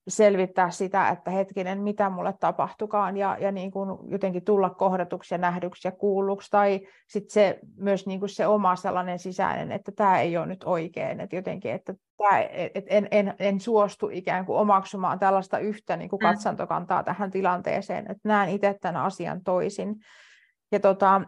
selvittää 0.09 0.71
sitä, 0.71 1.09
että 1.09 1.31
hetkinen, 1.31 1.83
mitä 1.83 2.11
mulle 2.11 2.35
tapahtukaan, 2.41 3.17
ja, 3.17 3.37
ja 3.41 3.53
niin 3.53 3.71
kuin 3.71 3.99
jotenkin 4.11 4.45
tulla 4.45 4.71
kohdatuksi 4.71 5.35
ja 5.35 5.39
nähdyksi 5.39 5.89
ja 5.89 5.93
kuulluksi, 5.93 6.51
tai 6.51 6.81
sitten 7.09 7.33
se, 7.33 7.59
myös 7.77 8.07
niin 8.07 8.21
kuin 8.21 8.31
se 8.31 8.47
oma 8.47 8.77
sellainen 8.77 9.19
sisäinen, 9.19 9.73
että 9.73 9.93
tämä 9.93 10.21
ei 10.21 10.37
ole 10.37 10.47
nyt 10.47 10.65
oikein, 10.65 11.21
että 11.21 11.37
jotenkin, 11.37 11.73
että 11.73 11.95
tää, 12.19 12.41
et 12.75 12.85
en, 12.87 13.09
en, 13.11 13.35
en 13.39 13.61
suostu 13.61 14.09
ikään 14.13 14.47
kuin 14.47 14.59
omaksumaan 14.59 15.19
tällaista 15.19 15.59
yhtä 15.59 15.97
niin 15.97 16.11
kuin 16.11 16.21
mm. 16.21 16.27
katsantokantaa 16.27 17.03
tähän 17.03 17.31
tilanteeseen, 17.31 18.11
että 18.11 18.29
näen 18.29 18.49
itse 18.49 18.77
tämän 18.81 19.03
asian 19.03 19.41
toisin. 19.45 19.97
Ja 20.73 20.81
tota, 20.81 21.21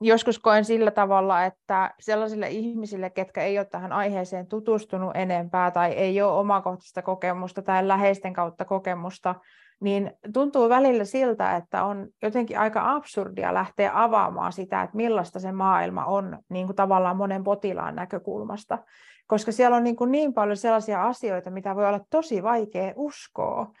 joskus 0.00 0.38
koen 0.38 0.64
sillä 0.64 0.90
tavalla, 0.90 1.44
että 1.44 1.94
sellaisille 2.00 2.48
ihmisille, 2.48 3.10
ketkä 3.10 3.42
ei 3.42 3.58
ole 3.58 3.66
tähän 3.66 3.92
aiheeseen 3.92 4.46
tutustunut 4.46 5.10
enempää 5.14 5.70
tai 5.70 5.92
ei 5.92 6.22
ole 6.22 6.32
omakohtaista 6.32 7.02
kokemusta 7.02 7.62
tai 7.62 7.88
läheisten 7.88 8.32
kautta 8.32 8.64
kokemusta, 8.64 9.34
niin 9.80 10.12
tuntuu 10.32 10.68
välillä 10.68 11.04
siltä, 11.04 11.56
että 11.56 11.84
on 11.84 12.08
jotenkin 12.22 12.58
aika 12.58 12.94
absurdia 12.94 13.54
lähteä 13.54 13.90
avaamaan 14.02 14.52
sitä, 14.52 14.82
että 14.82 14.96
millaista 14.96 15.40
se 15.40 15.52
maailma 15.52 16.04
on 16.04 16.38
niin 16.48 16.66
kuin 16.66 16.76
tavallaan 16.76 17.16
monen 17.16 17.44
potilaan 17.44 17.94
näkökulmasta. 17.94 18.78
Koska 19.26 19.52
siellä 19.52 19.76
on 19.76 19.84
niin, 19.84 19.96
kuin 19.96 20.12
niin 20.12 20.34
paljon 20.34 20.56
sellaisia 20.56 21.04
asioita, 21.06 21.50
mitä 21.50 21.76
voi 21.76 21.88
olla 21.88 22.00
tosi 22.10 22.42
vaikea 22.42 22.92
uskoa 22.96 23.72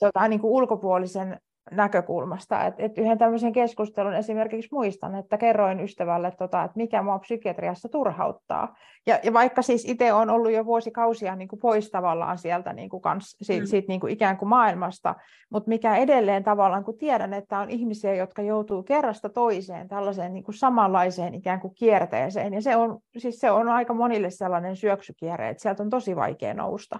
tota, 0.00 0.28
niin 0.28 0.40
kuin 0.40 0.52
ulkopuolisen 0.52 1.40
näkökulmasta. 1.70 2.64
Et, 2.64 2.74
et 2.78 2.98
yhden 2.98 3.18
tämmöisen 3.18 3.52
keskustelun 3.52 4.14
esimerkiksi 4.14 4.68
muistan, 4.72 5.14
että 5.14 5.38
kerroin 5.38 5.80
ystävälle, 5.80 6.30
tota, 6.30 6.64
että 6.64 6.76
mikä 6.76 7.02
mua 7.02 7.18
psykiatriassa 7.18 7.88
turhauttaa. 7.88 8.76
Ja, 9.06 9.18
ja 9.22 9.32
vaikka 9.32 9.62
siis 9.62 9.84
itse 9.84 10.12
on 10.12 10.30
ollut 10.30 10.52
jo 10.52 10.64
vuosikausia 10.64 11.36
niin 11.36 11.48
kuin 11.48 11.60
pois 11.60 11.90
tavallaan 11.90 12.38
sieltä 12.38 12.72
niin 12.72 12.88
kuin 12.88 13.02
kans, 13.02 13.36
siitä, 13.42 13.64
mm. 13.64 13.66
siitä 13.66 13.88
niin 13.88 14.00
kuin 14.00 14.12
ikään 14.12 14.36
kuin 14.36 14.48
maailmasta, 14.48 15.14
mutta 15.50 15.68
mikä 15.68 15.96
edelleen 15.96 16.44
tavallaan, 16.44 16.84
kun 16.84 16.98
tiedän, 16.98 17.34
että 17.34 17.58
on 17.58 17.70
ihmisiä, 17.70 18.14
jotka 18.14 18.42
joutuu 18.42 18.82
kerrasta 18.82 19.28
toiseen 19.28 19.88
tällaiseen 19.88 20.34
niin 20.34 20.44
kuin 20.44 20.54
samanlaiseen 20.54 21.34
ikään 21.34 21.60
kuin 21.60 21.74
kierteeseen, 21.74 22.54
ja 22.54 22.62
se 22.62 22.76
on, 22.76 22.98
siis 23.16 23.40
se 23.40 23.50
on 23.50 23.68
aika 23.68 23.94
monille 23.94 24.30
sellainen 24.30 24.76
syöksykierre, 24.76 25.48
että 25.48 25.62
sieltä 25.62 25.82
on 25.82 25.90
tosi 25.90 26.16
vaikea 26.16 26.54
nousta. 26.54 26.98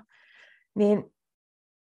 Niin 0.75 1.14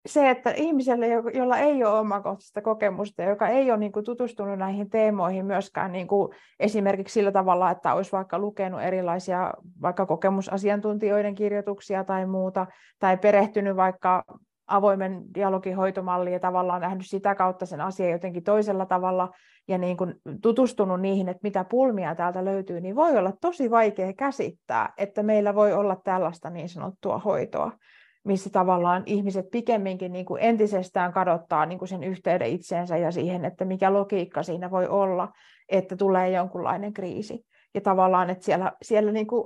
se, 0.06 0.30
että 0.30 0.50
ihmiselle, 0.50 1.06
jolla 1.34 1.58
ei 1.58 1.84
ole 1.84 1.98
omakohtaista 1.98 2.62
kokemusta, 2.62 3.22
joka 3.22 3.48
ei 3.48 3.70
ole 3.70 3.78
niin 3.78 3.92
kuin, 3.92 4.04
tutustunut 4.04 4.58
näihin 4.58 4.90
teemoihin 4.90 5.46
myöskään 5.46 5.92
niin 5.92 6.06
kuin, 6.06 6.32
esimerkiksi 6.60 7.12
sillä 7.12 7.32
tavalla, 7.32 7.70
että 7.70 7.94
olisi 7.94 8.12
vaikka 8.12 8.38
lukenut 8.38 8.82
erilaisia 8.82 9.52
vaikka 9.82 10.06
kokemusasiantuntijoiden 10.06 11.34
kirjoituksia 11.34 12.04
tai 12.04 12.26
muuta, 12.26 12.66
tai 12.98 13.16
perehtynyt 13.16 13.76
vaikka 13.76 14.24
avoimen 14.66 15.24
dialogihoitomalliin 15.34 16.34
ja 16.34 16.40
tavallaan 16.40 16.80
nähnyt 16.80 17.06
sitä 17.06 17.34
kautta 17.34 17.66
sen 17.66 17.80
asian 17.80 18.10
jotenkin 18.10 18.44
toisella 18.44 18.86
tavalla 18.86 19.30
ja 19.68 19.78
niin 19.78 19.96
kuin 19.96 20.14
tutustunut 20.42 21.00
niihin, 21.00 21.28
että 21.28 21.40
mitä 21.42 21.64
pulmia 21.64 22.14
täältä 22.14 22.44
löytyy, 22.44 22.80
niin 22.80 22.96
voi 22.96 23.18
olla 23.18 23.32
tosi 23.40 23.70
vaikea 23.70 24.12
käsittää, 24.12 24.92
että 24.96 25.22
meillä 25.22 25.54
voi 25.54 25.72
olla 25.72 25.96
tällaista 26.04 26.50
niin 26.50 26.68
sanottua 26.68 27.18
hoitoa 27.18 27.72
missä 28.24 28.50
tavallaan 28.50 29.02
ihmiset 29.06 29.50
pikemminkin 29.50 30.12
niin 30.12 30.26
kuin 30.26 30.42
entisestään 30.42 31.12
kadottaa 31.12 31.66
niin 31.66 31.78
kuin 31.78 31.88
sen 31.88 32.04
yhteyden 32.04 32.48
itseensä 32.48 32.96
ja 32.96 33.10
siihen, 33.10 33.44
että 33.44 33.64
mikä 33.64 33.92
logiikka 33.92 34.42
siinä 34.42 34.70
voi 34.70 34.88
olla. 34.88 35.32
että 35.68 35.96
tulee 35.96 36.30
jonkunlainen 36.30 36.92
kriisi. 36.92 37.46
Ja 37.74 37.80
tavallaan, 37.80 38.30
että 38.30 38.44
siellä, 38.44 38.72
siellä 38.82 39.12
niin 39.12 39.26
kuin, 39.26 39.44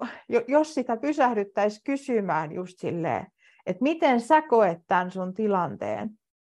jos 0.49 0.75
sitä 0.75 0.97
pysähdyttäisiin 0.97 1.83
kysymään 1.85 2.53
just 2.53 2.79
silleen, 2.79 3.27
että 3.67 3.83
miten 3.83 4.21
sä 4.21 4.43
koet 4.43 4.79
tämän 4.89 5.11
sun 5.11 5.35
tilanteen, 5.35 6.11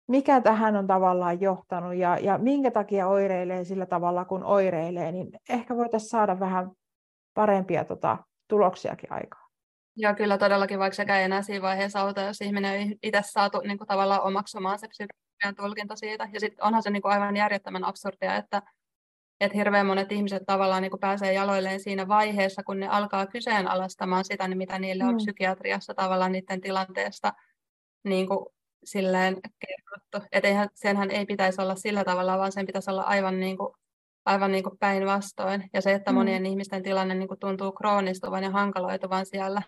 mikä 0.08 0.42
tähän 0.42 0.76
on 0.76 0.88
tavallaan 0.88 1.42
johtanut 1.42 1.96
ja, 1.96 2.18
ja 2.18 2.38
minkä 2.38 2.72
takia 2.72 3.08
oireilee 3.08 3.64
sillä 3.64 3.86
tavalla, 3.86 4.26
kun 4.26 4.44
oireilee, 4.44 5.12
niin 5.12 5.30
ehkä 5.50 5.78
voitaisiin 5.78 6.10
saada 6.10 6.40
vähän 6.40 6.72
parempia 7.34 7.86
tota, 7.86 8.18
tuloksiakin 8.48 9.12
aikaa. 9.12 9.47
Joo, 10.00 10.16
kyllä 10.16 10.38
todellakin, 10.38 10.80
vaikka 10.80 10.96
sekä 10.96 11.18
ei 11.18 11.24
enää 11.24 11.42
siinä 11.42 11.62
vaiheessa 11.62 12.02
auta, 12.02 12.22
jos 12.22 12.42
ihminen 12.42 12.82
on 12.82 12.96
itse 13.04 13.22
saatu 13.24 13.60
niin 13.60 13.78
kuin, 13.78 13.88
tavallaan 13.88 14.22
omaksumaan 14.22 14.80
se 14.80 14.88
psykologian 14.88 15.56
tulkinta 15.56 15.96
siitä. 15.96 16.30
Ja 16.34 16.40
sitten 16.40 16.66
onhan 16.66 16.84
se 16.84 16.90
niin 16.90 17.02
kuin, 17.02 17.12
aivan 17.12 17.38
järjettömän 17.38 17.84
absurdia, 17.84 18.36
että, 18.36 18.62
että 19.40 19.58
hirveän 19.58 19.86
monet 19.86 20.12
ihmiset 20.12 20.44
tavallaan 20.46 20.82
niin 20.82 20.92
kuin, 20.92 21.00
pääsee 21.00 21.34
jaloilleen 21.34 21.80
siinä 21.80 22.08
vaiheessa, 22.08 22.64
kun 22.64 22.80
ne 22.80 22.88
alkaa 22.88 23.28
kyseenalaistamaan 23.28 24.26
sitä, 24.26 24.48
niin 24.48 24.58
mitä 24.58 24.80
niille 24.80 25.04
on 25.04 25.14
mm. 25.14 25.18
psykiatriassa 25.18 25.94
tavallaan 25.94 26.32
niiden 26.32 26.62
tilanteesta 26.62 27.34
niin 28.04 28.28
kuin, 28.28 28.46
silleen 28.84 29.38
kerrottu. 29.60 30.28
Että 30.32 30.70
senhän 30.74 31.12
ei 31.12 31.26
pitäisi 31.26 31.62
olla 31.62 31.76
sillä 31.76 32.04
tavalla, 32.04 32.38
vaan 32.38 32.52
sen 32.52 32.66
pitäisi 32.66 32.92
olla 32.92 33.04
aivan 33.04 33.40
niin 33.40 33.58
kuin, 33.58 33.74
aivan 34.26 34.52
niin 34.52 34.64
päinvastoin. 34.80 35.70
Ja 35.74 35.82
se, 35.82 35.94
että 35.94 36.12
mm. 36.12 36.16
monien 36.16 36.46
ihmisten 36.46 36.84
tilanne 36.84 37.16
niin 37.16 37.28
kuin 37.28 37.40
tuntuu 37.40 37.72
kroonistuvan 37.72 38.44
ja 38.44 38.50
hankaloituvan 38.50 39.26
siellä, 39.26 39.62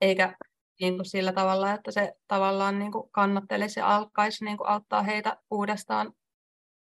eikä 0.00 0.36
niin 0.80 0.96
kuin 0.96 1.06
sillä 1.06 1.32
tavalla, 1.32 1.72
että 1.72 1.90
se 1.90 2.12
tavallaan 2.28 2.78
niin 2.78 2.92
kuin 2.92 3.10
kannattelisi 3.10 3.80
ja 3.80 3.96
alkaisi 3.96 4.44
niin 4.44 4.56
kuin 4.56 4.68
auttaa 4.68 5.02
heitä 5.02 5.36
uudestaan, 5.50 6.12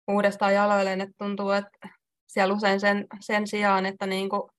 uudestaan 0.07 0.53
jaloilleen. 0.53 1.01
Että 1.01 1.15
tuntuu, 1.17 1.51
että 1.51 1.89
siellä 2.27 2.53
usein 2.53 2.79
sen, 2.79 3.07
sen 3.19 3.47
sijaan, 3.47 3.85
että 3.85 4.07
niin 4.07 4.29
kuin 4.29 4.49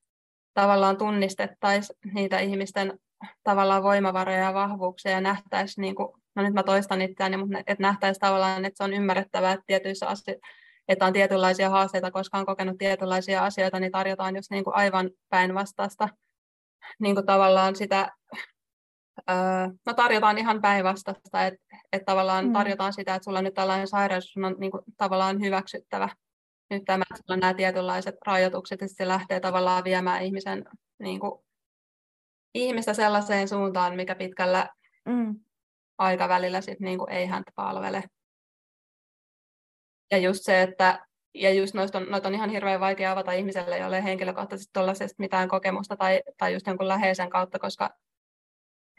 tavallaan 0.55 0.97
tunnistettaisiin 0.97 1.99
niitä 2.15 2.39
ihmisten 2.39 2.99
tavallaan 3.45 3.83
voimavaroja 3.83 4.39
ja 4.39 4.55
vahvuuksia 4.55 5.13
ja 5.13 5.21
nähtäisiin, 5.21 5.83
niin 5.83 5.95
kuin, 5.95 6.09
no 6.37 6.43
nyt 6.43 6.55
mä 6.55 6.63
toistan 6.63 7.03
itseäni, 7.03 7.37
mutta 7.37 7.59
että 7.59 7.83
nähtäisiin 7.83 8.21
tavallaan, 8.21 8.65
että 8.65 8.77
se 8.77 8.85
on 8.85 8.93
ymmärrettävää, 8.93 9.53
että 9.53 9.65
tietyissä 9.67 10.07
asioissa 10.07 10.47
että 10.89 11.07
on 11.07 11.13
tietynlaisia 11.13 11.71
haasteita, 11.71 12.11
koska 12.11 12.39
on 12.39 12.47
kokenut 12.47 12.79
tietynlaisia 12.79 13.45
asioita, 13.45 13.81
niin 13.81 13.93
tarjotaan 13.93 14.37
just 14.37 14.51
niin 14.51 14.65
kuin 14.65 14.77
aivan 14.77 15.11
päinvastaista 15.29 16.09
niin 16.99 17.15
kuin 17.15 17.27
tavallaan 17.27 17.77
sitä, 17.77 18.13
no 19.87 19.95
tarjotaan 19.95 20.39
ihan 20.39 20.61
päinvastaista, 20.61 21.47
että, 21.47 21.77
että 21.93 22.05
tavallaan 22.05 22.47
mm. 22.47 22.53
tarjotaan 22.53 22.93
sitä, 22.93 23.15
että 23.15 23.25
sulla 23.25 23.39
on 23.39 23.45
nyt 23.45 23.55
tällainen 23.55 23.89
sairaus, 23.89 24.33
sun 24.33 24.45
on 24.45 24.57
niin 24.59 24.71
kuin, 24.71 24.83
tavallaan 24.97 25.41
hyväksyttävä 25.41 26.09
nyt 26.71 26.85
tämä, 26.85 27.05
että 27.11 27.23
sulla 27.23 27.35
on 27.35 27.41
nämä 27.41 27.55
tietynlaiset 27.55 28.15
rajoitukset, 28.27 28.83
että 28.83 28.97
se 28.97 29.09
lähtee 29.09 29.41
tavallaan 29.41 29.85
viemään 29.85 30.23
ihmisen, 30.23 30.65
niin 30.99 31.21
kuin, 31.21 31.45
ihmistä 32.55 32.95
sellaiseen 32.95 33.49
suuntaan, 33.49 33.97
mikä 33.97 34.15
pitkällä 34.15 34.69
mm. 35.05 35.41
aikavälillä 35.99 36.61
sit, 36.61 36.81
niin 36.81 36.99
kuin, 36.99 37.11
ei 37.11 37.27
häntä 37.27 37.53
palvele. 37.55 38.05
Ja 40.11 40.19
just 40.19 40.45
se, 40.45 40.63
että 40.63 41.09
ja 41.35 41.53
just 41.53 41.75
noista 41.75 41.99
on, 41.99 42.07
noita 42.11 42.29
on 42.29 42.35
ihan 42.35 42.51
hirveän 42.51 42.81
vaikea 42.81 43.13
avata 43.13 43.33
ihmiselle, 43.33 43.79
jolle 43.79 43.97
ei 43.97 44.05
henkilökohtaisesti 44.05 44.71
tuollaisesta 44.73 45.17
mitään 45.19 45.49
kokemusta 45.49 45.97
tai, 45.97 46.23
tai 46.39 46.53
just 46.53 46.67
jonkun 46.67 46.89
läheisen 46.89 47.31
kautta, 47.31 47.59
koska, 47.59 47.91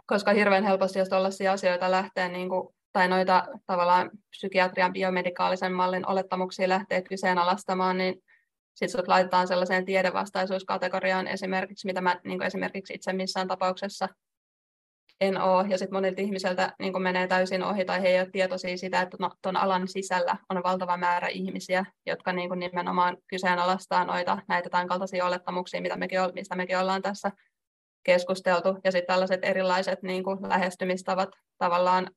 koska 0.09 0.33
hirveän 0.33 0.63
helposti, 0.63 0.99
jos 0.99 1.09
tuollaisia 1.09 1.51
asioita 1.51 1.91
lähtee, 1.91 2.29
niin 2.29 2.49
kuin, 2.49 2.75
tai 2.91 3.07
noita 3.07 3.45
tavallaan 3.65 4.09
psykiatrian 4.29 4.93
biomedikaalisen 4.93 5.73
mallin 5.73 6.07
olettamuksia 6.07 6.69
lähtee 6.69 7.01
kyseenalaistamaan, 7.01 7.97
niin 7.97 8.23
sitten 8.75 8.99
sut 8.99 9.07
laitetaan 9.07 9.47
sellaiseen 9.47 9.85
tiedevastaisuuskategoriaan 9.85 11.27
esimerkiksi, 11.27 11.87
mitä 11.87 12.01
mä 12.01 12.19
niin 12.23 12.43
esimerkiksi 12.43 12.93
itse 12.93 13.13
missään 13.13 13.47
tapauksessa 13.47 14.09
en 15.21 15.41
ole. 15.41 15.67
Ja 15.67 15.77
sitten 15.77 15.95
monilta 15.95 16.21
ihmisiltä 16.21 16.73
niin 16.79 17.01
menee 17.01 17.27
täysin 17.27 17.63
ohi 17.63 17.85
tai 17.85 18.01
he 18.01 18.07
ei 18.07 18.19
ole 18.19 18.29
tietoisia 18.31 18.77
sitä, 18.77 19.01
että 19.01 19.17
tuon 19.41 19.53
no, 19.53 19.59
alan 19.59 19.87
sisällä 19.87 20.37
on 20.49 20.63
valtava 20.63 20.97
määrä 20.97 21.27
ihmisiä, 21.27 21.85
jotka 22.05 22.33
niin 22.33 22.49
kuin 22.49 22.59
nimenomaan 22.59 23.17
kyseenalaistaa 23.27 24.05
noita, 24.05 24.37
näitä 24.47 24.69
tämän 24.69 24.87
kaltaisia 24.87 25.25
olettamuksia, 25.25 25.81
mitä 25.81 25.97
mekin, 25.97 26.19
mistä 26.33 26.55
mekin 26.55 26.79
ollaan 26.79 27.01
tässä 27.01 27.31
keskusteltu. 28.03 28.69
Ja 28.83 28.91
sitten 28.91 29.07
tällaiset 29.07 29.39
erilaiset 29.43 30.03
niin 30.03 30.23
kuin 30.23 30.49
lähestymistavat 30.49 31.29
tavallaan 31.57 32.11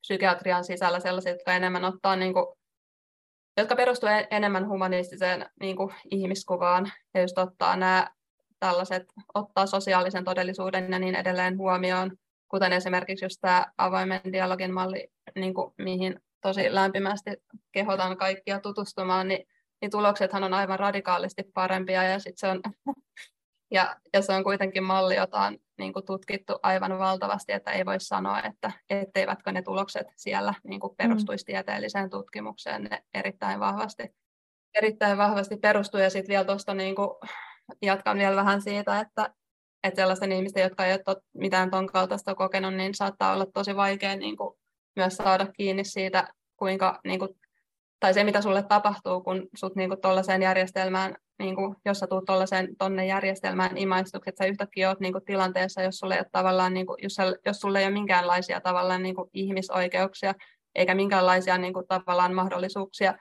psykiatrian 0.00 0.64
sisällä 0.64 1.00
sellaiset, 1.00 1.32
jotka 1.32 1.52
enemmän 1.52 1.84
ottaa 1.84 2.16
niin 2.16 2.34
kuin, 2.34 2.46
jotka 3.56 3.76
perustuvat 3.76 4.26
enemmän 4.30 4.68
humanistiseen 4.68 5.46
niin 5.60 5.76
kuin, 5.76 5.94
ihmiskuvaan 6.10 6.92
ja 7.14 7.20
just 7.20 7.38
ottaa 7.38 7.76
nämä 7.76 8.10
tällaiset 8.58 9.02
ottaa 9.34 9.66
sosiaalisen 9.66 10.24
todellisuuden 10.24 10.92
ja 10.92 10.98
niin 10.98 11.14
edelleen 11.14 11.58
huomioon, 11.58 12.16
kuten 12.48 12.72
esimerkiksi 12.72 13.24
just 13.24 13.38
tämä 13.40 13.66
avoimen 13.78 14.20
dialogin 14.32 14.74
malli, 14.74 15.08
niin 15.34 15.54
kuin, 15.54 15.74
mihin 15.78 16.20
tosi 16.40 16.74
lämpimästi 16.74 17.30
kehotan 17.72 18.16
kaikkia 18.16 18.60
tutustumaan, 18.60 19.28
niin, 19.28 19.46
niin 19.80 19.90
tuloksethan 19.90 20.44
on 20.44 20.54
aivan 20.54 20.78
radikaalisti 20.78 21.42
parempia 21.54 22.02
ja 22.02 22.18
sit 22.18 22.38
se 22.38 22.48
on 22.48 22.60
ja, 23.70 23.96
ja 24.12 24.22
se 24.22 24.32
on 24.32 24.44
kuitenkin 24.44 24.84
malli, 24.84 25.16
jota 25.16 25.40
on 25.40 25.58
niin 25.78 25.92
kuin 25.92 26.06
tutkittu 26.06 26.58
aivan 26.62 26.98
valtavasti, 26.98 27.52
että 27.52 27.70
ei 27.70 27.86
voi 27.86 28.00
sanoa, 28.00 28.42
että 28.42 28.72
etteivätkö 28.90 29.52
ne 29.52 29.62
tulokset 29.62 30.06
siellä 30.16 30.54
niin 30.64 30.80
kuin 30.80 30.96
perustuisi 30.96 31.44
tieteelliseen 31.44 32.10
tutkimukseen, 32.10 32.82
ne 32.82 33.02
erittäin 33.14 33.60
vahvasti, 33.60 34.14
erittäin 34.74 35.18
vahvasti 35.18 35.56
perustuu. 35.56 36.00
Ja 36.00 36.10
sitten 36.10 36.32
vielä 36.32 36.44
tuosta 36.44 36.74
niin 36.74 36.94
kuin 36.94 37.10
jatkan 37.82 38.18
vielä 38.18 38.36
vähän 38.36 38.62
siitä, 38.62 39.00
että, 39.00 39.34
että 39.84 40.02
sellaisten 40.02 40.32
ihmisten, 40.32 40.62
jotka 40.62 40.86
ei 40.86 40.92
ole 40.92 41.16
mitään 41.34 41.70
ton 41.70 41.86
kaltaista 41.86 42.34
kokenut, 42.34 42.74
niin 42.74 42.94
saattaa 42.94 43.32
olla 43.32 43.46
tosi 43.46 43.76
vaikea 43.76 44.16
niin 44.16 44.36
kuin, 44.36 44.58
myös 44.96 45.16
saada 45.16 45.46
kiinni 45.52 45.84
siitä, 45.84 46.28
kuinka, 46.56 47.00
niin 47.04 47.18
kuin, 47.18 47.30
tai 48.00 48.14
se 48.14 48.24
mitä 48.24 48.42
sulle 48.42 48.62
tapahtuu, 48.62 49.20
kun 49.20 49.48
sut 49.56 49.76
niin 49.76 49.88
kuin, 49.88 50.00
tuollaiseen 50.00 50.42
järjestelmään, 50.42 51.16
niin 51.38 51.54
kuin, 51.54 51.76
jos 51.84 51.98
sä 51.98 52.06
tulet 52.06 52.24
tuollaiseen 52.24 52.76
tonne 52.76 53.06
järjestelmään 53.06 53.76
imaistuksi, 53.76 54.30
että 54.30 54.44
sä 54.44 54.48
yhtäkkiä 54.48 54.88
oot 54.88 55.00
niin 55.00 55.12
kuin, 55.12 55.24
tilanteessa, 55.24 55.82
jos 55.82 55.98
sulle 55.98 56.14
ei 56.14 56.20
ole 56.20 56.26
tavallaan, 56.32 56.74
niin 56.74 56.86
kuin, 56.86 56.96
jos, 57.02 57.12
sä, 57.12 57.22
jos 57.46 57.60
sulle 57.60 57.78
ei 57.78 57.84
ole 57.84 57.92
minkäänlaisia 57.92 58.60
tavallaan 58.60 59.02
niin 59.02 59.14
kuin, 59.14 59.30
ihmisoikeuksia, 59.32 60.34
eikä 60.74 60.94
minkäänlaisia 60.94 61.58
niin 61.58 61.72
kuin, 61.72 61.86
tavallaan 61.86 62.34
mahdollisuuksia, 62.34 63.14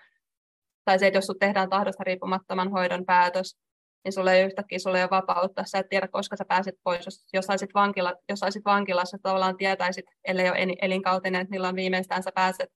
tai 0.86 1.00
se, 1.00 1.08
että 1.08 1.18
jos 1.18 1.26
sut 1.26 1.40
tehdään 1.40 1.70
tahdosta 1.70 2.04
riippumattoman 2.04 2.72
hoidon 2.72 3.06
päätös, 3.06 3.58
niin 4.04 4.14
sulle 4.14 4.34
ei 4.34 4.46
yhtäkkiä 4.46 4.80
sulle 4.80 4.98
ei 4.98 5.04
ole 5.04 5.10
vapautta, 5.10 5.64
sä 5.66 5.78
et 5.78 5.90
tiedä, 5.90 6.08
koska 6.08 6.36
sä 6.36 6.46
pääsit 6.46 6.76
pois. 6.84 7.06
Jos, 7.06 7.26
jos, 7.34 7.46
saisit, 7.46 7.70
vankila, 7.74 8.14
jos 8.30 8.40
saisit 8.40 8.66
vankilassa, 8.66 9.18
tavallaan 9.22 9.58
tietäisit, 9.58 10.06
ellei 10.28 10.50
ole 10.50 10.76
elinkautinen, 10.82 11.42
että 11.42 11.52
milloin 11.52 11.76
viimeistään 11.76 12.24
sä 12.24 12.32
pääset, 12.36 12.70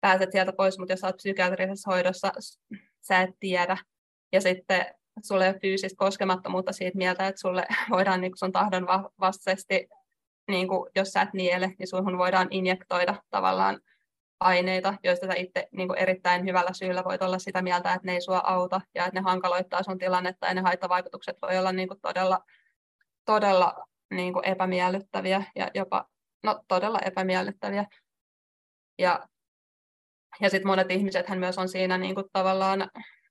pääset 0.00 0.32
sieltä 0.32 0.52
pois, 0.52 0.78
mutta 0.78 0.92
jos 0.92 1.00
sä 1.00 1.06
oot 1.06 1.16
psykiatrisessa 1.16 1.90
hoidossa, 1.90 2.32
sä 3.08 3.20
et 3.20 3.30
tiedä. 3.40 3.76
Ja 4.32 4.40
sitten 4.40 4.86
sulle 5.22 5.44
ei 5.44 5.50
ole 5.50 5.60
fyysistä 5.60 5.96
koskemattomuutta 5.96 6.72
siitä 6.72 6.98
mieltä, 6.98 7.26
että 7.26 7.40
sulle 7.40 7.66
voidaan 7.90 8.20
niin 8.20 8.32
sun 8.34 8.52
tahdon 8.52 8.86
vastaisesti, 9.20 9.88
niin 10.48 10.68
kuin, 10.68 10.90
jos 10.96 11.08
sä 11.08 11.22
et 11.22 11.32
niele, 11.32 11.74
niin 11.78 11.88
sun 11.88 12.18
voidaan 12.18 12.48
injektoida 12.50 13.22
tavallaan 13.30 13.80
aineita, 14.40 14.94
joista 15.04 15.26
sä 15.26 15.32
itse 15.36 15.68
niin 15.72 15.96
erittäin 15.96 16.44
hyvällä 16.44 16.72
syyllä 16.72 17.04
voit 17.04 17.22
olla 17.22 17.38
sitä 17.38 17.62
mieltä, 17.62 17.94
että 17.94 18.06
ne 18.06 18.12
ei 18.12 18.20
sua 18.20 18.42
auta 18.44 18.80
ja 18.94 19.06
että 19.06 19.20
ne 19.20 19.24
hankaloittaa 19.24 19.82
sun 19.82 19.98
tilannetta 19.98 20.46
ja 20.46 20.54
ne 20.54 20.60
haittavaikutukset 20.60 21.36
voi 21.42 21.58
olla 21.58 21.72
niin 21.72 21.88
todella, 22.02 22.40
todella 23.24 23.86
niin 24.10 24.34
epämiellyttäviä 24.42 25.44
ja 25.56 25.70
jopa 25.74 26.08
no, 26.42 26.64
todella 26.68 26.98
epämiellyttäviä. 27.04 27.84
Ja, 28.98 29.28
ja 30.40 30.50
sitten 30.50 30.66
monet 30.66 30.90
ihmiset 30.90 31.26
myös 31.28 31.58
on 31.58 31.68
siinä 31.68 31.98
niin 31.98 32.14
tavallaan, 32.32 32.90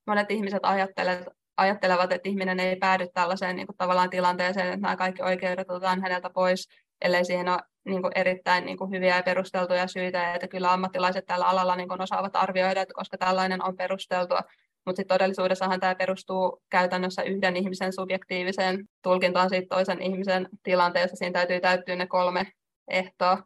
monet 0.09 0.31
ihmiset 0.31 0.59
ajattelevat, 0.63 1.27
ajattelevat, 1.57 2.11
että 2.11 2.29
ihminen 2.29 2.59
ei 2.59 2.75
päädy 2.75 3.07
tällaiseen 3.13 3.55
niin 3.55 3.67
kuin 3.67 3.77
tavallaan 3.77 4.09
tilanteeseen, 4.09 4.67
että 4.67 4.81
nämä 4.81 4.95
kaikki 4.95 5.21
oikeudet 5.21 5.69
otetaan 5.69 6.01
häneltä 6.01 6.29
pois, 6.29 6.67
ellei 7.01 7.25
siihen 7.25 7.49
ole 7.49 7.59
niin 7.85 8.01
kuin 8.01 8.11
erittäin 8.15 8.65
niin 8.65 8.77
kuin 8.77 8.91
hyviä 8.91 9.15
ja 9.15 9.23
perusteltuja 9.23 9.87
syitä, 9.87 10.33
että 10.33 10.47
kyllä 10.47 10.73
ammattilaiset 10.73 11.25
tällä 11.25 11.45
alalla 11.45 11.75
niin 11.75 11.89
kuin 11.89 12.01
osaavat 12.01 12.35
arvioida, 12.35 12.81
että 12.81 12.93
koska 12.93 13.17
tällainen 13.17 13.63
on 13.63 13.77
perusteltua, 13.77 14.41
mutta 14.85 15.03
todellisuudessahan 15.07 15.79
tämä 15.79 15.95
perustuu 15.95 16.61
käytännössä 16.69 17.23
yhden 17.23 17.55
ihmisen 17.55 17.93
subjektiiviseen 17.93 18.85
tulkintaan 19.03 19.49
siitä 19.49 19.75
toisen 19.75 20.01
ihmisen 20.01 20.49
tilanteessa. 20.63 21.15
Siinä 21.15 21.33
täytyy 21.33 21.59
täyttyä 21.59 21.95
ne 21.95 22.07
kolme 22.07 22.51
ehtoa, 22.87 23.43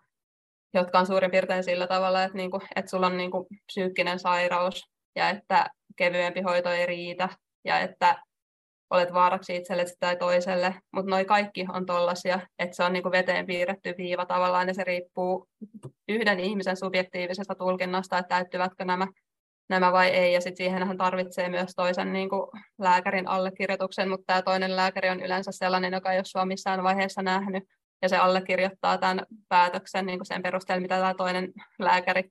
jotka 0.74 1.00
on 1.00 1.06
suurin 1.06 1.32
piirtein 1.32 1.64
sillä 1.64 1.88
tavalla, 1.88 2.24
että, 2.24 2.38
niinku, 2.38 2.62
että 2.76 2.90
sulla 2.90 3.08
on 3.08 3.18
niinku 3.18 3.48
psyykkinen 3.66 4.20
sairaus 4.20 4.84
ja 5.16 5.30
että 5.30 5.70
kevyempi 5.96 6.42
hoito 6.42 6.70
ei 6.70 6.86
riitä 6.86 7.30
ja 7.66 7.80
että 7.80 8.24
olet 8.90 9.14
vaaraksi 9.14 9.56
itselle 9.56 9.86
tai 10.00 10.16
toiselle, 10.16 10.76
mutta 10.92 11.10
noi 11.10 11.26
kaikki 11.26 11.66
on 11.74 11.86
tollaisia, 11.86 12.40
että 12.60 12.76
se 12.76 12.84
on 12.84 12.94
niin 12.94 13.04
kuin 13.04 13.12
veteen 13.12 13.46
piirretty 13.46 13.94
viiva 13.98 14.26
tavallaan 14.26 14.68
ja 14.68 14.74
se 14.74 14.84
riippuu 14.84 15.48
yhden 16.08 16.40
ihmisen 16.40 16.78
subjektiivisesta 16.78 17.56
tulkinnasta, 17.56 18.18
että 18.18 18.36
täyttyvätkö 18.36 18.86
nämä 18.86 19.08
nämä 19.70 19.92
vai 19.92 20.08
ei. 20.10 20.34
Ja 20.34 20.42
sitten 20.42 20.58
siihen 20.58 20.88
hän 20.88 20.98
tarvitsee 20.98 21.50
myös 21.50 21.72
toisen 21.76 22.14
niin 22.14 22.30
kuin 22.30 22.48
lääkärin 22.80 23.28
allekirjoituksen, 23.28 24.10
mutta 24.10 24.24
tämä 24.28 24.42
toinen 24.42 24.76
lääkäri 24.76 25.10
on 25.10 25.22
yleensä 25.22 25.52
sellainen, 25.52 25.94
joka 25.94 26.12
ei 26.12 26.18
ole 26.18 26.26
sua 26.26 26.46
missään 26.46 26.84
vaiheessa 26.84 27.22
nähnyt, 27.22 27.64
ja 28.02 28.10
se 28.10 28.18
allekirjoittaa 28.18 28.98
tämän 28.98 29.26
päätöksen 29.50 30.06
niin 30.06 30.20
kuin 30.20 30.26
sen 30.26 30.42
perusteella, 30.42 30.82
mitä 30.82 30.96
tämä 30.96 31.14
toinen 31.14 31.54
lääkäri 31.80 32.30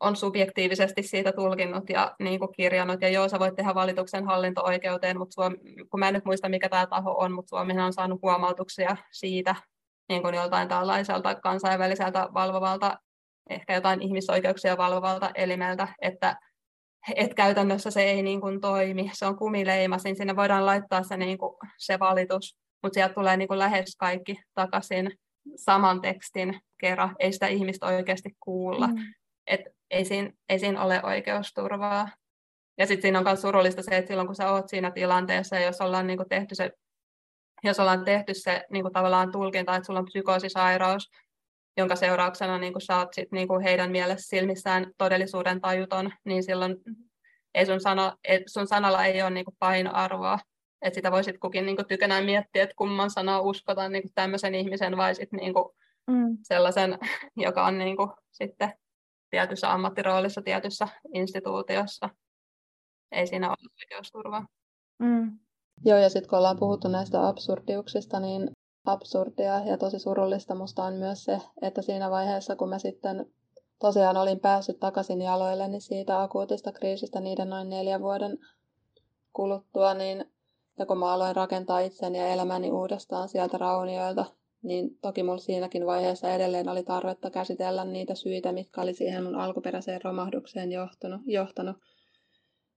on 0.00 0.16
subjektiivisesti 0.16 1.02
siitä 1.02 1.32
tulkinnut 1.32 1.90
ja 1.90 2.16
niin 2.18 2.38
kuin 2.38 2.52
kirjannut. 2.52 3.00
Ja 3.00 3.08
joo, 3.08 3.28
sä 3.28 3.38
voit 3.38 3.56
tehdä 3.56 3.74
valituksen 3.74 4.24
hallinto-oikeuteen, 4.24 5.18
mutta 5.18 5.34
Suomi, 5.34 5.56
kun 5.90 6.00
mä 6.00 6.08
en 6.08 6.14
nyt 6.14 6.24
muista, 6.24 6.48
mikä 6.48 6.68
tämä 6.68 6.86
taho 6.86 7.18
on, 7.18 7.32
mutta 7.32 7.48
Suomihan 7.48 7.86
on 7.86 7.92
saanut 7.92 8.22
huomautuksia 8.22 8.96
siitä 9.12 9.54
niin 10.08 10.22
kuin 10.22 10.34
joltain 10.34 10.68
tällaiselta 10.68 11.34
kansainväliseltä 11.34 12.28
valvovalta, 12.34 12.98
ehkä 13.50 13.74
jotain 13.74 14.02
ihmisoikeuksia 14.02 14.76
valvovalta 14.76 15.30
elimeltä, 15.34 15.88
että 16.02 16.36
et 17.16 17.34
käytännössä 17.34 17.90
se 17.90 18.02
ei 18.02 18.22
niin 18.22 18.40
kuin 18.40 18.60
toimi, 18.60 19.10
se 19.12 19.26
on 19.26 19.36
kumileimas, 19.36 20.04
niin 20.04 20.16
sinne 20.16 20.36
voidaan 20.36 20.66
laittaa 20.66 21.02
se, 21.02 21.16
niin 21.16 21.38
kuin, 21.38 21.56
se 21.78 21.98
valitus, 21.98 22.56
mutta 22.82 22.94
sieltä 22.94 23.14
tulee 23.14 23.36
niin 23.36 23.48
kuin 23.48 23.58
lähes 23.58 23.96
kaikki 23.96 24.40
takaisin 24.54 25.10
saman 25.56 26.00
tekstin 26.00 26.60
kerran, 26.80 27.16
ei 27.18 27.32
sitä 27.32 27.46
ihmistä 27.46 27.86
oikeasti 27.86 28.30
kuulla. 28.40 28.86
Mm. 28.86 28.96
Et 29.46 29.60
ei, 29.90 30.04
siinä, 30.04 30.30
ei 30.48 30.58
siinä 30.58 30.84
ole 30.84 31.02
oikeusturvaa. 31.02 32.08
Ja 32.78 32.86
sitten 32.86 33.02
siinä 33.02 33.18
on 33.18 33.24
myös 33.24 33.40
surullista 33.40 33.82
se, 33.82 33.96
että 33.96 34.08
silloin 34.08 34.26
kun 34.26 34.36
sä 34.36 34.52
oot 34.52 34.68
siinä 34.68 34.90
tilanteessa, 34.90 35.56
ja 35.56 35.62
jos 35.62 35.80
ollaan 35.80 36.06
niin 36.06 36.16
kuin 36.16 36.28
tehty 36.28 36.54
se, 36.54 36.70
jos 37.64 37.80
ollaan 37.80 38.04
tehty 38.04 38.34
se 38.34 38.64
niin 38.70 38.82
kuin 38.82 38.92
tavallaan 38.92 39.32
tulkinta, 39.32 39.76
että 39.76 39.86
sulla 39.86 39.98
on 39.98 40.04
psykoosisairaus, 40.04 41.10
jonka 41.76 41.96
seurauksena 41.96 42.58
niin 42.58 42.72
kuin 42.72 42.82
sä 42.82 42.96
oot 42.96 43.14
sit, 43.14 43.32
niin 43.32 43.48
kuin 43.48 43.62
heidän 43.62 43.90
mielessä 43.90 44.28
silmissään 44.28 44.92
todellisuuden 44.98 45.60
tajuton, 45.60 46.10
niin 46.24 46.42
silloin 46.42 46.76
ei 47.54 47.66
sun, 47.66 47.80
sano, 47.80 48.12
ei, 48.24 48.42
sun 48.46 48.66
sanalla 48.66 49.04
ei 49.04 49.22
ole 49.22 49.30
niin 49.30 49.44
kuin 49.44 49.56
painoarvoa. 49.58 50.38
Että 50.82 50.94
sitä 50.94 51.12
voisit 51.12 51.38
kukin 51.38 51.66
niin 51.66 51.76
kuin 51.76 51.86
tykönään 51.86 52.24
miettiä, 52.24 52.62
että 52.62 52.74
kumman 52.76 53.10
sanaa 53.10 53.40
uskotaan 53.40 53.92
niin 53.92 54.02
kuin 54.02 54.12
tämmöisen 54.14 54.54
ihmisen 54.54 54.96
vai 54.96 55.14
sit, 55.14 55.32
niin 55.32 55.54
kuin 55.54 55.64
mm. 56.06 56.38
sellaisen, 56.42 56.98
joka 57.36 57.66
on 57.66 57.78
niin 57.78 57.96
kuin, 57.96 58.10
sitten 58.30 58.72
tietyssä 59.30 59.72
ammattiroolissa 59.72 60.42
tietyssä 60.42 60.88
instituutiossa. 61.14 62.08
Ei 63.12 63.26
siinä 63.26 63.48
ole 63.48 63.56
oikeusturvaa. 63.82 64.46
Mm. 64.98 65.38
Joo, 65.84 65.98
ja 65.98 66.08
sitten 66.08 66.30
kun 66.30 66.38
ollaan 66.38 66.58
puhuttu 66.58 66.88
näistä 66.88 67.28
absurdiuksista, 67.28 68.20
niin 68.20 68.50
absurdia 68.86 69.58
ja 69.64 69.78
tosi 69.78 69.98
surullista 69.98 70.54
musta 70.54 70.84
on 70.84 70.94
myös 70.94 71.24
se, 71.24 71.40
että 71.62 71.82
siinä 71.82 72.10
vaiheessa, 72.10 72.56
kun 72.56 72.68
mä 72.68 72.78
sitten 72.78 73.26
tosiaan 73.78 74.16
olin 74.16 74.40
päässyt 74.40 74.80
takaisin 74.80 75.22
jaloille, 75.22 75.68
niin 75.68 75.80
siitä 75.80 76.22
akuutista 76.22 76.72
kriisistä 76.72 77.20
niiden 77.20 77.50
noin 77.50 77.68
neljän 77.68 78.02
vuoden 78.02 78.38
kuluttua, 79.32 79.94
niin 79.94 80.24
ja 80.78 80.86
kun 80.86 80.98
mä 80.98 81.12
aloin 81.12 81.36
rakentaa 81.36 81.80
itseni 81.80 82.18
ja 82.18 82.28
elämäni 82.28 82.70
uudestaan 82.70 83.28
sieltä 83.28 83.58
raunioilta, 83.58 84.24
niin 84.62 84.98
toki 85.00 85.22
mulla 85.22 85.38
siinäkin 85.38 85.86
vaiheessa 85.86 86.34
edelleen 86.34 86.68
oli 86.68 86.82
tarvetta 86.82 87.30
käsitellä 87.30 87.84
niitä 87.84 88.14
syitä, 88.14 88.52
mitkä 88.52 88.80
oli 88.80 88.94
siihen 88.94 89.24
mun 89.24 89.34
alkuperäiseen 89.34 90.00
romahdukseen 90.04 90.72
johtanut. 90.72 91.20
johtanut. 91.26 91.76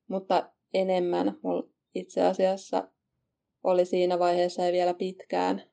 Mutta 0.07 0.51
enemmän 0.73 1.39
mulla 1.43 1.69
itse 1.95 2.21
asiassa 2.21 2.87
oli 3.63 3.85
siinä 3.85 4.19
vaiheessa 4.19 4.63
ja 4.63 4.71
vielä 4.71 4.93
pitkään 4.93 5.63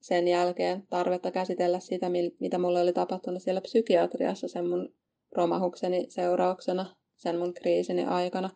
sen 0.00 0.28
jälkeen 0.28 0.86
tarvetta 0.90 1.30
käsitellä 1.30 1.80
sitä, 1.80 2.06
mitä 2.40 2.58
mulle 2.58 2.80
oli 2.80 2.92
tapahtunut 2.92 3.42
siellä 3.42 3.60
psykiatriassa 3.60 4.48
sen 4.48 4.68
mun 4.68 4.94
romahukseni 5.32 6.06
seurauksena, 6.08 6.96
sen 7.16 7.38
mun 7.38 7.54
kriisini 7.54 8.04
aikana. 8.04 8.50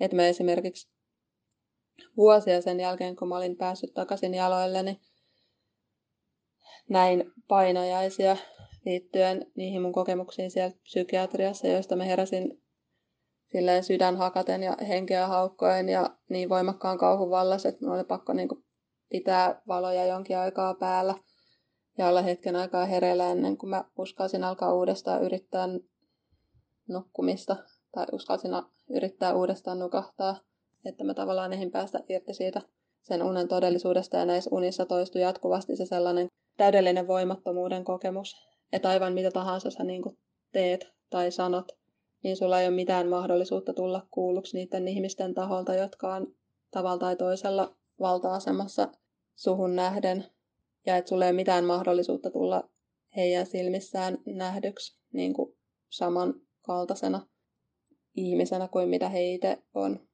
Että 0.00 0.16
mä 0.16 0.26
esimerkiksi 0.26 0.90
vuosia 2.16 2.60
sen 2.60 2.80
jälkeen, 2.80 3.16
kun 3.16 3.28
mä 3.28 3.36
olin 3.36 3.56
päässyt 3.56 3.94
takaisin 3.94 4.34
jaloilleni, 4.34 5.00
näin 6.88 7.32
painajaisia 7.48 8.36
liittyen 8.84 9.46
niihin 9.56 9.82
mun 9.82 9.92
kokemuksiin 9.92 10.50
siellä 10.50 10.76
psykiatriassa, 10.82 11.66
joista 11.66 11.96
mä 11.96 12.04
heräsin 12.04 12.62
silleen 13.52 13.84
sydän 13.84 14.16
hakaten 14.16 14.62
ja 14.62 14.76
henkeä 14.88 15.26
haukkoen 15.26 15.88
ja 15.88 16.16
niin 16.28 16.48
voimakkaan 16.48 16.98
kauhun 16.98 17.30
vallassa, 17.30 17.68
että 17.68 17.84
mulla 17.84 17.96
oli 17.96 18.04
pakko 18.04 18.32
niin 18.32 18.48
pitää 19.08 19.62
valoja 19.68 20.06
jonkin 20.06 20.38
aikaa 20.38 20.74
päällä 20.74 21.14
ja 21.98 22.08
olla 22.08 22.22
hetken 22.22 22.56
aikaa 22.56 22.86
hereillä 22.86 23.30
ennen 23.30 23.56
kuin 23.56 23.70
mä 23.70 23.84
uskalsin 23.98 24.44
alkaa 24.44 24.74
uudestaan 24.74 25.22
yrittää 25.22 25.68
nukkumista 26.88 27.56
tai 27.92 28.06
uskalsin 28.12 28.50
yrittää 28.90 29.34
uudestaan 29.34 29.78
nukahtaa, 29.78 30.40
että 30.84 31.04
mä 31.04 31.14
tavallaan 31.14 31.52
eihin 31.52 31.70
päästä 31.70 32.00
irti 32.08 32.34
siitä 32.34 32.62
sen 33.02 33.22
unen 33.22 33.48
todellisuudesta 33.48 34.16
ja 34.16 34.24
näissä 34.24 34.50
unissa 34.52 34.86
toistui 34.86 35.20
jatkuvasti 35.22 35.76
se 35.76 35.86
sellainen 35.86 36.28
täydellinen 36.56 37.06
voimattomuuden 37.06 37.84
kokemus, 37.84 38.36
että 38.72 38.88
aivan 38.88 39.12
mitä 39.12 39.30
tahansa 39.30 39.70
sä 39.70 39.84
niin 39.84 40.02
teet 40.52 40.86
tai 41.10 41.30
sanot, 41.30 41.72
niin 42.22 42.36
sulla 42.36 42.60
ei 42.60 42.68
ole 42.68 42.74
mitään 42.74 43.08
mahdollisuutta 43.08 43.74
tulla 43.74 44.06
kuulluksi 44.10 44.56
niiden 44.56 44.88
ihmisten 44.88 45.34
taholta, 45.34 45.74
jotka 45.74 46.14
on 46.14 46.34
tavalla 46.70 46.98
tai 46.98 47.16
toisella 47.16 47.76
valta-asemassa 48.00 48.88
suhun 49.34 49.76
nähden, 49.76 50.24
ja 50.86 50.96
että 50.96 51.08
sulla 51.08 51.24
ei 51.24 51.30
ole 51.30 51.36
mitään 51.36 51.64
mahdollisuutta 51.64 52.30
tulla 52.30 52.68
heidän 53.16 53.46
silmissään 53.46 54.18
nähdyksi 54.26 54.98
niin 55.12 55.34
kuin 55.34 55.56
samankaltaisena 55.90 57.26
ihmisenä 58.14 58.68
kuin 58.68 58.88
mitä 58.88 59.08
he 59.08 59.32
itse 59.32 59.58
on. 59.74 60.08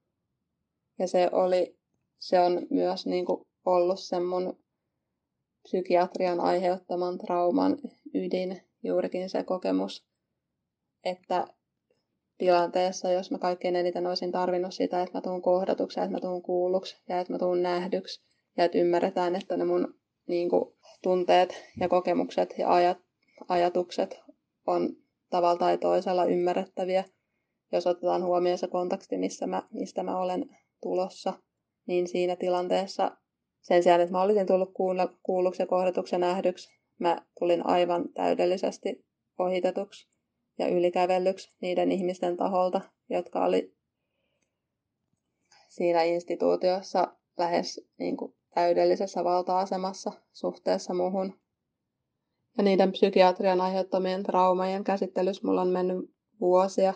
Ja 0.99 1.09
se, 1.09 1.28
oli, 1.32 1.78
se 2.18 2.41
on 2.41 2.66
myös 2.70 3.07
niin 3.07 3.24
kuin 3.24 3.47
ollut 3.64 4.01
sen 4.01 4.22
mun 4.22 4.59
psykiatrian 5.68 6.40
aiheuttaman 6.40 7.18
trauman 7.18 7.78
ydin, 8.14 8.62
juurikin 8.82 9.30
se 9.30 9.44
kokemus, 9.44 10.06
että 11.04 11.46
tilanteessa, 12.38 13.10
jos 13.10 13.30
mä 13.30 13.38
kaikkein 13.38 13.76
eniten 13.76 14.06
olisin 14.06 14.32
tarvinnut 14.32 14.74
sitä, 14.74 15.02
että 15.02 15.18
mä 15.18 15.20
tuun 15.20 15.42
kohdatuksi, 15.42 16.00
että 16.00 16.12
mä 16.12 16.20
tuun 16.20 16.42
kuulluksi 16.42 16.96
ja 17.08 17.20
että 17.20 17.32
mä 17.32 17.38
tuun 17.38 17.62
nähdyksi 17.62 18.22
ja 18.56 18.64
että 18.64 18.78
ymmärretään, 18.78 19.36
että 19.36 19.56
ne 19.56 19.64
mun 19.64 19.94
niin 20.26 20.50
kuin, 20.50 20.74
tunteet 21.02 21.64
ja 21.80 21.88
kokemukset 21.88 22.54
ja 22.58 22.74
ajat, 22.74 22.98
ajatukset 23.48 24.20
on 24.66 24.96
tavalla 25.30 25.58
tai 25.58 25.78
toisella 25.78 26.24
ymmärrettäviä, 26.24 27.04
jos 27.72 27.86
otetaan 27.86 28.24
huomioon 28.24 28.58
se 28.58 28.66
konteksti, 28.66 29.18
missä 29.18 29.46
mä, 29.46 29.62
mistä 29.70 30.02
mä 30.02 30.18
olen 30.18 30.56
tulossa, 30.82 31.32
niin 31.86 32.08
siinä 32.08 32.36
tilanteessa 32.36 33.16
sen 33.68 33.82
sijaan, 33.82 34.00
että 34.00 34.12
mä 34.12 34.22
olisin 34.22 34.46
tullut 34.46 34.72
kuulluksi 35.22 35.62
ja 35.62 35.66
kohdatuksi 35.66 36.14
ja 36.14 36.18
nähdyksi, 36.18 36.68
mä 36.98 37.26
tulin 37.38 37.66
aivan 37.66 38.08
täydellisesti 38.14 39.06
ohitetuksi 39.38 40.08
ja 40.58 40.68
ylikävellyksi 40.68 41.52
niiden 41.60 41.92
ihmisten 41.92 42.36
taholta, 42.36 42.80
jotka 43.10 43.44
oli 43.44 43.76
siinä 45.68 46.02
instituutiossa 46.02 47.16
lähes 47.38 47.88
niin 47.98 48.16
kuin 48.16 48.34
täydellisessä 48.54 49.24
valta-asemassa 49.24 50.12
suhteessa 50.32 50.94
muuhun. 50.94 51.40
Ja 52.58 52.64
niiden 52.64 52.92
psykiatrian 52.92 53.60
aiheuttamien 53.60 54.22
traumajen 54.22 54.84
käsittelyssä 54.84 55.46
mulla 55.46 55.62
on 55.62 55.68
mennyt 55.68 56.14
vuosia. 56.40 56.94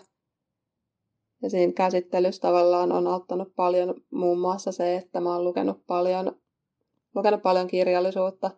Ja 1.41 1.49
siinä 1.49 1.73
käsittelyssä 1.73 2.41
tavallaan 2.41 2.91
on 2.91 3.07
auttanut 3.07 3.55
paljon 3.55 3.95
muun 4.11 4.39
muassa 4.39 4.71
se, 4.71 4.95
että 4.95 5.19
mä 5.19 5.35
oon 5.35 5.43
lukenut 5.43 5.85
paljon 5.87 6.42
lukenut 7.15 7.41
paljon 7.41 7.67
kirjallisuutta, 7.67 8.51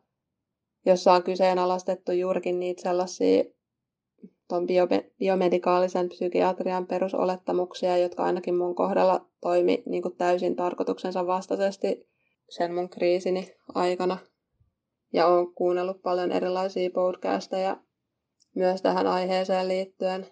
jossa 0.86 1.14
on 1.14 1.24
kyseenalaistettu 1.24 2.12
juurikin 2.12 2.60
niitä 2.60 2.82
sellaisia 2.82 3.44
tuon 4.48 4.68
biomedikaalisen 5.20 6.10
psykiatrian 6.10 6.88
perusolettamuksia, 6.88 7.98
jotka 7.98 8.24
ainakin 8.24 8.56
mun 8.56 8.76
kohdalla 8.76 9.26
toimi 9.42 9.84
niin 9.86 10.02
kuin 10.02 10.18
täysin 10.18 10.56
tarkoituksensa 10.56 11.28
vastaisesti 11.28 12.10
sen 12.50 12.74
mun 12.74 12.90
kriisini 12.90 13.52
aikana. 13.76 14.18
Ja 15.14 15.28
olen 15.28 15.54
kuunnellut 15.54 16.02
paljon 16.02 16.32
erilaisia 16.32 16.90
podcasteja 16.90 17.78
myös 18.56 18.82
tähän 18.82 19.08
aiheeseen 19.08 19.68
liittyen. 19.68 20.28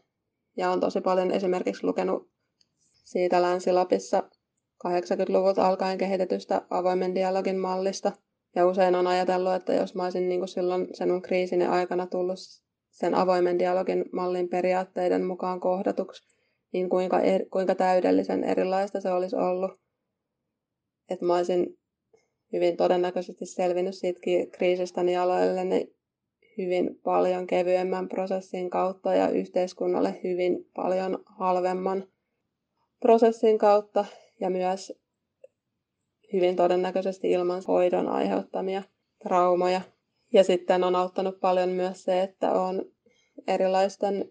Ja 0.57 0.71
on 0.71 0.79
tosi 0.79 1.01
paljon 1.01 1.31
esimerkiksi 1.31 1.87
lukenut 1.87 2.29
siitä 3.03 3.41
Länsi-Lapissa 3.41 4.23
80-luvulta 4.87 5.67
alkaen 5.67 5.97
kehitetystä 5.97 6.61
avoimen 6.69 7.15
dialogin 7.15 7.57
mallista. 7.57 8.11
Ja 8.55 8.67
usein 8.67 8.95
on 8.95 9.07
ajatellut, 9.07 9.53
että 9.53 9.73
jos 9.73 9.95
mä 9.95 10.03
olisin 10.03 10.29
niin 10.29 10.39
kuin 10.39 10.49
silloin 10.49 10.87
sen 10.93 11.11
mun 11.11 11.21
kriisini 11.21 11.65
aikana 11.65 12.07
tullut 12.07 12.39
sen 12.91 13.15
avoimen 13.15 13.59
dialogin 13.59 14.05
mallin 14.11 14.49
periaatteiden 14.49 15.25
mukaan 15.25 15.59
kohdatuksi, 15.59 16.23
niin 16.73 16.89
kuinka, 16.89 17.19
er, 17.19 17.45
kuinka 17.51 17.75
täydellisen 17.75 18.43
erilaista 18.43 19.01
se 19.01 19.11
olisi 19.11 19.35
ollut. 19.35 19.71
Että 21.09 21.25
mä 21.25 21.35
olisin 21.35 21.79
hyvin 22.53 22.77
todennäköisesti 22.77 23.45
selvinnyt 23.45 23.95
siitä 23.95 24.19
kriisistä 24.51 25.01
aloilleni 25.21 25.95
hyvin 26.57 26.99
paljon 27.03 27.47
kevyemmän 27.47 28.09
prosessin 28.09 28.69
kautta 28.69 29.13
ja 29.13 29.29
yhteiskunnalle 29.29 30.19
hyvin 30.23 30.69
paljon 30.75 31.23
halvemman 31.25 32.07
prosessin 32.99 33.57
kautta 33.57 34.05
ja 34.39 34.49
myös 34.49 34.93
hyvin 36.33 36.55
todennäköisesti 36.55 37.31
ilman 37.31 37.63
hoidon 37.67 38.07
aiheuttamia 38.07 38.83
traumoja. 39.23 39.81
Ja 40.33 40.43
sitten 40.43 40.83
on 40.83 40.95
auttanut 40.95 41.39
paljon 41.39 41.69
myös 41.69 42.03
se, 42.03 42.21
että 42.21 42.51
on 42.51 42.85
erilaisten 43.47 44.29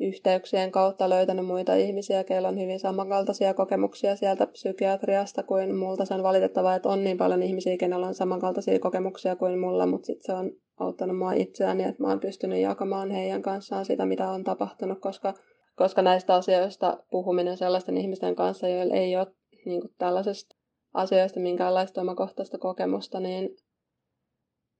yhteyksien 0.00 0.72
kautta 0.72 1.10
löytänyt 1.10 1.46
muita 1.46 1.74
ihmisiä, 1.74 2.24
keillä 2.24 2.48
on 2.48 2.60
hyvin 2.60 2.80
samankaltaisia 2.80 3.54
kokemuksia 3.54 4.16
sieltä 4.16 4.46
psykiatriasta 4.46 5.42
kuin 5.42 5.76
multa. 5.76 6.04
Se 6.04 6.14
on 6.14 6.22
valitettavaa, 6.22 6.74
että 6.74 6.88
on 6.88 7.04
niin 7.04 7.18
paljon 7.18 7.42
ihmisiä, 7.42 7.76
kenellä 7.76 8.06
on 8.06 8.14
samankaltaisia 8.14 8.78
kokemuksia 8.78 9.36
kuin 9.36 9.58
mulla, 9.58 9.86
mutta 9.86 10.06
sitten 10.06 10.24
se 10.24 10.32
on 10.32 10.50
auttanut 10.76 11.18
mua 11.18 11.32
itseäni, 11.32 11.82
että 11.82 12.02
mä 12.02 12.08
oon 12.08 12.20
pystynyt 12.20 12.58
jakamaan 12.58 13.10
heidän 13.10 13.42
kanssaan 13.42 13.84
sitä, 13.84 14.06
mitä 14.06 14.30
on 14.30 14.44
tapahtunut, 14.44 15.00
koska, 15.00 15.34
koska 15.76 16.02
näistä 16.02 16.34
asioista 16.34 17.04
puhuminen 17.10 17.56
sellaisten 17.56 17.96
ihmisten 17.96 18.36
kanssa, 18.36 18.68
joilla 18.68 18.94
ei 18.94 19.16
ole 19.16 19.34
niin 19.64 19.80
kuin 19.80 19.94
tällaisesta 19.98 20.56
asioista 20.94 21.40
minkäänlaista 21.40 22.00
omakohtaista 22.00 22.58
kokemusta, 22.58 23.20
niin, 23.20 23.56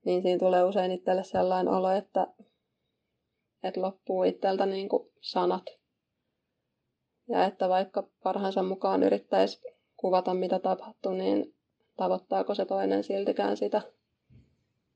niin 0.05 0.21
siinä 0.21 0.39
tulee 0.39 0.63
usein 0.63 0.91
itselle 0.91 1.23
sellainen 1.23 1.73
olo, 1.73 1.91
että, 1.91 2.27
että 3.63 3.81
loppuu 3.81 4.23
itseltä 4.23 4.65
niin 4.65 4.89
kuin 4.89 5.11
sanat. 5.21 5.63
Ja 7.29 7.45
että 7.45 7.69
vaikka 7.69 8.09
parhaansa 8.23 8.63
mukaan 8.63 9.03
yrittäisi 9.03 9.61
kuvata, 9.97 10.33
mitä 10.33 10.59
tapahtuu, 10.59 11.11
niin 11.11 11.55
tavoittaako 11.97 12.55
se 12.55 12.65
toinen 12.65 13.03
siltikään 13.03 13.57
sitä, 13.57 13.81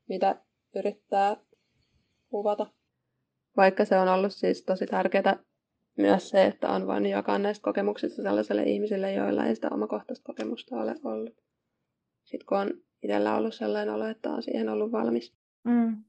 mitä 0.08 0.42
yrittää 0.76 1.38
kuvata. 2.30 2.68
Vaikka 3.58 3.86
se 3.86 4.00
on 4.00 4.08
ollut 4.08 4.34
siis 4.34 4.64
tosi 4.64 4.86
tärkeää 4.86 5.44
myös 6.00 6.30
se, 6.30 6.46
että 6.46 6.70
on 6.70 6.88
voinut 6.88 7.12
jakaa 7.12 7.40
näistä 7.40 7.64
kokemuksista 7.64 8.22
sellaiselle 8.22 8.64
ihmisille, 8.64 9.14
joilla 9.14 9.46
ei 9.46 9.56
sitä 9.56 9.68
omakohtaista 9.72 10.26
kokemusta 10.26 10.76
ole 10.76 10.96
ollut. 11.04 11.36
Sitten 12.24 12.46
kun 12.46 12.58
on 12.58 12.72
itsellä 13.04 13.36
ollut 13.36 13.54
sellainen 13.54 13.94
olo, 13.94 14.06
että 14.06 14.30
on 14.30 14.44
siihen 14.44 14.70
ollut 14.70 14.92
valmis. 14.92 15.36
Mm. 15.64 16.04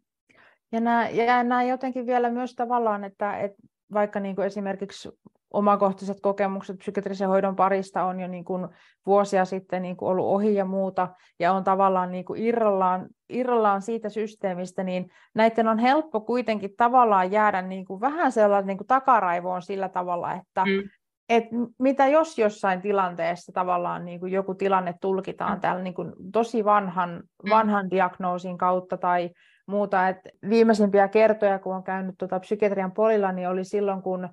Ja 0.72 0.80
nämä, 0.80 1.08
ja 1.08 1.42
nämä 1.42 1.62
jotenkin 1.62 2.06
vielä 2.06 2.30
myös 2.30 2.54
tavallaan, 2.54 3.04
että, 3.04 3.38
että 3.38 3.58
vaikka 3.92 4.20
niin 4.20 4.36
kuin 4.36 4.46
esimerkiksi 4.46 5.08
omakohtaiset 5.50 6.20
kokemukset 6.20 6.78
psykiatrisen 6.78 7.28
hoidon 7.28 7.56
parista 7.56 8.04
on 8.04 8.20
jo 8.20 8.28
niin 8.28 8.44
kuin 8.44 8.68
vuosia 9.06 9.44
sitten 9.44 9.82
niin 9.82 9.96
kuin 9.96 10.08
ollut 10.08 10.26
ohi 10.26 10.54
ja 10.54 10.64
muuta, 10.64 11.08
ja 11.38 11.52
on 11.52 11.64
tavallaan 11.64 12.10
niin 12.10 12.24
kuin 12.24 12.42
irrallaan, 12.42 13.08
irrallaan 13.28 13.82
siitä 13.82 14.08
systeemistä, 14.08 14.84
niin 14.84 15.10
näiden 15.34 15.68
on 15.68 15.78
helppo 15.78 16.20
kuitenkin 16.20 16.70
tavallaan 16.76 17.32
jäädä 17.32 17.62
niin 17.62 17.84
kuin 17.84 18.00
vähän 18.00 18.32
sellainen 18.32 18.66
niin 18.66 18.78
kuin 18.78 18.86
takaraivoon 18.86 19.62
sillä 19.62 19.88
tavalla, 19.88 20.32
että 20.32 20.64
mm. 20.64 20.90
et 21.28 21.44
mitä 21.78 22.06
jos 22.06 22.38
jossain 22.38 22.80
tilanteessa 22.80 23.52
tavallaan 23.52 24.04
niin 24.04 24.20
kuin 24.20 24.32
joku 24.32 24.54
tilanne 24.54 24.94
tulkitaan 25.00 25.54
mm. 25.54 25.60
täällä 25.60 25.82
niin 25.82 25.94
kuin 25.94 26.12
tosi 26.32 26.64
vanhan, 26.64 27.22
mm. 27.44 27.50
vanhan 27.50 27.90
diagnoosin 27.90 28.58
kautta 28.58 28.96
tai 28.96 29.30
muuta. 29.66 30.08
Et 30.08 30.18
viimeisimpiä 30.48 31.08
kertoja, 31.08 31.58
kun 31.58 31.76
on 31.76 31.82
käynyt 31.84 32.14
tuota 32.18 32.40
psykiatrian 32.40 32.92
polilla, 32.92 33.32
niin 33.32 33.48
oli 33.48 33.64
silloin, 33.64 34.02
kun 34.02 34.28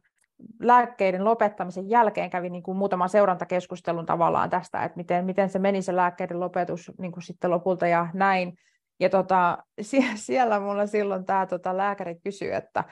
lääkkeiden 0.59 1.25
lopettamisen 1.25 1.89
jälkeen 1.89 2.29
kävi 2.29 2.49
niin 2.49 2.63
kuin 2.63 2.77
muutaman 2.77 3.09
seurantakeskustelun 3.09 4.05
tavallaan 4.05 4.49
tästä, 4.49 4.83
että 4.83 4.97
miten, 4.97 5.25
miten 5.25 5.49
se 5.49 5.59
meni 5.59 5.81
se 5.81 5.95
lääkkeiden 5.95 6.39
lopetus 6.39 6.91
niin 6.97 7.11
kuin 7.11 7.23
sitten 7.23 7.51
lopulta 7.51 7.87
ja 7.87 8.07
näin. 8.13 8.57
Ja 8.99 9.09
tota, 9.09 9.57
siellä 10.15 10.59
mulla 10.59 10.87
silloin 10.87 11.25
tämä 11.25 11.45
tota, 11.45 11.77
lääkäri 11.77 12.15
kysyi, 12.23 12.51
että, 12.51 12.83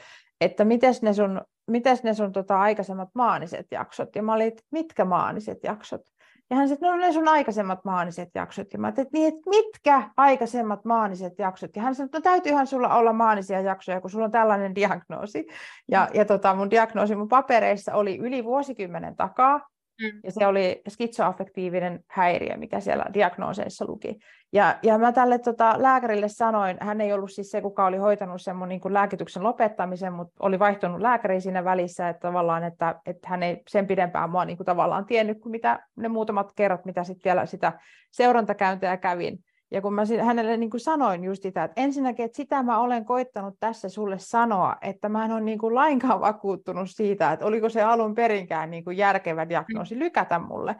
että 0.41 0.65
miten 0.65 0.93
ne 1.01 1.13
sun, 1.13 1.41
mites 1.67 2.03
ne 2.03 2.13
sun 2.13 2.31
tota, 2.31 2.59
aikaisemmat 2.59 3.09
maaniset 3.15 3.65
jaksot? 3.71 4.15
Ja 4.15 4.23
mä 4.23 4.33
olin, 4.33 4.51
mitkä 4.71 5.05
maaniset 5.05 5.57
jaksot? 5.63 6.01
Ja 6.49 6.55
hän 6.55 6.69
sanoi, 6.69 6.97
no 6.97 6.97
ne 6.97 7.11
sun 7.11 7.27
aikaisemmat 7.27 7.85
maaniset 7.85 8.29
jaksot. 8.35 8.73
Ja 8.73 8.79
mä 8.79 8.87
ajattelin, 8.87 9.07
että, 9.07 9.17
niin, 9.17 9.27
että 9.27 9.49
mitkä 9.49 10.09
aikaisemmat 10.17 10.85
maaniset 10.85 11.39
jaksot? 11.39 11.75
Ja 11.75 11.81
hän 11.81 11.95
sanoi, 11.95 12.05
että 12.05 12.17
no 12.17 12.21
täytyyhän 12.21 12.67
sulla 12.67 12.95
olla 12.95 13.13
maanisia 13.13 13.61
jaksoja, 13.61 14.01
kun 14.01 14.09
sulla 14.09 14.25
on 14.25 14.31
tällainen 14.31 14.75
diagnoosi. 14.75 15.47
Ja, 15.91 16.09
ja 16.13 16.25
tota, 16.25 16.55
mun 16.55 16.71
diagnoosi 16.71 17.15
mun 17.15 17.27
papereissa 17.29 17.93
oli 17.93 18.17
yli 18.17 18.43
vuosikymmenen 18.43 19.15
takaa. 19.15 19.74
Mm. 20.01 20.19
Ja 20.23 20.31
se 20.31 20.47
oli 20.47 20.81
skitsoaffektiivinen 20.89 22.03
häiriö, 22.07 22.57
mikä 22.57 22.79
siellä 22.79 23.05
diagnooseissa 23.13 23.85
luki. 23.87 24.19
Ja, 24.53 24.79
ja 24.83 24.97
mä 24.97 25.11
tälle 25.11 25.39
tota, 25.39 25.75
lääkärille 25.77 26.27
sanoin, 26.27 26.77
hän 26.81 27.01
ei 27.01 27.13
ollut 27.13 27.31
siis 27.31 27.51
se, 27.51 27.61
kuka 27.61 27.85
oli 27.85 27.97
hoitanut 27.97 28.41
sen 28.41 28.55
mun 28.55 28.69
niin 28.69 28.81
kuin 28.81 28.93
lääkityksen 28.93 29.43
lopettamisen, 29.43 30.13
mutta 30.13 30.35
oli 30.39 30.59
vaihtunut 30.59 31.01
lääkäri 31.01 31.41
siinä 31.41 31.63
välissä, 31.63 32.09
että 32.09 32.27
tavallaan, 32.27 32.63
että, 32.63 32.95
että 33.05 33.29
hän 33.29 33.43
ei 33.43 33.61
sen 33.67 33.87
pidempään 33.87 34.29
mua 34.29 34.45
niin 34.45 34.57
kuin 34.57 34.65
tavallaan 34.65 35.05
tiennyt 35.05 35.39
kuin 35.41 35.51
mitä 35.51 35.79
ne 35.95 36.07
muutamat 36.07 36.51
kerrat, 36.55 36.85
mitä 36.85 37.03
sitten 37.03 37.29
vielä 37.29 37.45
sitä 37.45 37.79
seurantakäyntiä 38.11 38.97
kävin. 38.97 39.39
Ja 39.76 39.82
kun 39.82 39.93
mä 39.93 40.03
hänelle 40.23 40.57
niin 40.57 40.69
kuin 40.69 40.82
sanoin 40.82 41.23
just 41.23 41.43
sitä, 41.43 41.63
että 41.63 41.82
ensinnäkin, 41.82 42.26
että 42.26 42.36
sitä 42.36 42.63
mä 42.63 42.80
olen 42.80 43.05
koittanut 43.05 43.55
tässä 43.59 43.89
sulle 43.89 44.19
sanoa, 44.19 44.76
että 44.82 45.09
mä 45.09 45.26
en 45.26 45.32
ole 45.32 45.41
niin 45.41 45.59
kuin 45.59 45.76
lainkaan 45.76 46.21
vakuuttunut 46.21 46.89
siitä, 46.89 47.32
että 47.32 47.45
oliko 47.45 47.69
se 47.69 47.82
alun 47.82 48.15
perinkään 48.15 48.71
niin 48.71 48.84
kuin 48.84 48.97
järkevä 48.97 49.49
diagnoosi 49.49 49.99
lykätä 49.99 50.39
mulle 50.39 50.76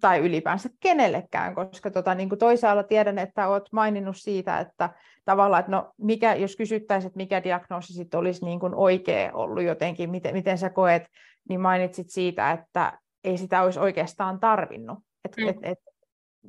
tai 0.00 0.18
ylipäänsä 0.18 0.68
kenellekään, 0.80 1.54
koska 1.54 1.90
tota, 1.90 2.14
niin 2.14 2.28
kuin 2.28 2.38
toisaalla 2.38 2.82
tiedän, 2.82 3.18
että 3.18 3.48
olet 3.48 3.72
maininnut 3.72 4.16
siitä, 4.16 4.58
että 4.58 4.90
tavallaan, 5.24 5.60
että 5.60 5.72
no, 5.72 5.92
mikä, 5.98 6.34
jos 6.34 6.56
kysyttäisiin, 6.56 7.06
että 7.06 7.16
mikä 7.16 7.44
diagnoosi 7.44 7.92
sitten 7.92 8.20
olisi 8.20 8.44
niin 8.44 8.60
kuin 8.60 8.74
oikea 8.74 9.30
ollut 9.32 9.62
jotenkin, 9.62 10.10
miten, 10.10 10.34
miten 10.34 10.58
sä 10.58 10.70
koet, 10.70 11.04
niin 11.48 11.60
mainitsit 11.60 12.10
siitä, 12.10 12.52
että 12.52 12.98
ei 13.24 13.38
sitä 13.38 13.62
olisi 13.62 13.80
oikeastaan 13.80 14.40
tarvinnut. 14.40 14.98
Et, 15.24 15.36
mm. 15.36 15.48
et, 15.48 15.56
et, 15.62 15.78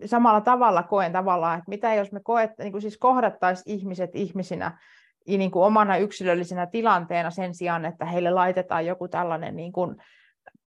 samalla 0.05 0.41
tavalla 0.41 0.83
koen 0.83 1.11
tavallaan, 1.11 1.57
että 1.57 1.69
mitä 1.69 1.93
jos 1.93 2.11
me 2.11 2.19
koet, 2.23 2.51
niin 2.59 2.71
kuin 2.71 2.81
siis 2.81 2.97
kohdattaisiin 2.97 3.79
ihmiset 3.79 4.09
ihmisinä 4.13 4.77
niin 5.27 5.51
kuin 5.51 5.65
omana 5.65 5.97
yksilöllisenä 5.97 6.65
tilanteena 6.65 7.29
sen 7.29 7.53
sijaan, 7.55 7.85
että 7.85 8.05
heille 8.05 8.31
laitetaan 8.31 8.85
joku 8.85 9.07
tällainen 9.07 9.55
niin 9.55 9.71
kuin 9.71 9.95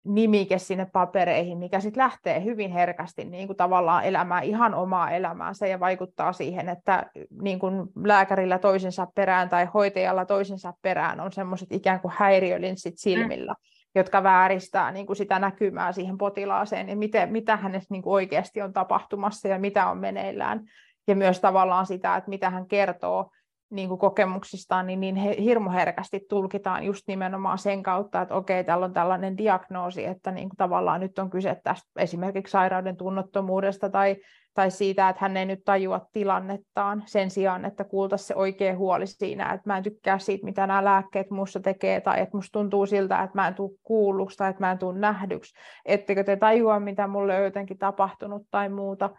nimike 0.04 0.58
sinne 0.58 0.88
papereihin, 0.94 1.58
mikä 1.58 1.80
sitten 1.80 2.04
lähtee 2.04 2.44
hyvin 2.44 2.72
herkästi 2.72 3.26
niin 3.26 3.48
kuin 3.48 3.58
tavallaan 3.58 4.04
elämään 4.04 4.44
ihan 4.44 4.74
omaa 4.74 5.12
elämäänsä 5.12 5.68
ja 5.68 5.80
vaikuttaa 5.80 6.34
siihen, 6.34 6.70
että 6.70 7.06
niin 7.42 7.60
kuin 7.60 7.88
lääkärillä 8.04 8.60
toisensa 8.60 9.08
perään 9.16 9.50
tai 9.50 9.68
hoitajalla 9.74 10.26
toisensa 10.26 10.74
perään 10.82 11.20
on 11.20 11.32
semmoiset 11.32 11.72
ikään 11.72 12.00
kuin 12.00 12.14
häiriölinssit 12.18 12.94
silmillä. 12.98 13.54
Mm 13.54 13.79
jotka 13.96 14.24
vääristää 14.24 14.92
niin 14.92 15.06
kuin 15.06 15.18
sitä 15.18 15.40
näkymää 15.40 15.92
siihen 15.92 16.18
potilaaseen, 16.18 16.86
niin 16.86 16.98
miten, 16.98 17.32
mitä 17.32 17.58
hänessä 17.58 17.88
niin 17.94 18.02
kuin 18.02 18.14
oikeasti 18.14 18.62
on 18.62 18.74
tapahtumassa 18.74 19.48
ja 19.48 19.60
mitä 19.60 19.88
on 19.88 19.98
meneillään. 19.98 20.62
Ja 21.08 21.16
myös 21.16 21.40
tavallaan 21.40 21.86
sitä, 21.86 22.16
että 22.16 22.30
mitä 22.30 22.50
hän 22.50 22.68
kertoo 22.68 23.32
niin 23.70 23.90
kuin 23.90 24.00
kokemuksistaan, 24.00 24.88
niin, 24.88 25.00
niin 25.00 25.16
hirmu 25.16 25.70
herkästi 25.70 26.26
tulkitaan 26.30 26.84
just 26.84 27.04
nimenomaan 27.08 27.58
sen 27.58 27.84
kautta, 27.84 28.22
että 28.22 28.36
okei, 28.36 28.64
täällä 28.64 28.86
on 28.86 28.94
tällainen 28.94 29.38
diagnoosi, 29.38 30.06
että 30.06 30.32
niin 30.32 30.50
kuin 30.50 30.58
tavallaan 30.58 31.02
nyt 31.02 31.20
on 31.20 31.30
kyse 31.30 31.58
tästä 31.64 31.90
esimerkiksi 32.00 32.52
sairauden 32.52 32.98
tunnottomuudesta 32.98 33.90
tai 33.90 34.16
tai 34.54 34.72
siitä, 34.72 35.10
että 35.10 35.22
hän 35.22 35.38
ei 35.38 35.46
nyt 35.46 35.60
tajua 35.66 36.02
tilannettaan 36.14 37.04
sen 37.06 37.30
sijaan, 37.30 37.66
että 37.66 37.84
kuultaisiin 37.84 38.28
se 38.28 38.36
oikea 38.36 38.78
huoli 38.78 39.08
siinä, 39.08 39.54
että 39.54 39.70
mä 39.70 39.78
en 39.78 39.84
tykkää 39.84 40.20
siitä, 40.20 40.46
mitä 40.46 40.68
nämä 40.68 40.84
lääkkeet 40.84 41.30
muussa 41.30 41.60
tekee, 41.60 42.02
tai 42.02 42.22
että 42.22 42.38
musta 42.38 42.60
tuntuu 42.60 42.86
siltä, 42.86 43.24
että 43.24 43.38
mä 43.38 43.48
en 43.48 43.56
tule 43.56 43.78
kuulluksi 43.84 44.38
tai 44.38 44.50
että 44.50 44.64
mä 44.64 44.72
en 44.72 44.78
tule 44.78 45.00
nähdyksi, 45.00 45.60
ettekö 45.86 46.24
te 46.24 46.36
tajua, 46.36 46.80
mitä 46.80 47.08
mulle 47.08 47.38
on 47.38 47.44
jotenkin 47.44 47.78
tapahtunut 47.78 48.48
tai 48.52 48.70
muuta, 48.70 49.10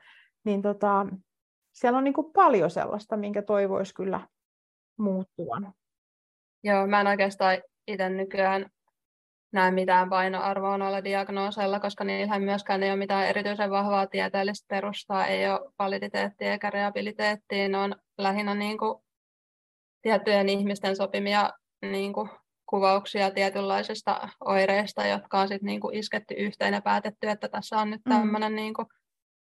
niin 0.44 0.62
tota, 0.62 1.06
siellä 1.72 1.98
on 1.98 2.04
niin 2.04 2.14
kuin 2.14 2.32
paljon 2.32 2.70
sellaista, 2.70 3.16
minkä 3.16 3.42
toivoisi 3.42 3.94
kyllä 3.94 4.20
muuttuvan. 5.00 5.72
Joo, 6.64 6.86
mä 6.86 7.00
en 7.00 7.06
oikeastaan 7.06 7.58
itse 7.86 8.08
nykyään 8.08 8.70
näe 9.52 9.70
mitään 9.70 10.10
painoarvoa 10.10 10.78
noilla 10.78 11.04
diagnooseilla, 11.04 11.80
koska 11.80 12.04
niillähän 12.04 12.42
myöskään 12.42 12.82
ei 12.82 12.90
ole 12.90 12.98
mitään 12.98 13.26
erityisen 13.26 13.70
vahvaa 13.70 14.06
tieteellistä 14.06 14.66
perustaa, 14.68 15.26
ei 15.26 15.48
ole 15.48 15.72
validiteettia 15.78 16.52
eikä 16.52 16.70
reabiliteettia, 16.70 17.68
ne 17.68 17.78
on 17.78 17.96
lähinnä 18.18 18.54
niin 18.54 18.78
kuin 18.78 19.04
tiettyjen 20.02 20.48
ihmisten 20.48 20.96
sopimia 20.96 21.50
niin 21.82 22.12
kuin 22.12 22.30
kuvauksia 22.66 23.30
tietynlaisista 23.30 24.28
oireista, 24.40 25.06
jotka 25.06 25.40
on 25.40 25.48
sitten 25.48 25.66
niin 25.66 25.80
kuin 25.80 25.96
isketty 25.96 26.34
yhteen 26.34 26.74
ja 26.74 26.82
päätetty, 26.82 27.28
että 27.28 27.48
tässä 27.48 27.76
on 27.76 27.90
nyt 27.90 28.00
tämmöinen 28.08 28.52
mm. 28.52 28.56
niin 28.56 28.74
kuin 28.74 28.86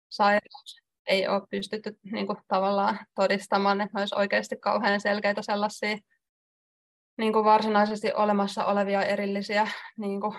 sairaus. 0.09 0.82
Ei 1.07 1.29
ole 1.29 1.43
pystytty 1.51 1.99
niin 2.13 2.27
kuin 2.27 2.39
tavallaan 2.49 2.99
todistamaan, 3.15 3.81
että 3.81 3.91
ne 3.95 4.03
olisi 4.03 4.15
oikeasti 4.15 4.57
kauhean 4.57 5.01
selkeitä 5.01 5.43
sellaisia 5.43 5.99
niin 7.19 7.33
kuin 7.33 7.45
varsinaisesti 7.45 8.13
olemassa 8.13 8.65
olevia 8.65 9.03
erillisiä 9.03 9.69
niin 9.99 10.21
kuin 10.21 10.39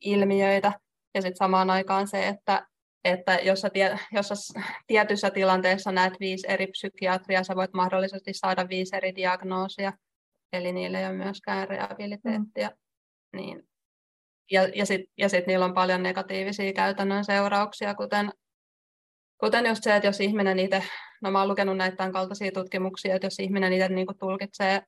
ilmiöitä. 0.00 0.72
Ja 1.14 1.22
sitten 1.22 1.36
samaan 1.36 1.70
aikaan 1.70 2.08
se, 2.08 2.28
että 2.28 2.66
että 3.04 3.34
jos 3.34 3.60
sä, 3.60 3.70
tie, 3.70 3.98
jos 4.12 4.28
sä 4.28 4.34
tietyssä 4.86 5.30
tilanteessa 5.30 5.92
näet 5.92 6.14
viisi 6.20 6.46
eri 6.50 6.66
psykiatria, 6.66 7.44
sä 7.44 7.56
voit 7.56 7.72
mahdollisesti 7.72 8.34
saada 8.34 8.68
viisi 8.68 8.96
eri 8.96 9.14
diagnoosia, 9.14 9.92
eli 10.52 10.72
niillä 10.72 11.00
ei 11.00 11.06
ole 11.06 11.16
myöskään 11.16 11.68
rehabiliteettia. 11.68 12.68
Mm. 12.68 13.36
Niin, 13.36 13.68
ja 14.50 14.68
ja 14.74 14.86
sitten 14.86 15.12
ja 15.18 15.28
sit 15.28 15.46
niillä 15.46 15.64
on 15.64 15.74
paljon 15.74 16.02
negatiivisia 16.02 16.72
käytännön 16.72 17.24
seurauksia, 17.24 17.94
kuten, 17.94 18.32
kuten 19.40 19.66
just 19.66 19.84
se, 19.84 19.96
että 19.96 20.08
jos 20.08 20.20
ihminen 20.20 20.58
itse, 20.58 20.82
no 21.22 21.30
mä 21.30 21.38
oon 21.38 21.48
lukenut 21.48 21.76
näitä 21.76 21.96
tämän 21.96 22.12
kaltaisia 22.12 22.52
tutkimuksia, 22.52 23.14
että 23.14 23.26
jos 23.26 23.38
ihminen 23.38 23.72
itse 23.72 23.88
niin 23.88 24.06
tulkitsee 24.18 24.82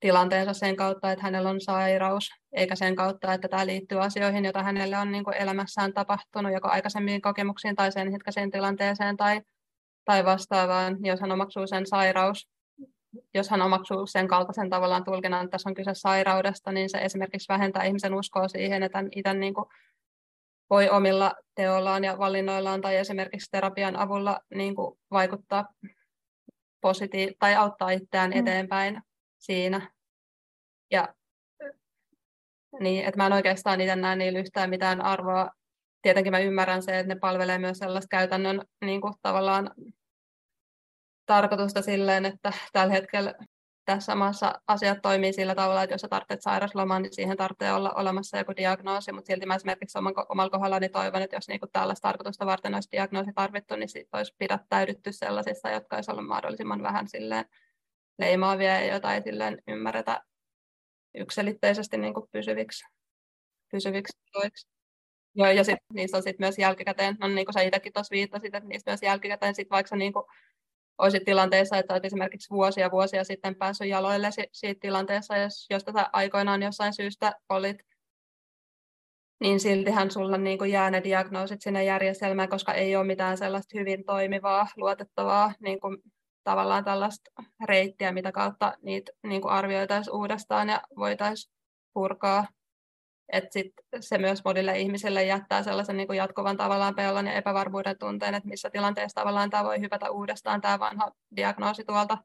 tilanteensa 0.00 0.52
sen 0.52 0.76
kautta, 0.76 1.12
että 1.12 1.22
hänellä 1.24 1.50
on 1.50 1.60
sairaus, 1.60 2.30
eikä 2.52 2.76
sen 2.76 2.96
kautta, 2.96 3.34
että 3.34 3.48
tämä 3.48 3.66
liittyy 3.66 4.02
asioihin, 4.02 4.44
joita 4.44 4.62
hänelle 4.62 4.98
on 4.98 5.12
niin 5.12 5.24
elämässään 5.38 5.92
tapahtunut, 5.92 6.52
joko 6.52 6.68
aikaisemmin 6.68 7.20
kokemuksiin 7.20 7.76
tai 7.76 7.92
sen 7.92 8.12
hetkäiseen 8.12 8.50
tilanteeseen 8.50 9.16
tai, 9.16 9.40
tai 10.04 10.24
vastaavaan, 10.24 10.96
jos 11.00 11.20
hän 11.20 11.32
omaksuu 11.32 11.66
sen 11.66 11.86
sairaus, 11.86 12.48
jos 13.34 13.50
hän 13.50 13.62
omaksuu 13.62 14.06
sen 14.06 14.28
kaltaisen 14.28 14.70
tavallaan 14.70 15.04
tulkinnan, 15.04 15.44
että 15.44 15.50
tässä 15.50 15.68
on 15.68 15.74
kyse 15.74 15.90
sairaudesta, 15.94 16.72
niin 16.72 16.90
se 16.90 16.98
esimerkiksi 16.98 17.48
vähentää 17.48 17.84
ihmisen 17.84 18.14
uskoa 18.14 18.48
siihen, 18.48 18.82
että 18.82 19.04
itse 19.16 19.34
niin 19.34 19.54
kuin 19.54 19.66
voi 20.70 20.88
omilla 20.88 21.34
teollaan 21.54 22.04
ja 22.04 22.18
valinnoillaan 22.18 22.80
tai 22.80 22.96
esimerkiksi 22.96 23.50
terapian 23.50 23.96
avulla 23.96 24.40
niin 24.54 24.74
kuin 24.74 24.98
vaikuttaa 25.10 25.68
positiiv- 26.86 27.34
tai 27.38 27.54
auttaa 27.54 27.90
itseään 27.90 28.30
mm. 28.30 28.40
eteenpäin 28.40 29.02
siinä. 29.38 29.90
Ja 30.90 31.14
niin, 32.80 33.04
että 33.04 33.16
mä 33.16 33.26
en 33.26 33.32
oikeastaan 33.32 33.80
itse 33.80 33.96
näe 33.96 34.16
niillä 34.16 34.38
yhtään 34.38 34.70
mitään 34.70 35.00
arvoa. 35.00 35.50
Tietenkin 36.02 36.32
mä 36.32 36.38
ymmärrän 36.38 36.82
se, 36.82 36.98
että 36.98 37.14
ne 37.14 37.20
palvelee 37.20 37.58
myös 37.58 37.78
sellaista 37.78 38.08
käytännön 38.08 38.62
niin 38.84 39.00
kuin 39.00 39.14
tavallaan 39.22 39.70
tarkoitusta 41.26 41.82
silleen, 41.82 42.24
että 42.24 42.52
tällä 42.72 42.92
hetkellä 42.92 43.34
tässä 43.94 44.14
maassa 44.14 44.60
asiat 44.66 45.02
toimii 45.02 45.32
sillä 45.32 45.54
tavalla, 45.54 45.82
että 45.82 45.94
jos 45.94 46.00
sä 46.00 46.08
tarvitset 46.08 46.42
sairauslomaa, 46.42 47.00
niin 47.00 47.14
siihen 47.14 47.36
tarvitsee 47.36 47.72
olla 47.72 47.90
olemassa 47.90 48.38
joku 48.38 48.52
diagnoosi, 48.56 49.12
mutta 49.12 49.26
silti 49.26 49.46
mä 49.46 49.54
esimerkiksi 49.54 49.98
omalla 50.28 50.50
kohdallani 50.50 50.88
toivon, 50.88 51.22
että 51.22 51.36
jos 51.36 51.48
niinku 51.48 51.66
tällaista 51.72 52.08
tarkoitusta 52.08 52.46
varten 52.46 52.74
olisi 52.74 52.88
diagnoosi 52.92 53.30
tarvittu, 53.34 53.76
niin 53.76 53.88
sit 53.88 54.08
olisi 54.12 54.34
pidättäydytty 54.38 55.12
sellaisissa, 55.12 55.70
jotka 55.70 55.96
olisi 55.96 56.10
ollut 56.10 56.26
mahdollisimman 56.26 56.82
vähän 56.82 57.08
silleen 57.08 57.44
leimaavia 58.18 58.80
ja 58.80 58.86
joita 58.86 59.14
ei 59.14 59.22
silleen 59.22 59.62
ymmärretä 59.68 60.22
yksilitteisesti 61.14 61.98
niin 61.98 62.14
kuin 62.14 62.26
pysyviksi, 62.32 62.84
pysyviksi 63.70 64.18
toiksi. 64.32 64.68
Ja, 65.34 65.52
ja 65.52 65.64
sitten 65.64 65.94
niissä 65.94 66.16
on 66.16 66.22
sitten 66.22 66.44
myös 66.44 66.58
jälkikäteen, 66.58 67.16
no 67.20 67.28
niin 67.28 67.46
kuin 67.46 67.52
sä 67.52 67.60
itsekin 67.60 67.92
tuossa 67.92 68.12
viittasit, 68.12 68.54
että 68.54 68.68
niissä 68.68 68.90
myös 68.90 69.02
jälkikäteen 69.02 69.54
sit 69.54 69.70
vaikka 69.70 69.96
niin 69.96 70.12
kuin 70.12 70.24
olisit 71.00 71.24
tilanteessa, 71.24 71.76
että 71.76 71.94
olet 71.94 72.04
esimerkiksi 72.04 72.50
vuosia 72.50 72.90
vuosia 72.90 73.24
sitten 73.24 73.54
päässyt 73.54 73.88
jaloille 73.88 74.28
siitä 74.52 74.80
tilanteessa, 74.80 75.36
jos, 75.36 75.66
josta 75.70 75.92
sä 75.92 76.10
aikoinaan 76.12 76.62
jossain 76.62 76.92
syystä 76.94 77.32
olit, 77.48 77.76
niin 79.40 79.60
siltihän 79.60 80.10
sulla 80.10 80.36
niin 80.36 80.58
kuin 80.58 80.70
jää 80.70 80.90
ne 80.90 81.04
diagnoosit 81.04 81.62
sinne 81.62 81.84
järjestelmään, 81.84 82.48
koska 82.48 82.74
ei 82.74 82.96
ole 82.96 83.06
mitään 83.06 83.38
sellaista 83.38 83.78
hyvin 83.78 84.04
toimivaa, 84.04 84.66
luotettavaa 84.76 85.52
niin 85.60 85.80
kuin 85.80 85.98
tavallaan 86.44 86.84
tällaista 86.84 87.30
reittiä, 87.64 88.12
mitä 88.12 88.32
kautta 88.32 88.72
niitä 88.82 89.12
niin 89.22 89.42
kuin 89.42 89.52
arvioitaisiin 89.52 90.16
uudestaan 90.16 90.68
ja 90.68 90.82
voitaisiin 90.96 91.54
purkaa. 91.94 92.46
Et 93.32 93.52
sit 93.52 93.72
se 94.00 94.18
myös 94.18 94.44
monille 94.44 94.78
ihmisille 94.78 95.24
jättää 95.24 95.62
sellaisen 95.62 95.96
niin 95.96 96.06
kuin 96.06 96.16
jatkuvan 96.16 96.56
tavallaan 96.56 96.94
pelon 96.94 97.26
ja 97.26 97.32
epävarmuuden 97.32 97.98
tunteen, 97.98 98.34
että 98.34 98.48
missä 98.48 98.70
tilanteessa 98.70 99.20
tavallaan 99.20 99.50
tämä 99.50 99.64
voi 99.64 99.80
hypätä 99.80 100.10
uudestaan 100.10 100.60
tämä 100.60 100.78
vanha 100.78 101.12
diagnoosi 101.36 101.84
tuolta 101.84 102.18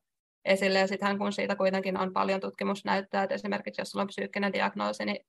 esille. 0.45 0.79
Ja 0.79 0.87
sittenhän 0.87 1.17
kun 1.17 1.33
siitä 1.33 1.55
kuitenkin 1.55 1.97
on 1.97 2.13
paljon 2.13 2.41
tutkimusnäyttöä, 2.41 3.23
että 3.23 3.35
esimerkiksi 3.35 3.81
jos 3.81 3.89
sulla 3.89 4.01
on 4.01 4.07
psyykkinen 4.07 4.53
diagnoosi, 4.53 5.05
niin, 5.05 5.25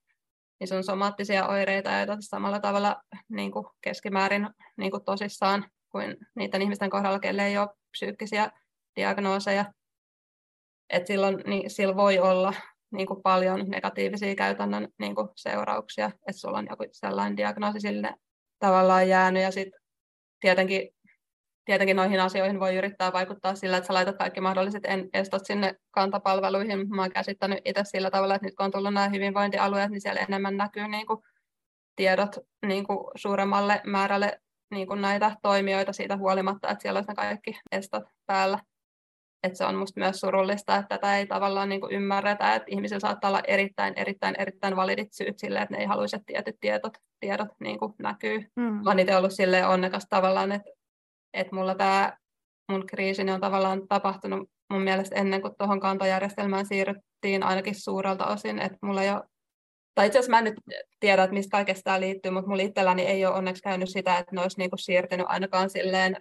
niin 0.59 0.67
se 0.67 0.75
on 0.75 0.83
somaattisia 0.83 1.47
oireita, 1.47 1.89
ja 1.89 2.17
samalla 2.19 2.59
tavalla 2.59 3.01
niin 3.29 3.51
kuin 3.51 3.65
keskimäärin 3.81 4.49
niin 4.77 4.91
kuin 4.91 5.03
tosissaan 5.03 5.65
kuin 5.89 6.17
niiden 6.35 6.61
ihmisten 6.61 6.89
kohdalla, 6.89 7.19
kelle 7.19 7.45
ei 7.45 7.57
ole 7.57 7.69
psyykkisiä 7.91 8.51
diagnooseja. 8.95 9.65
Et 10.89 11.07
silloin, 11.07 11.37
niin, 11.47 11.69
sillä 11.69 11.95
voi 11.95 12.19
olla 12.19 12.53
niin 12.91 13.07
kuin 13.07 13.21
paljon 13.21 13.69
negatiivisia 13.69 14.35
käytännön 14.35 14.87
niin 14.99 15.15
kuin 15.15 15.29
seurauksia, 15.35 16.05
että 16.05 16.39
sulla 16.39 16.57
on 16.57 16.67
joku 16.69 16.83
sellainen 16.91 17.37
diagnoosi 17.37 17.79
sille 17.79 18.13
tavallaan 18.59 19.09
jäänyt 19.09 19.43
ja 19.43 19.51
sitten 19.51 19.81
tietenkin, 20.39 20.89
tietenkin 21.65 21.95
noihin 21.95 22.19
asioihin 22.19 22.59
voi 22.59 22.75
yrittää 22.75 23.13
vaikuttaa 23.13 23.55
sillä, 23.55 23.77
että 23.77 23.87
sä 23.87 23.93
laitat 23.93 24.17
kaikki 24.17 24.41
mahdolliset 24.41 24.83
estot 25.13 25.45
sinne 25.45 25.75
kantapalveluihin. 25.91 26.89
Mä 26.89 27.01
oon 27.01 27.11
käsittänyt 27.11 27.59
itse 27.65 27.81
sillä 27.83 28.11
tavalla, 28.11 28.35
että 28.35 28.47
nyt 28.47 28.55
kun 28.55 28.65
on 28.65 28.71
tullut 28.71 28.93
nämä 28.93 29.09
hyvinvointialueet, 29.09 29.91
niin 29.91 30.01
siellä 30.01 30.21
enemmän 30.21 30.57
näkyy 30.57 30.87
niin 30.87 31.07
kuin 31.07 31.19
tiedot 31.95 32.37
niin 32.65 32.87
kuin 32.87 32.99
suuremmalle 33.15 33.81
määrälle 33.85 34.41
niin 34.71 34.87
kuin 34.87 35.01
näitä 35.01 35.35
toimijoita 35.41 35.93
siitä 35.93 36.17
huolimatta, 36.17 36.69
että 36.69 36.81
siellä 36.81 36.99
on 36.99 37.05
ne 37.07 37.15
kaikki 37.15 37.59
estot 37.71 38.03
päällä 38.25 38.59
että 39.43 39.57
se 39.57 39.65
on 39.65 39.75
musta 39.75 39.99
myös 39.99 40.19
surullista, 40.19 40.75
että 40.75 40.95
tätä 40.95 41.17
ei 41.17 41.27
tavallaan 41.27 41.69
niin 41.69 41.81
kuin 41.81 41.93
ymmärretä, 41.93 42.55
että 42.55 42.67
ihmisillä 42.71 42.99
saattaa 42.99 43.29
olla 43.29 43.41
erittäin, 43.47 43.93
erittäin, 43.95 44.35
erittäin 44.37 44.75
validit 44.75 45.13
syyt 45.13 45.39
sille, 45.39 45.59
että 45.59 45.75
ne 45.75 45.81
ei 45.81 45.87
haluaisi, 45.87 46.15
että 46.15 46.25
tietyt 46.25 46.55
tiedot, 46.59 46.93
tiedot 47.19 47.49
niin 47.59 47.79
kuin 47.79 47.93
näkyy. 47.99 48.51
Mm. 48.55 48.63
Mä 48.63 48.81
oon 48.85 48.99
itse 48.99 49.17
ollut 49.17 49.31
silleen 49.31 49.67
onnekas 49.67 50.05
tavallaan, 50.09 50.51
että, 50.51 50.69
että 51.33 51.55
mulla 51.55 51.75
tämä 51.75 52.17
mun 52.71 52.87
kriisini 52.87 53.31
on 53.31 53.41
tavallaan 53.41 53.87
tapahtunut 53.87 54.49
mun 54.69 54.81
mielestä 54.81 55.15
ennen 55.15 55.41
kuin 55.41 55.53
tuohon 55.57 55.79
kantojärjestelmään 55.79 56.65
siirryttiin 56.65 57.43
ainakin 57.43 57.75
suurelta 57.75 58.25
osin, 58.25 58.59
että 58.59 58.77
mulla 58.81 59.03
ei 59.03 59.11
ole 59.11 59.23
tai 59.97 60.07
itse 60.07 60.19
asiassa 60.19 60.31
mä 60.31 60.37
en 60.37 60.43
nyt 60.43 60.59
tiedä, 60.99 61.23
että 61.23 61.33
mistä 61.33 61.51
kaikesta 61.51 61.83
tämä 61.83 61.99
liittyy, 61.99 62.31
mutta 62.31 62.49
mulla 62.49 62.63
itselläni 62.63 63.01
ei 63.01 63.25
ole 63.25 63.35
onneksi 63.35 63.63
käynyt 63.63 63.89
sitä, 63.89 64.17
että 64.17 64.35
ne 64.35 64.41
olisi 64.41 64.57
niin 64.57 64.69
kuin 64.69 64.79
siirtynyt 64.79 65.25
ainakaan 65.29 65.69
silleen 65.69 66.17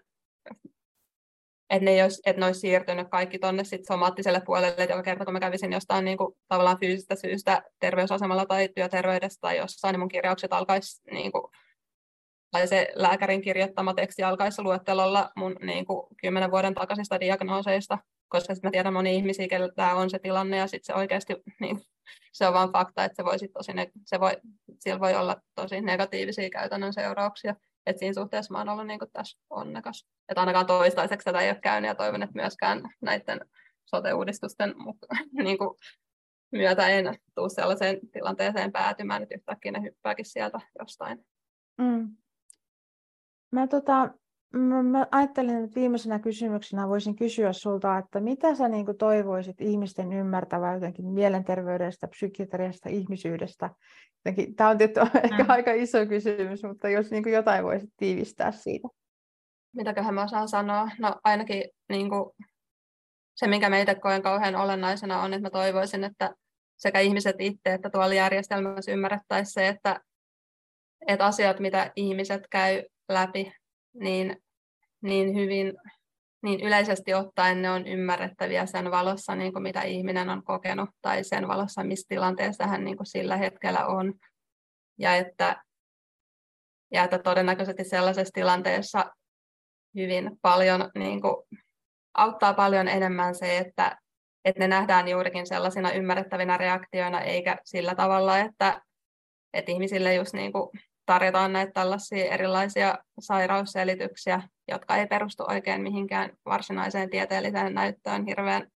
että 1.71 1.85
ne, 1.85 2.03
olisi, 2.03 2.23
että 2.27 2.41
ne 2.41 2.47
olisi 2.47 2.61
siirtynyt 2.61 3.09
kaikki 3.11 3.39
tuonne 3.39 3.63
somaattiselle 3.89 4.41
puolelle, 4.47 4.69
että 4.69 4.83
joka 4.83 5.03
kerta 5.03 5.25
kun 5.25 5.35
mä 5.35 5.41
kävisin 5.41 5.73
jostain 5.73 6.05
niin 6.05 6.19
kuin, 6.19 6.35
tavallaan 6.49 6.79
fyysistä 6.81 7.15
syystä 7.17 7.63
terveysasemalla 7.81 8.47
tai 8.47 8.69
työterveydestä 8.75 9.41
tai 9.41 9.57
jossain, 9.57 9.93
niin 9.93 10.01
mun 10.01 10.09
kirjaukset 10.09 10.53
alkaisi, 10.53 11.03
niin 11.11 11.33
kuin, 11.33 11.45
tai 12.51 12.69
se 12.69 12.89
lääkärin 12.95 13.43
kirjoittama 13.43 13.95
teksti 13.95 14.23
alkaisi 14.23 14.63
luettelolla 14.63 15.31
mun 15.37 15.57
niin 15.63 15.87
kuin, 15.87 16.07
kymmenen 16.21 16.51
vuoden 16.51 16.75
takaisista 16.75 17.21
diagnooseista, 17.21 17.99
koska 18.29 18.55
sitten 18.55 18.69
mä 18.69 18.73
tiedän 18.73 18.93
moni 18.93 19.17
ihmisiä, 19.17 19.49
kenellä 19.49 19.73
tämä 19.77 19.95
on 19.95 20.11
se 20.11 20.19
tilanne, 20.19 20.57
ja 20.57 20.67
sitten 20.67 20.95
se 20.95 20.95
oikeasti, 20.95 21.35
niin, 21.61 21.81
se 22.33 22.47
on 22.47 22.55
vain 22.55 22.73
fakta, 22.73 23.05
että 23.05 23.17
se 23.17 23.25
voi, 23.25 23.39
sit 23.39 23.53
tosi, 23.53 23.73
se 24.05 24.21
voi, 24.21 24.33
sillä 24.81 25.01
voi 25.01 25.15
olla 25.15 25.37
tosi 25.55 25.81
negatiivisia 25.81 26.51
käytännön 26.51 26.93
seurauksia. 26.93 27.55
Et 27.87 27.99
siinä 27.99 28.15
suhteessa 28.15 28.53
mä 28.53 28.59
oon 28.59 28.69
ollut 28.69 28.87
niin 28.87 29.01
tässä 29.13 29.39
onnekas. 29.51 30.07
Että 30.29 30.41
ainakaan 30.41 30.67
toistaiseksi 30.67 31.25
tätä 31.25 31.41
ei 31.41 31.51
ole 31.51 31.61
käynyt 31.63 31.89
ja 31.89 31.95
toivon, 31.95 32.23
että 32.23 32.35
myöskään 32.35 32.83
näiden 33.01 33.41
sote-uudistusten 33.85 34.75
niin 35.45 35.59
kuin, 35.59 35.79
myötä 36.53 36.89
en 36.89 37.19
tule 37.35 37.49
sellaiseen 37.51 38.01
tilanteeseen 38.13 38.73
päätymään, 38.73 39.23
että 39.23 39.35
yhtäkkiä 39.35 39.73
ne 39.73 39.83
hyppääkin 39.83 40.25
sieltä 40.25 40.61
jostain. 40.79 41.27
Mm. 41.79 42.17
Mä, 43.53 43.67
tota, 43.67 44.11
mä, 44.57 44.83
mä 44.83 45.07
ajattelin, 45.11 45.65
että 45.65 45.81
viimeisenä 45.81 46.19
kysymyksenä 46.19 46.89
voisin 46.89 47.17
kysyä 47.17 47.53
sulta, 47.53 47.99
että 47.99 48.21
mitä 48.21 48.55
sä 48.55 48.69
niin 48.69 48.85
kuin 48.85 48.99
toivoisit 48.99 49.61
ihmisten 49.61 50.13
ymmärtävää 50.13 50.75
jotenkin 50.75 51.07
mielenterveydestä, 51.07 52.09
psykiatriasta, 52.09 52.89
ihmisyydestä 52.89 53.71
Tämä 54.57 54.71
on 54.71 54.79
tietty 54.79 55.01
mm. 55.05 55.11
ehkä 55.25 55.45
aika 55.49 55.73
iso 55.73 56.07
kysymys, 56.07 56.63
mutta 56.63 56.89
jos 56.89 57.11
niin 57.11 57.23
kuin 57.23 57.33
jotain 57.33 57.65
voisit 57.65 57.91
tiivistää 57.97 58.53
siitä. 58.53 58.89
Mitäköhän 59.77 60.15
mä 60.15 60.25
osaan 60.25 60.49
sanoa? 60.49 60.91
No 60.99 61.17
ainakin 61.25 61.65
niin 61.89 62.11
kuin, 62.11 62.31
se, 63.35 63.47
minkä 63.47 63.71
meitä 63.71 63.95
koen 63.95 64.23
kauhean 64.23 64.57
olennaisena 64.57 65.23
on, 65.23 65.35
että 65.35 65.47
mä 65.47 65.51
toivoisin, 65.51 66.05
että 66.05 66.35
sekä 66.77 67.01
ihmiset 67.01 67.37
itse 67.39 67.75
että 67.75 67.91
tuolla 67.91 68.15
järjestelmässä 68.15 68.93
ymmärrettäisiin 68.93 69.53
se, 69.53 69.69
että, 69.69 70.01
että 71.09 71.27
asiat, 71.27 71.61
mitä 71.61 71.93
ihmiset 71.97 72.43
käy 72.51 72.83
läpi, 73.09 73.53
niin, 73.95 74.37
niin 75.03 75.35
hyvin 75.35 75.73
niin 76.43 76.61
yleisesti 76.61 77.15
ottaen 77.15 77.63
ne 77.63 77.71
on 77.71 77.87
ymmärrettäviä 77.87 78.67
sen 78.67 78.91
valossa, 78.91 79.35
niin 79.35 79.53
kuin 79.53 79.63
mitä 79.63 79.83
ihminen 79.83 80.29
on 80.29 80.45
kokenut, 80.45 80.91
tai 81.03 81.25
sen 81.25 81.49
valossa, 81.49 81.85
missä 81.85 82.07
tilanteessa 82.09 82.67
hän 82.67 82.85
niin 82.85 82.97
kuin 82.97 83.07
sillä 83.07 83.37
hetkellä 83.37 83.87
on. 83.87 84.15
Ja 84.99 85.17
että, 85.17 85.63
ja 86.93 87.05
että 87.05 87.19
todennäköisesti 87.19 87.85
sellaisessa 87.85 88.33
tilanteessa 88.35 89.05
hyvin 89.95 90.31
paljon 90.43 90.91
niin 90.99 91.21
kuin, 91.21 91.37
auttaa 92.15 92.55
paljon 92.55 92.89
enemmän 92.89 93.35
se, 93.35 93.59
että, 93.59 93.99
että 94.45 94.61
ne 94.61 94.69
nähdään 94.69 95.09
juurikin 95.09 95.47
sellaisina 95.47 95.93
ymmärrettävinä 95.93 96.57
reaktioina, 96.57 97.21
eikä 97.21 97.57
sillä 97.65 97.95
tavalla, 97.95 98.39
että, 98.39 98.83
että 99.53 99.73
ihmisille 99.73 100.15
just 100.15 100.33
niin 100.33 100.53
kuin 100.53 100.71
tarjotaan 101.07 101.53
näitä 101.53 101.73
tällaisia 101.73 102.25
erilaisia 102.25 102.99
sairausselityksiä, 103.21 104.43
jotka 104.69 104.97
ei 104.97 105.07
perustu 105.07 105.45
oikein 105.49 105.83
mihinkään 105.83 106.31
varsinaiseen 106.45 107.11
tieteelliseen 107.11 107.75
näyttöön 107.75 108.27
hirveän 108.27 108.71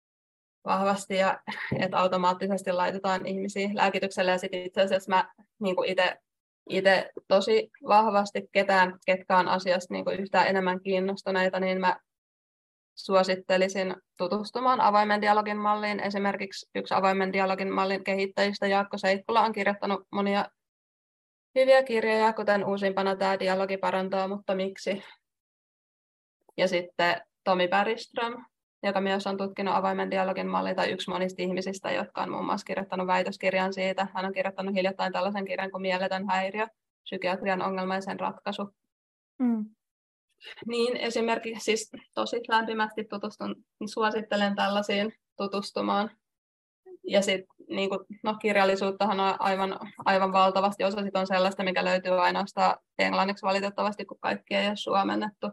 vahvasti 0.65 1.17
ja 1.17 1.41
että 1.79 1.99
automaattisesti 1.99 2.73
laitetaan 2.73 3.27
ihmisiä 3.27 3.69
lääkitykselle 3.75 4.31
ja 4.31 4.39
sitten 4.39 4.63
itse 4.63 4.83
asiassa 4.83 5.11
mä 5.11 5.33
niin 5.59 5.85
itse 5.87 6.17
itse 6.69 7.11
tosi 7.29 7.71
vahvasti 7.89 8.49
ketään, 8.53 8.99
ketkä 9.07 9.39
on 9.39 9.49
asiasta 9.49 9.95
niin 9.95 10.21
yhtään 10.21 10.47
enemmän 10.47 10.81
kiinnostuneita, 10.81 11.61
niin 11.61 11.81
mä 11.81 11.97
suosittelisin 12.95 13.97
tutustumaan 14.17 14.81
avoimen 14.81 15.21
dialogin 15.21 15.57
malliin. 15.57 16.01
Esimerkiksi 16.01 16.71
yksi 16.75 16.95
avoimen 16.95 17.33
dialogin 17.33 17.73
mallin 17.73 18.05
kehittäjistä 18.05 18.67
Jaakko 18.67 18.99
Seikkula 18.99 19.41
on 19.41 19.53
kirjoittanut 19.53 20.01
monia 20.13 20.45
hyviä 21.55 21.83
kirjoja, 21.83 22.33
kuten 22.33 22.65
uusimpana 22.65 23.17
tämä 23.17 23.39
dialogi 23.39 23.77
parantaa, 23.77 24.29
mutta 24.29 24.55
miksi? 24.55 25.03
Ja 26.57 26.69
sitten 26.69 27.21
Tomi 27.45 27.69
Bergström, 27.69 28.45
joka 28.83 29.01
myös 29.01 29.27
on 29.27 29.37
tutkinut 29.37 29.75
avoimen 29.75 30.11
dialogin 30.11 30.47
mallia, 30.47 30.75
tai 30.75 30.91
yksi 30.91 31.11
monista 31.11 31.43
ihmisistä, 31.43 31.91
jotka 31.91 32.23
on 32.23 32.31
muun 32.31 32.45
muassa 32.45 32.65
kirjoittanut 32.65 33.07
väitöskirjan 33.07 33.73
siitä. 33.73 34.09
Hän 34.15 34.25
on 34.25 34.33
kirjoittanut 34.33 34.75
hiljattain 34.75 35.13
tällaisen 35.13 35.45
kirjan 35.45 35.71
kuin 35.71 35.83
Mieletön 35.83 36.27
häiriö, 36.29 36.67
psykiatrian 37.03 37.63
ongelma 37.63 37.95
ja 37.95 38.01
sen 38.01 38.21
ratkaisu. 38.21 38.75
Mm. 39.39 39.65
Niin 40.67 40.97
esimerkiksi 40.97 41.65
siis 41.65 41.91
tosi 42.15 42.41
lämpimästi 42.49 43.05
tutustun, 43.05 43.57
niin 43.81 43.89
suosittelen 43.89 44.57
tällaisiin 44.57 45.13
tutustumaan. 45.37 46.11
Ja 47.09 47.23
sitten 47.23 47.57
niin 47.69 47.89
kuin, 47.89 48.01
no, 48.23 48.35
kirjallisuuttahan 48.35 49.21
on 49.21 49.35
aivan, 49.39 49.79
aivan 50.05 50.33
valtavasti. 50.33 50.85
Osa 50.85 51.03
sit 51.03 51.17
on 51.17 51.27
sellaista, 51.27 51.65
mikä 51.65 51.85
löytyy 51.85 52.21
ainoastaan 52.21 52.79
englanniksi 52.99 53.47
valitettavasti, 53.47 54.05
kun 54.05 54.19
kaikki 54.21 54.55
ei 54.55 54.67
ole 54.67 54.77
suomennettu. 54.77 55.47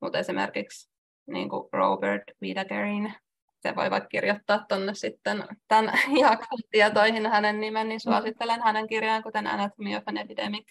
Mutta 0.00 0.18
esimerkiksi 0.18 0.90
niin 1.26 1.48
kuin 1.48 1.68
Robert 1.72 2.22
Widagerin, 2.42 3.14
se 3.60 3.76
voi 3.76 3.90
vaikka 3.90 4.08
kirjoittaa 4.08 4.64
tuonne 4.68 4.94
sitten 4.94 5.44
tämän 5.68 5.92
jakson 6.20 6.58
tietoihin 6.70 7.26
hänen 7.26 7.60
nimen, 7.60 7.88
niin 7.88 8.00
suosittelen 8.00 8.62
hänen 8.62 8.86
kirjaan, 8.86 9.22
kuten 9.22 9.46
Anatomy 9.46 9.96
of 9.96 10.02
an 10.06 10.16
Epidemic 10.16 10.70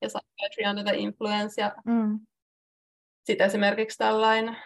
ja 0.00 0.08
Psychiatry 0.08 0.70
Under 0.70 0.84
the 0.84 0.96
Influence. 0.96 1.62
Ja 1.62 1.74
mm. 1.84 2.20
Sitten 3.24 3.46
esimerkiksi 3.46 3.98
tällainen 3.98 4.56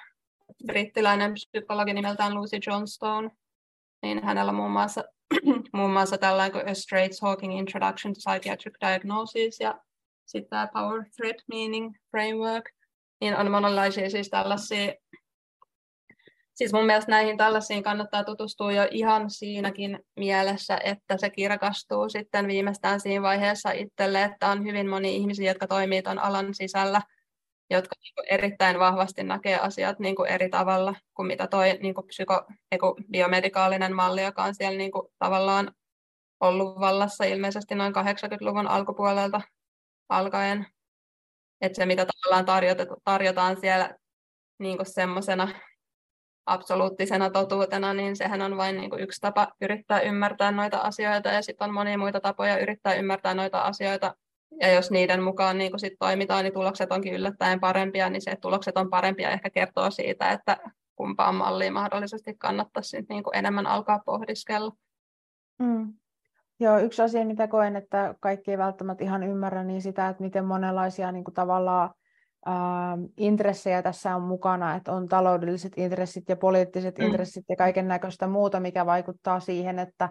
brittiläinen 0.67 1.35
psykologi 1.35 1.93
nimeltään 1.95 2.35
Lucy 2.35 2.57
Johnstone, 2.67 3.31
niin 4.03 4.25
hänellä 4.25 4.51
on 4.51 4.57
muun 4.57 4.71
muassa, 4.71 5.05
muun 5.75 5.93
muassa 5.93 6.19
tällainen 6.19 6.53
kuin 6.53 6.69
A 6.69 6.75
Straight 6.75 7.19
Talking 7.21 7.59
Introduction 7.59 8.15
to 8.15 8.21
Psychiatric 8.31 8.75
Diagnosis 8.81 9.61
ja 9.61 9.81
sitten 10.27 10.51
tämä 10.51 10.69
Power 10.73 11.05
Threat 11.17 11.37
Meaning 11.49 11.95
Framework, 12.11 12.65
niin 13.25 13.37
on 13.37 13.51
monenlaisia 13.51 14.11
siis 14.11 14.31
tällaisia 14.31 14.93
Siis 16.55 16.73
mun 16.73 16.87
mielestä 16.87 17.11
näihin 17.11 17.37
tällaisiin 17.37 17.83
kannattaa 17.83 18.25
tutustua 18.25 18.73
jo 18.73 18.89
ihan 18.91 19.31
siinäkin 19.31 19.99
mielessä, 20.17 20.79
että 20.85 21.17
se 21.19 21.31
kirkastuu 21.31 22.09
sitten 22.09 22.47
viimeistään 22.47 23.01
siinä 23.01 23.23
vaiheessa 23.23 23.71
itselle, 23.71 24.23
että 24.23 24.49
on 24.49 24.65
hyvin 24.65 24.89
moni 24.89 25.17
ihmisiä, 25.17 25.51
jotka 25.51 25.67
toimii 25.67 26.03
tuon 26.03 26.19
alan 26.19 26.55
sisällä, 26.55 27.01
jotka 27.71 27.95
niin 28.01 28.35
erittäin 28.35 28.79
vahvasti 28.79 29.23
näkee 29.23 29.59
asiat 29.59 29.99
niin 29.99 30.17
kuin 30.17 30.31
eri 30.31 30.49
tavalla 30.49 30.95
kuin 31.15 31.27
mitä 31.27 31.47
toi 31.47 31.79
niin 31.83 31.95
kuin 31.95 32.07
psyko, 32.07 32.47
biomedikaalinen 33.11 33.95
malli, 33.95 34.23
joka 34.23 34.45
on 34.45 34.55
siellä 34.55 34.79
niin 34.79 34.93
kuin 34.93 35.09
tavallaan 35.19 35.73
ollut 36.41 36.81
vallassa 36.81 37.25
ilmeisesti 37.25 37.75
noin 37.75 37.95
80-luvun 37.97 38.67
alkupuolelta 38.67 39.41
alkaen. 40.09 40.67
Että 41.61 41.77
se, 41.77 41.87
mitä 41.87 42.07
tavallaan 42.07 42.75
tarjotaan 43.05 43.61
siellä 43.61 43.95
niin 44.59 44.79
semmoisena 44.83 45.49
absoluuttisena 46.47 47.31
totuutena, 47.31 47.95
niin 47.95 48.17
sehän 48.17 48.43
on 48.43 48.57
vain 48.57 48.77
niin 48.77 48.91
yksi 48.99 49.21
tapa 49.21 49.49
yrittää 49.61 50.01
ymmärtää 50.01 50.53
noita 50.53 50.79
asioita 50.79 51.29
ja 51.29 51.43
sitten 51.43 51.69
on 51.69 51.75
monia 51.75 51.99
muita 51.99 52.21
tapoja 52.21 52.59
yrittää 52.59 52.95
ymmärtää 52.95 53.35
noita 53.35 53.61
asioita. 53.61 54.15
Ja 54.61 54.73
jos 54.73 54.91
niiden 54.91 55.23
mukaan 55.23 55.59
niin 55.59 55.79
sit 55.79 55.93
toimitaan, 55.99 56.45
niin 56.45 56.55
tulokset 56.55 56.93
onkin 56.93 57.15
yllättäen 57.15 57.61
parempia, 57.61 58.11
niin 58.11 58.23
se, 58.23 58.31
että 58.31 58.41
tulokset 58.41 58.77
on 58.77 58.91
parempia, 58.91 59.31
ehkä 59.31 59.51
kertoo 59.51 59.91
siitä, 59.91 60.31
että 60.31 60.57
kumpaan 60.97 61.35
malliin 61.35 61.73
mahdollisesti 61.73 62.35
kannattaisi 62.39 63.03
niin 63.09 63.23
enemmän 63.33 63.67
alkaa 63.67 63.99
pohdiskella. 64.07 64.73
Mm. 65.59 65.95
Joo, 66.61 66.79
yksi 66.79 67.03
asia, 67.03 67.25
mitä 67.25 67.49
koen, 67.49 67.77
että 67.77 68.15
kaikki 68.21 68.51
ei 68.51 68.59
välttämättä 68.59 69.05
ihan 69.05 69.23
ymmärrä, 69.23 69.65
niin 69.65 69.83
sitä, 69.83 70.09
että 70.09 70.23
miten 70.23 70.45
monenlaisia 70.45 71.13
niin 71.13 71.25
kuin 71.25 71.35
tavallaan 71.35 71.91
Ähm, 72.49 73.05
intressejä 73.17 73.83
tässä 73.83 74.17
on 74.17 74.23
mukana, 74.23 74.75
että 74.75 74.93
on 74.93 75.09
taloudelliset 75.09 75.73
intressit 75.77 76.29
ja 76.29 76.37
poliittiset 76.37 76.99
mm. 76.99 77.05
intressit 77.05 77.45
ja 77.49 77.57
kaiken 77.57 77.89
näköistä 77.89 78.27
muuta, 78.27 78.61
mikä 78.61 78.87
vaikuttaa 78.87 79.41
siihen, 79.41 79.79
että 79.79 80.09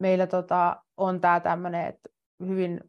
meillä 0.00 0.26
tota, 0.26 0.76
on 0.96 1.20
tämä 1.20 1.40
tämmöinen 1.40 1.86
että 1.86 2.10
hyvin 2.46 2.80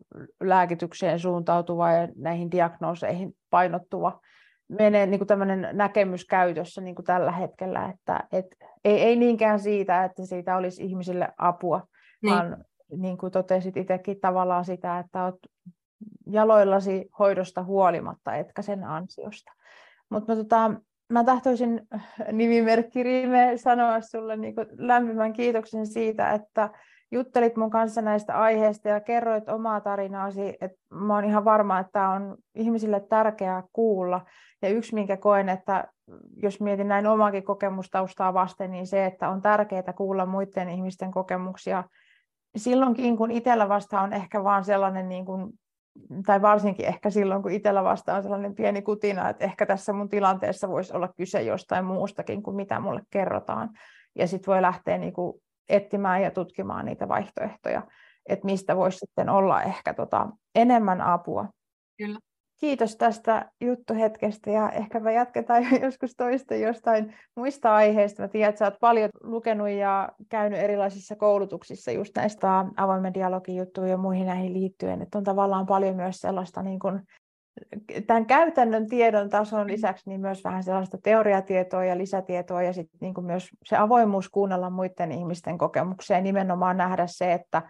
lääkitykseen 0.42 1.20
suuntautuva 1.20 1.92
ja 1.92 2.08
näihin 2.16 2.52
diagnooseihin 2.52 3.36
painottuva 3.50 4.20
menee 4.70 5.06
niin 5.06 5.28
tämmöinen 5.28 5.68
näkemys 5.72 6.26
käytössä 6.26 6.82
niin 6.82 6.96
kuin 6.96 7.06
tällä 7.06 7.32
hetkellä, 7.32 7.90
että 7.90 8.24
et, 8.32 8.46
ei, 8.86 9.02
ei 9.02 9.16
niinkään 9.16 9.60
siitä, 9.60 10.04
että 10.04 10.26
siitä 10.26 10.58
olisi 10.58 10.84
ihmisille 10.84 11.28
apua, 11.38 11.88
niin. 12.22 12.34
vaan 12.36 12.66
niin 12.98 13.18
kuin 13.18 13.32
totesit 13.32 13.78
itsekin 13.78 14.20
tavallaan 14.20 14.66
sitä, 14.66 15.00
että 15.00 15.24
olet 15.24 15.36
jaloillasi 16.28 17.10
hoidosta 17.20 17.64
huolimatta, 17.64 18.36
etkä 18.36 18.62
sen 18.62 18.84
ansiosta. 18.84 19.52
Mutta 20.10 20.36
tota, 20.36 20.72
mä 21.10 21.24
tahtoisin 21.24 21.88
nimimerkki 22.32 23.04
Rime 23.04 23.54
sanoa 23.56 24.02
sulle 24.02 24.38
niin 24.38 24.56
lämpimän 24.78 25.34
kiitoksen 25.34 25.88
siitä, 25.88 26.32
että 26.32 26.70
juttelit 27.12 27.56
mun 27.56 27.70
kanssa 27.70 28.02
näistä 28.02 28.40
aiheista 28.40 28.90
ja 28.90 29.00
kerroit 29.00 29.50
omaa 29.50 29.82
tarinaasi, 29.82 30.58
että 30.62 30.78
mä 30.90 31.16
oon 31.16 31.26
ihan 31.26 31.46
varma, 31.46 31.80
että 31.80 31.92
tämä 31.92 32.14
on 32.14 32.38
ihmisille 32.56 33.00
tärkeää 33.00 33.64
kuulla. 33.74 34.26
Ja 34.62 34.70
yksi, 34.70 34.94
minkä 34.94 35.18
koen, 35.18 35.50
että 35.50 35.88
jos 36.36 36.62
mietin 36.62 36.88
näin 36.88 37.08
omaakin 37.08 37.44
kokemustaustaa 37.44 38.34
vasten, 38.34 38.72
niin 38.72 38.88
se, 38.88 39.06
että 39.06 39.30
on 39.30 39.42
tärkeää 39.42 39.94
kuulla 39.98 40.26
muiden 40.26 40.70
ihmisten 40.70 41.12
kokemuksia 41.12 41.84
silloinkin, 42.56 43.18
kun 43.18 43.32
itsellä 43.32 43.70
vasta 43.70 44.02
on 44.02 44.14
ehkä 44.14 44.44
vaan 44.44 44.66
sellainen 44.66 45.10
niin 45.10 45.26
kuin 45.26 45.54
tai 46.26 46.42
varsinkin 46.42 46.86
ehkä 46.86 47.10
silloin, 47.10 47.42
kun 47.42 47.52
itsellä 47.52 47.84
vasta 47.84 48.16
on 48.16 48.24
sellainen 48.24 48.56
pieni 48.56 48.82
kutina, 48.82 49.30
että 49.30 49.46
ehkä 49.46 49.66
tässä 49.66 49.94
mun 49.94 50.10
tilanteessa 50.10 50.70
voisi 50.70 50.94
olla 50.94 51.14
kyse 51.18 51.42
jostain 51.42 51.86
muustakin 51.86 52.44
kuin 52.44 52.56
mitä 52.56 52.80
mulle 52.80 53.02
kerrotaan. 53.10 53.70
Ja 54.16 54.28
sitten 54.28 54.52
voi 54.52 54.62
lähteä 54.62 54.98
niinku 54.98 55.42
etsimään 55.70 56.22
ja 56.22 56.32
tutkimaan 56.32 56.86
niitä 56.86 57.08
vaihtoehtoja, 57.08 57.82
että 58.30 58.46
mistä 58.46 58.76
voisi 58.76 58.98
sitten 58.98 59.30
olla 59.30 59.62
ehkä 59.62 59.94
tota 59.94 60.30
enemmän 60.56 61.02
apua. 61.02 61.46
Kyllä. 61.98 62.20
Kiitos 62.64 62.96
tästä 62.96 63.52
juttuhetkestä 63.62 64.52
ja 64.52 64.70
ehkä 64.70 65.00
me 65.00 65.14
jatketaan 65.14 65.64
joskus 65.82 66.16
toista 66.16 66.56
jostain 66.56 67.16
muista 67.36 67.76
aiheista. 67.76 68.22
Mä 68.22 68.28
tiedän, 68.28 68.50
että 68.50 68.60
sä 68.60 68.66
oot 68.66 68.80
paljon 68.80 69.10
lukenut 69.24 69.70
ja 69.70 70.10
käynyt 70.30 70.60
erilaisissa 70.60 71.16
koulutuksissa 71.16 71.92
just 71.92 72.16
näistä 72.16 72.66
avoimen 72.78 73.14
dialogin 73.14 73.56
juttuja 73.56 73.88
ja 73.88 73.98
muihin 73.98 74.26
näihin 74.26 74.54
liittyen. 74.54 75.02
Että 75.02 75.18
on 75.18 75.24
tavallaan 75.24 75.66
paljon 75.66 75.96
myös 75.96 76.16
sellaista 76.16 76.64
niin 76.64 76.80
kuin, 76.80 77.02
tämän 78.08 78.26
käytännön 78.26 78.90
tiedon 78.90 79.30
tason 79.30 79.68
lisäksi 79.68 80.10
niin 80.10 80.22
myös 80.22 80.44
vähän 80.44 80.64
sellaista 80.64 80.98
teoriatietoa 81.04 81.86
ja 81.86 81.98
lisätietoa 81.98 82.64
ja 82.64 82.74
sitten 82.74 82.98
niin 83.02 83.26
myös 83.26 83.50
se 83.66 83.78
avoimuus 83.78 84.30
kuunnella 84.30 84.70
muiden 84.70 85.12
ihmisten 85.12 85.58
kokemuksia 85.58 86.18
ja 86.18 86.24
nimenomaan 86.24 86.78
nähdä 86.78 87.08
se, 87.08 87.34
että 87.34 87.62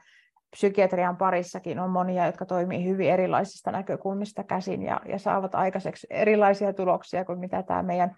psykiatrian 0.53 1.17
parissakin 1.17 1.79
on 1.79 1.89
monia, 1.89 2.25
jotka 2.25 2.45
toimii 2.45 2.85
hyvin 2.85 3.09
erilaisista 3.09 3.71
näkökulmista 3.71 4.43
käsin 4.43 4.83
ja, 4.83 5.01
ja 5.05 5.19
saavat 5.19 5.55
aikaiseksi 5.55 6.07
erilaisia 6.09 6.73
tuloksia 6.73 7.25
kuin 7.25 7.39
mitä 7.39 7.63
tämä 7.63 7.83
meidän 7.83 8.15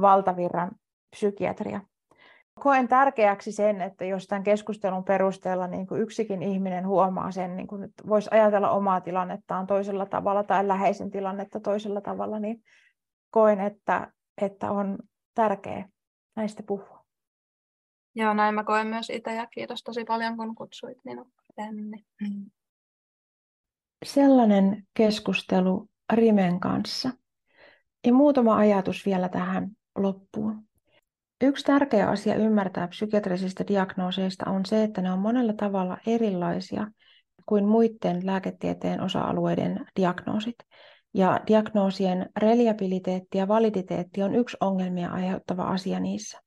valtavirran 0.00 0.70
psykiatria. 1.10 1.80
Koen 2.60 2.88
tärkeäksi 2.88 3.52
sen, 3.52 3.80
että 3.80 4.04
jos 4.04 4.26
tämän 4.26 4.42
keskustelun 4.42 5.04
perusteella 5.04 5.66
niin 5.66 5.86
kuin 5.86 6.00
yksikin 6.00 6.42
ihminen 6.42 6.86
huomaa 6.86 7.30
sen, 7.30 7.56
niin 7.56 7.66
kuin, 7.66 7.82
että 7.82 8.02
voisi 8.08 8.28
ajatella 8.32 8.70
omaa 8.70 9.00
tilannettaan 9.00 9.66
toisella 9.66 10.06
tavalla 10.06 10.44
tai 10.44 10.68
läheisen 10.68 11.10
tilannetta 11.10 11.60
toisella 11.60 12.00
tavalla, 12.00 12.38
niin 12.38 12.62
koen, 13.30 13.60
että, 13.60 14.12
että 14.42 14.70
on 14.70 14.98
tärkeää 15.34 15.88
näistä 16.36 16.62
puhua. 16.62 17.04
Joo, 18.14 18.34
näin 18.34 18.54
mä 18.54 18.64
koen 18.64 18.86
myös 18.86 19.10
itse 19.10 19.34
ja 19.34 19.46
kiitos 19.46 19.82
tosi 19.82 20.04
paljon, 20.04 20.36
kun 20.36 20.54
kutsuit 20.54 20.98
minut 21.04 21.28
tänne. 21.60 21.98
Mm. 22.20 22.50
Sellainen 24.04 24.86
keskustelu 24.94 25.88
Rimen 26.12 26.60
kanssa. 26.60 27.10
Ja 28.06 28.12
muutama 28.12 28.56
ajatus 28.56 29.06
vielä 29.06 29.28
tähän 29.28 29.70
loppuun. 29.96 30.62
Yksi 31.42 31.64
tärkeä 31.64 32.08
asia 32.08 32.34
ymmärtää 32.34 32.88
psykiatrisista 32.88 33.64
diagnooseista 33.68 34.50
on 34.50 34.66
se, 34.66 34.84
että 34.84 35.02
ne 35.02 35.12
on 35.12 35.18
monella 35.18 35.52
tavalla 35.52 35.98
erilaisia 36.06 36.86
kuin 37.46 37.64
muiden 37.64 38.26
lääketieteen 38.26 39.00
osa-alueiden 39.00 39.86
diagnoosit. 39.96 40.56
Ja 41.14 41.40
diagnoosien 41.46 42.30
reliabiliteetti 42.36 43.38
ja 43.38 43.48
validiteetti 43.48 44.22
on 44.22 44.34
yksi 44.34 44.56
ongelmia 44.60 45.10
aiheuttava 45.10 45.62
asia 45.62 46.00
niissä. 46.00 46.40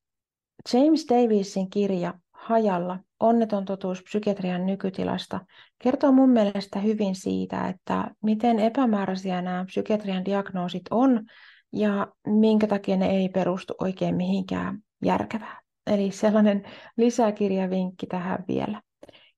James 0.74 1.05
Davisin 1.09 1.70
kirja 1.70 2.14
Hajalla, 2.43 2.99
onneton 3.19 3.65
totuus 3.65 4.03
psykiatrian 4.03 4.65
nykytilasta, 4.65 5.39
kertoo 5.79 6.11
mun 6.11 6.29
mielestä 6.29 6.79
hyvin 6.79 7.15
siitä, 7.15 7.67
että 7.67 8.11
miten 8.23 8.59
epämääräisiä 8.59 9.41
nämä 9.41 9.65
psykiatrian 9.65 10.25
diagnoosit 10.25 10.83
on 10.91 11.25
ja 11.73 12.07
minkä 12.27 12.67
takia 12.67 12.97
ne 12.97 13.09
ei 13.09 13.29
perustu 13.29 13.73
oikein 13.81 14.15
mihinkään 14.15 14.79
järkevää. 15.05 15.61
Eli 15.87 16.11
sellainen 16.11 16.63
lisäkirjavinkki 16.97 18.07
tähän 18.07 18.43
vielä. 18.47 18.81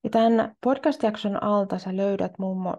Ja 0.04 0.10
tämän 0.10 0.54
podcast-jakson 0.64 1.42
alta 1.42 1.78
sä 1.78 1.96
löydät 1.96 2.32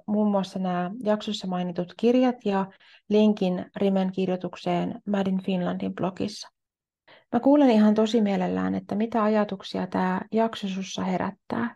muun 0.07 0.32
muassa 0.32 0.59
nämä 0.59 0.91
jaksossa 1.03 1.47
mainitut 1.47 1.93
kirjat 1.97 2.36
ja 2.45 2.65
linkin 3.09 3.65
Rimen 3.75 4.11
kirjoitukseen 4.11 5.01
Madin 5.05 5.43
Finlandin 5.43 5.95
blogissa. 5.95 6.57
Mä 7.34 7.39
kuulen 7.39 7.69
ihan 7.69 7.93
tosi 7.93 8.21
mielellään, 8.21 8.75
että 8.75 8.95
mitä 8.95 9.23
ajatuksia 9.23 9.88
tämä 9.88 10.21
jakso 10.32 10.67
sussa 10.67 11.03
herättää. 11.03 11.75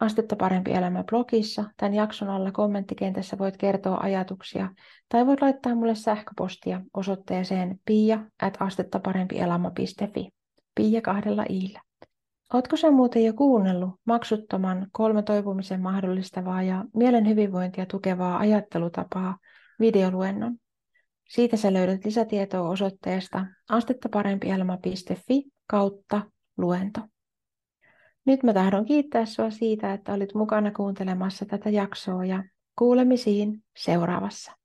Astetta 0.00 0.36
parempi 0.36 0.72
elämä 0.72 1.04
blogissa. 1.04 1.64
Tämän 1.76 1.94
jakson 1.94 2.28
alla 2.28 2.52
kommenttikentässä 2.52 3.38
voit 3.38 3.56
kertoa 3.56 3.98
ajatuksia 4.00 4.68
tai 5.08 5.26
voit 5.26 5.42
laittaa 5.42 5.74
mulle 5.74 5.94
sähköpostia 5.94 6.80
osoitteeseen 6.94 7.80
pia. 7.84 8.18
Pia 10.74 11.00
kahdella 11.00 11.44
iillä. 11.50 11.80
Oletko 12.52 12.76
sä 12.76 12.90
muuten 12.90 13.24
jo 13.24 13.32
kuunnellut 13.32 13.94
maksuttoman 14.04 14.86
kolme 14.92 15.22
toipumisen 15.22 15.80
mahdollistavaa 15.80 16.62
ja 16.62 16.84
mielen 16.96 17.28
hyvinvointia 17.28 17.86
tukevaa 17.86 18.38
ajattelutapaa 18.38 19.38
videoluennon? 19.80 20.56
Siitä 21.28 21.56
sä 21.56 21.72
löydät 21.72 22.04
lisätietoa 22.04 22.68
osoitteesta 22.68 23.46
astettaparempielämä.fi 23.68 25.42
kautta 25.66 26.22
luento. 26.56 27.00
Nyt 28.26 28.42
mä 28.42 28.54
tahdon 28.54 28.84
kiittää 28.84 29.26
sinua 29.26 29.50
siitä, 29.50 29.92
että 29.92 30.12
olit 30.14 30.34
mukana 30.34 30.70
kuuntelemassa 30.70 31.46
tätä 31.46 31.70
jaksoa 31.70 32.24
ja 32.24 32.44
kuulemisiin 32.78 33.64
seuraavassa. 33.76 34.57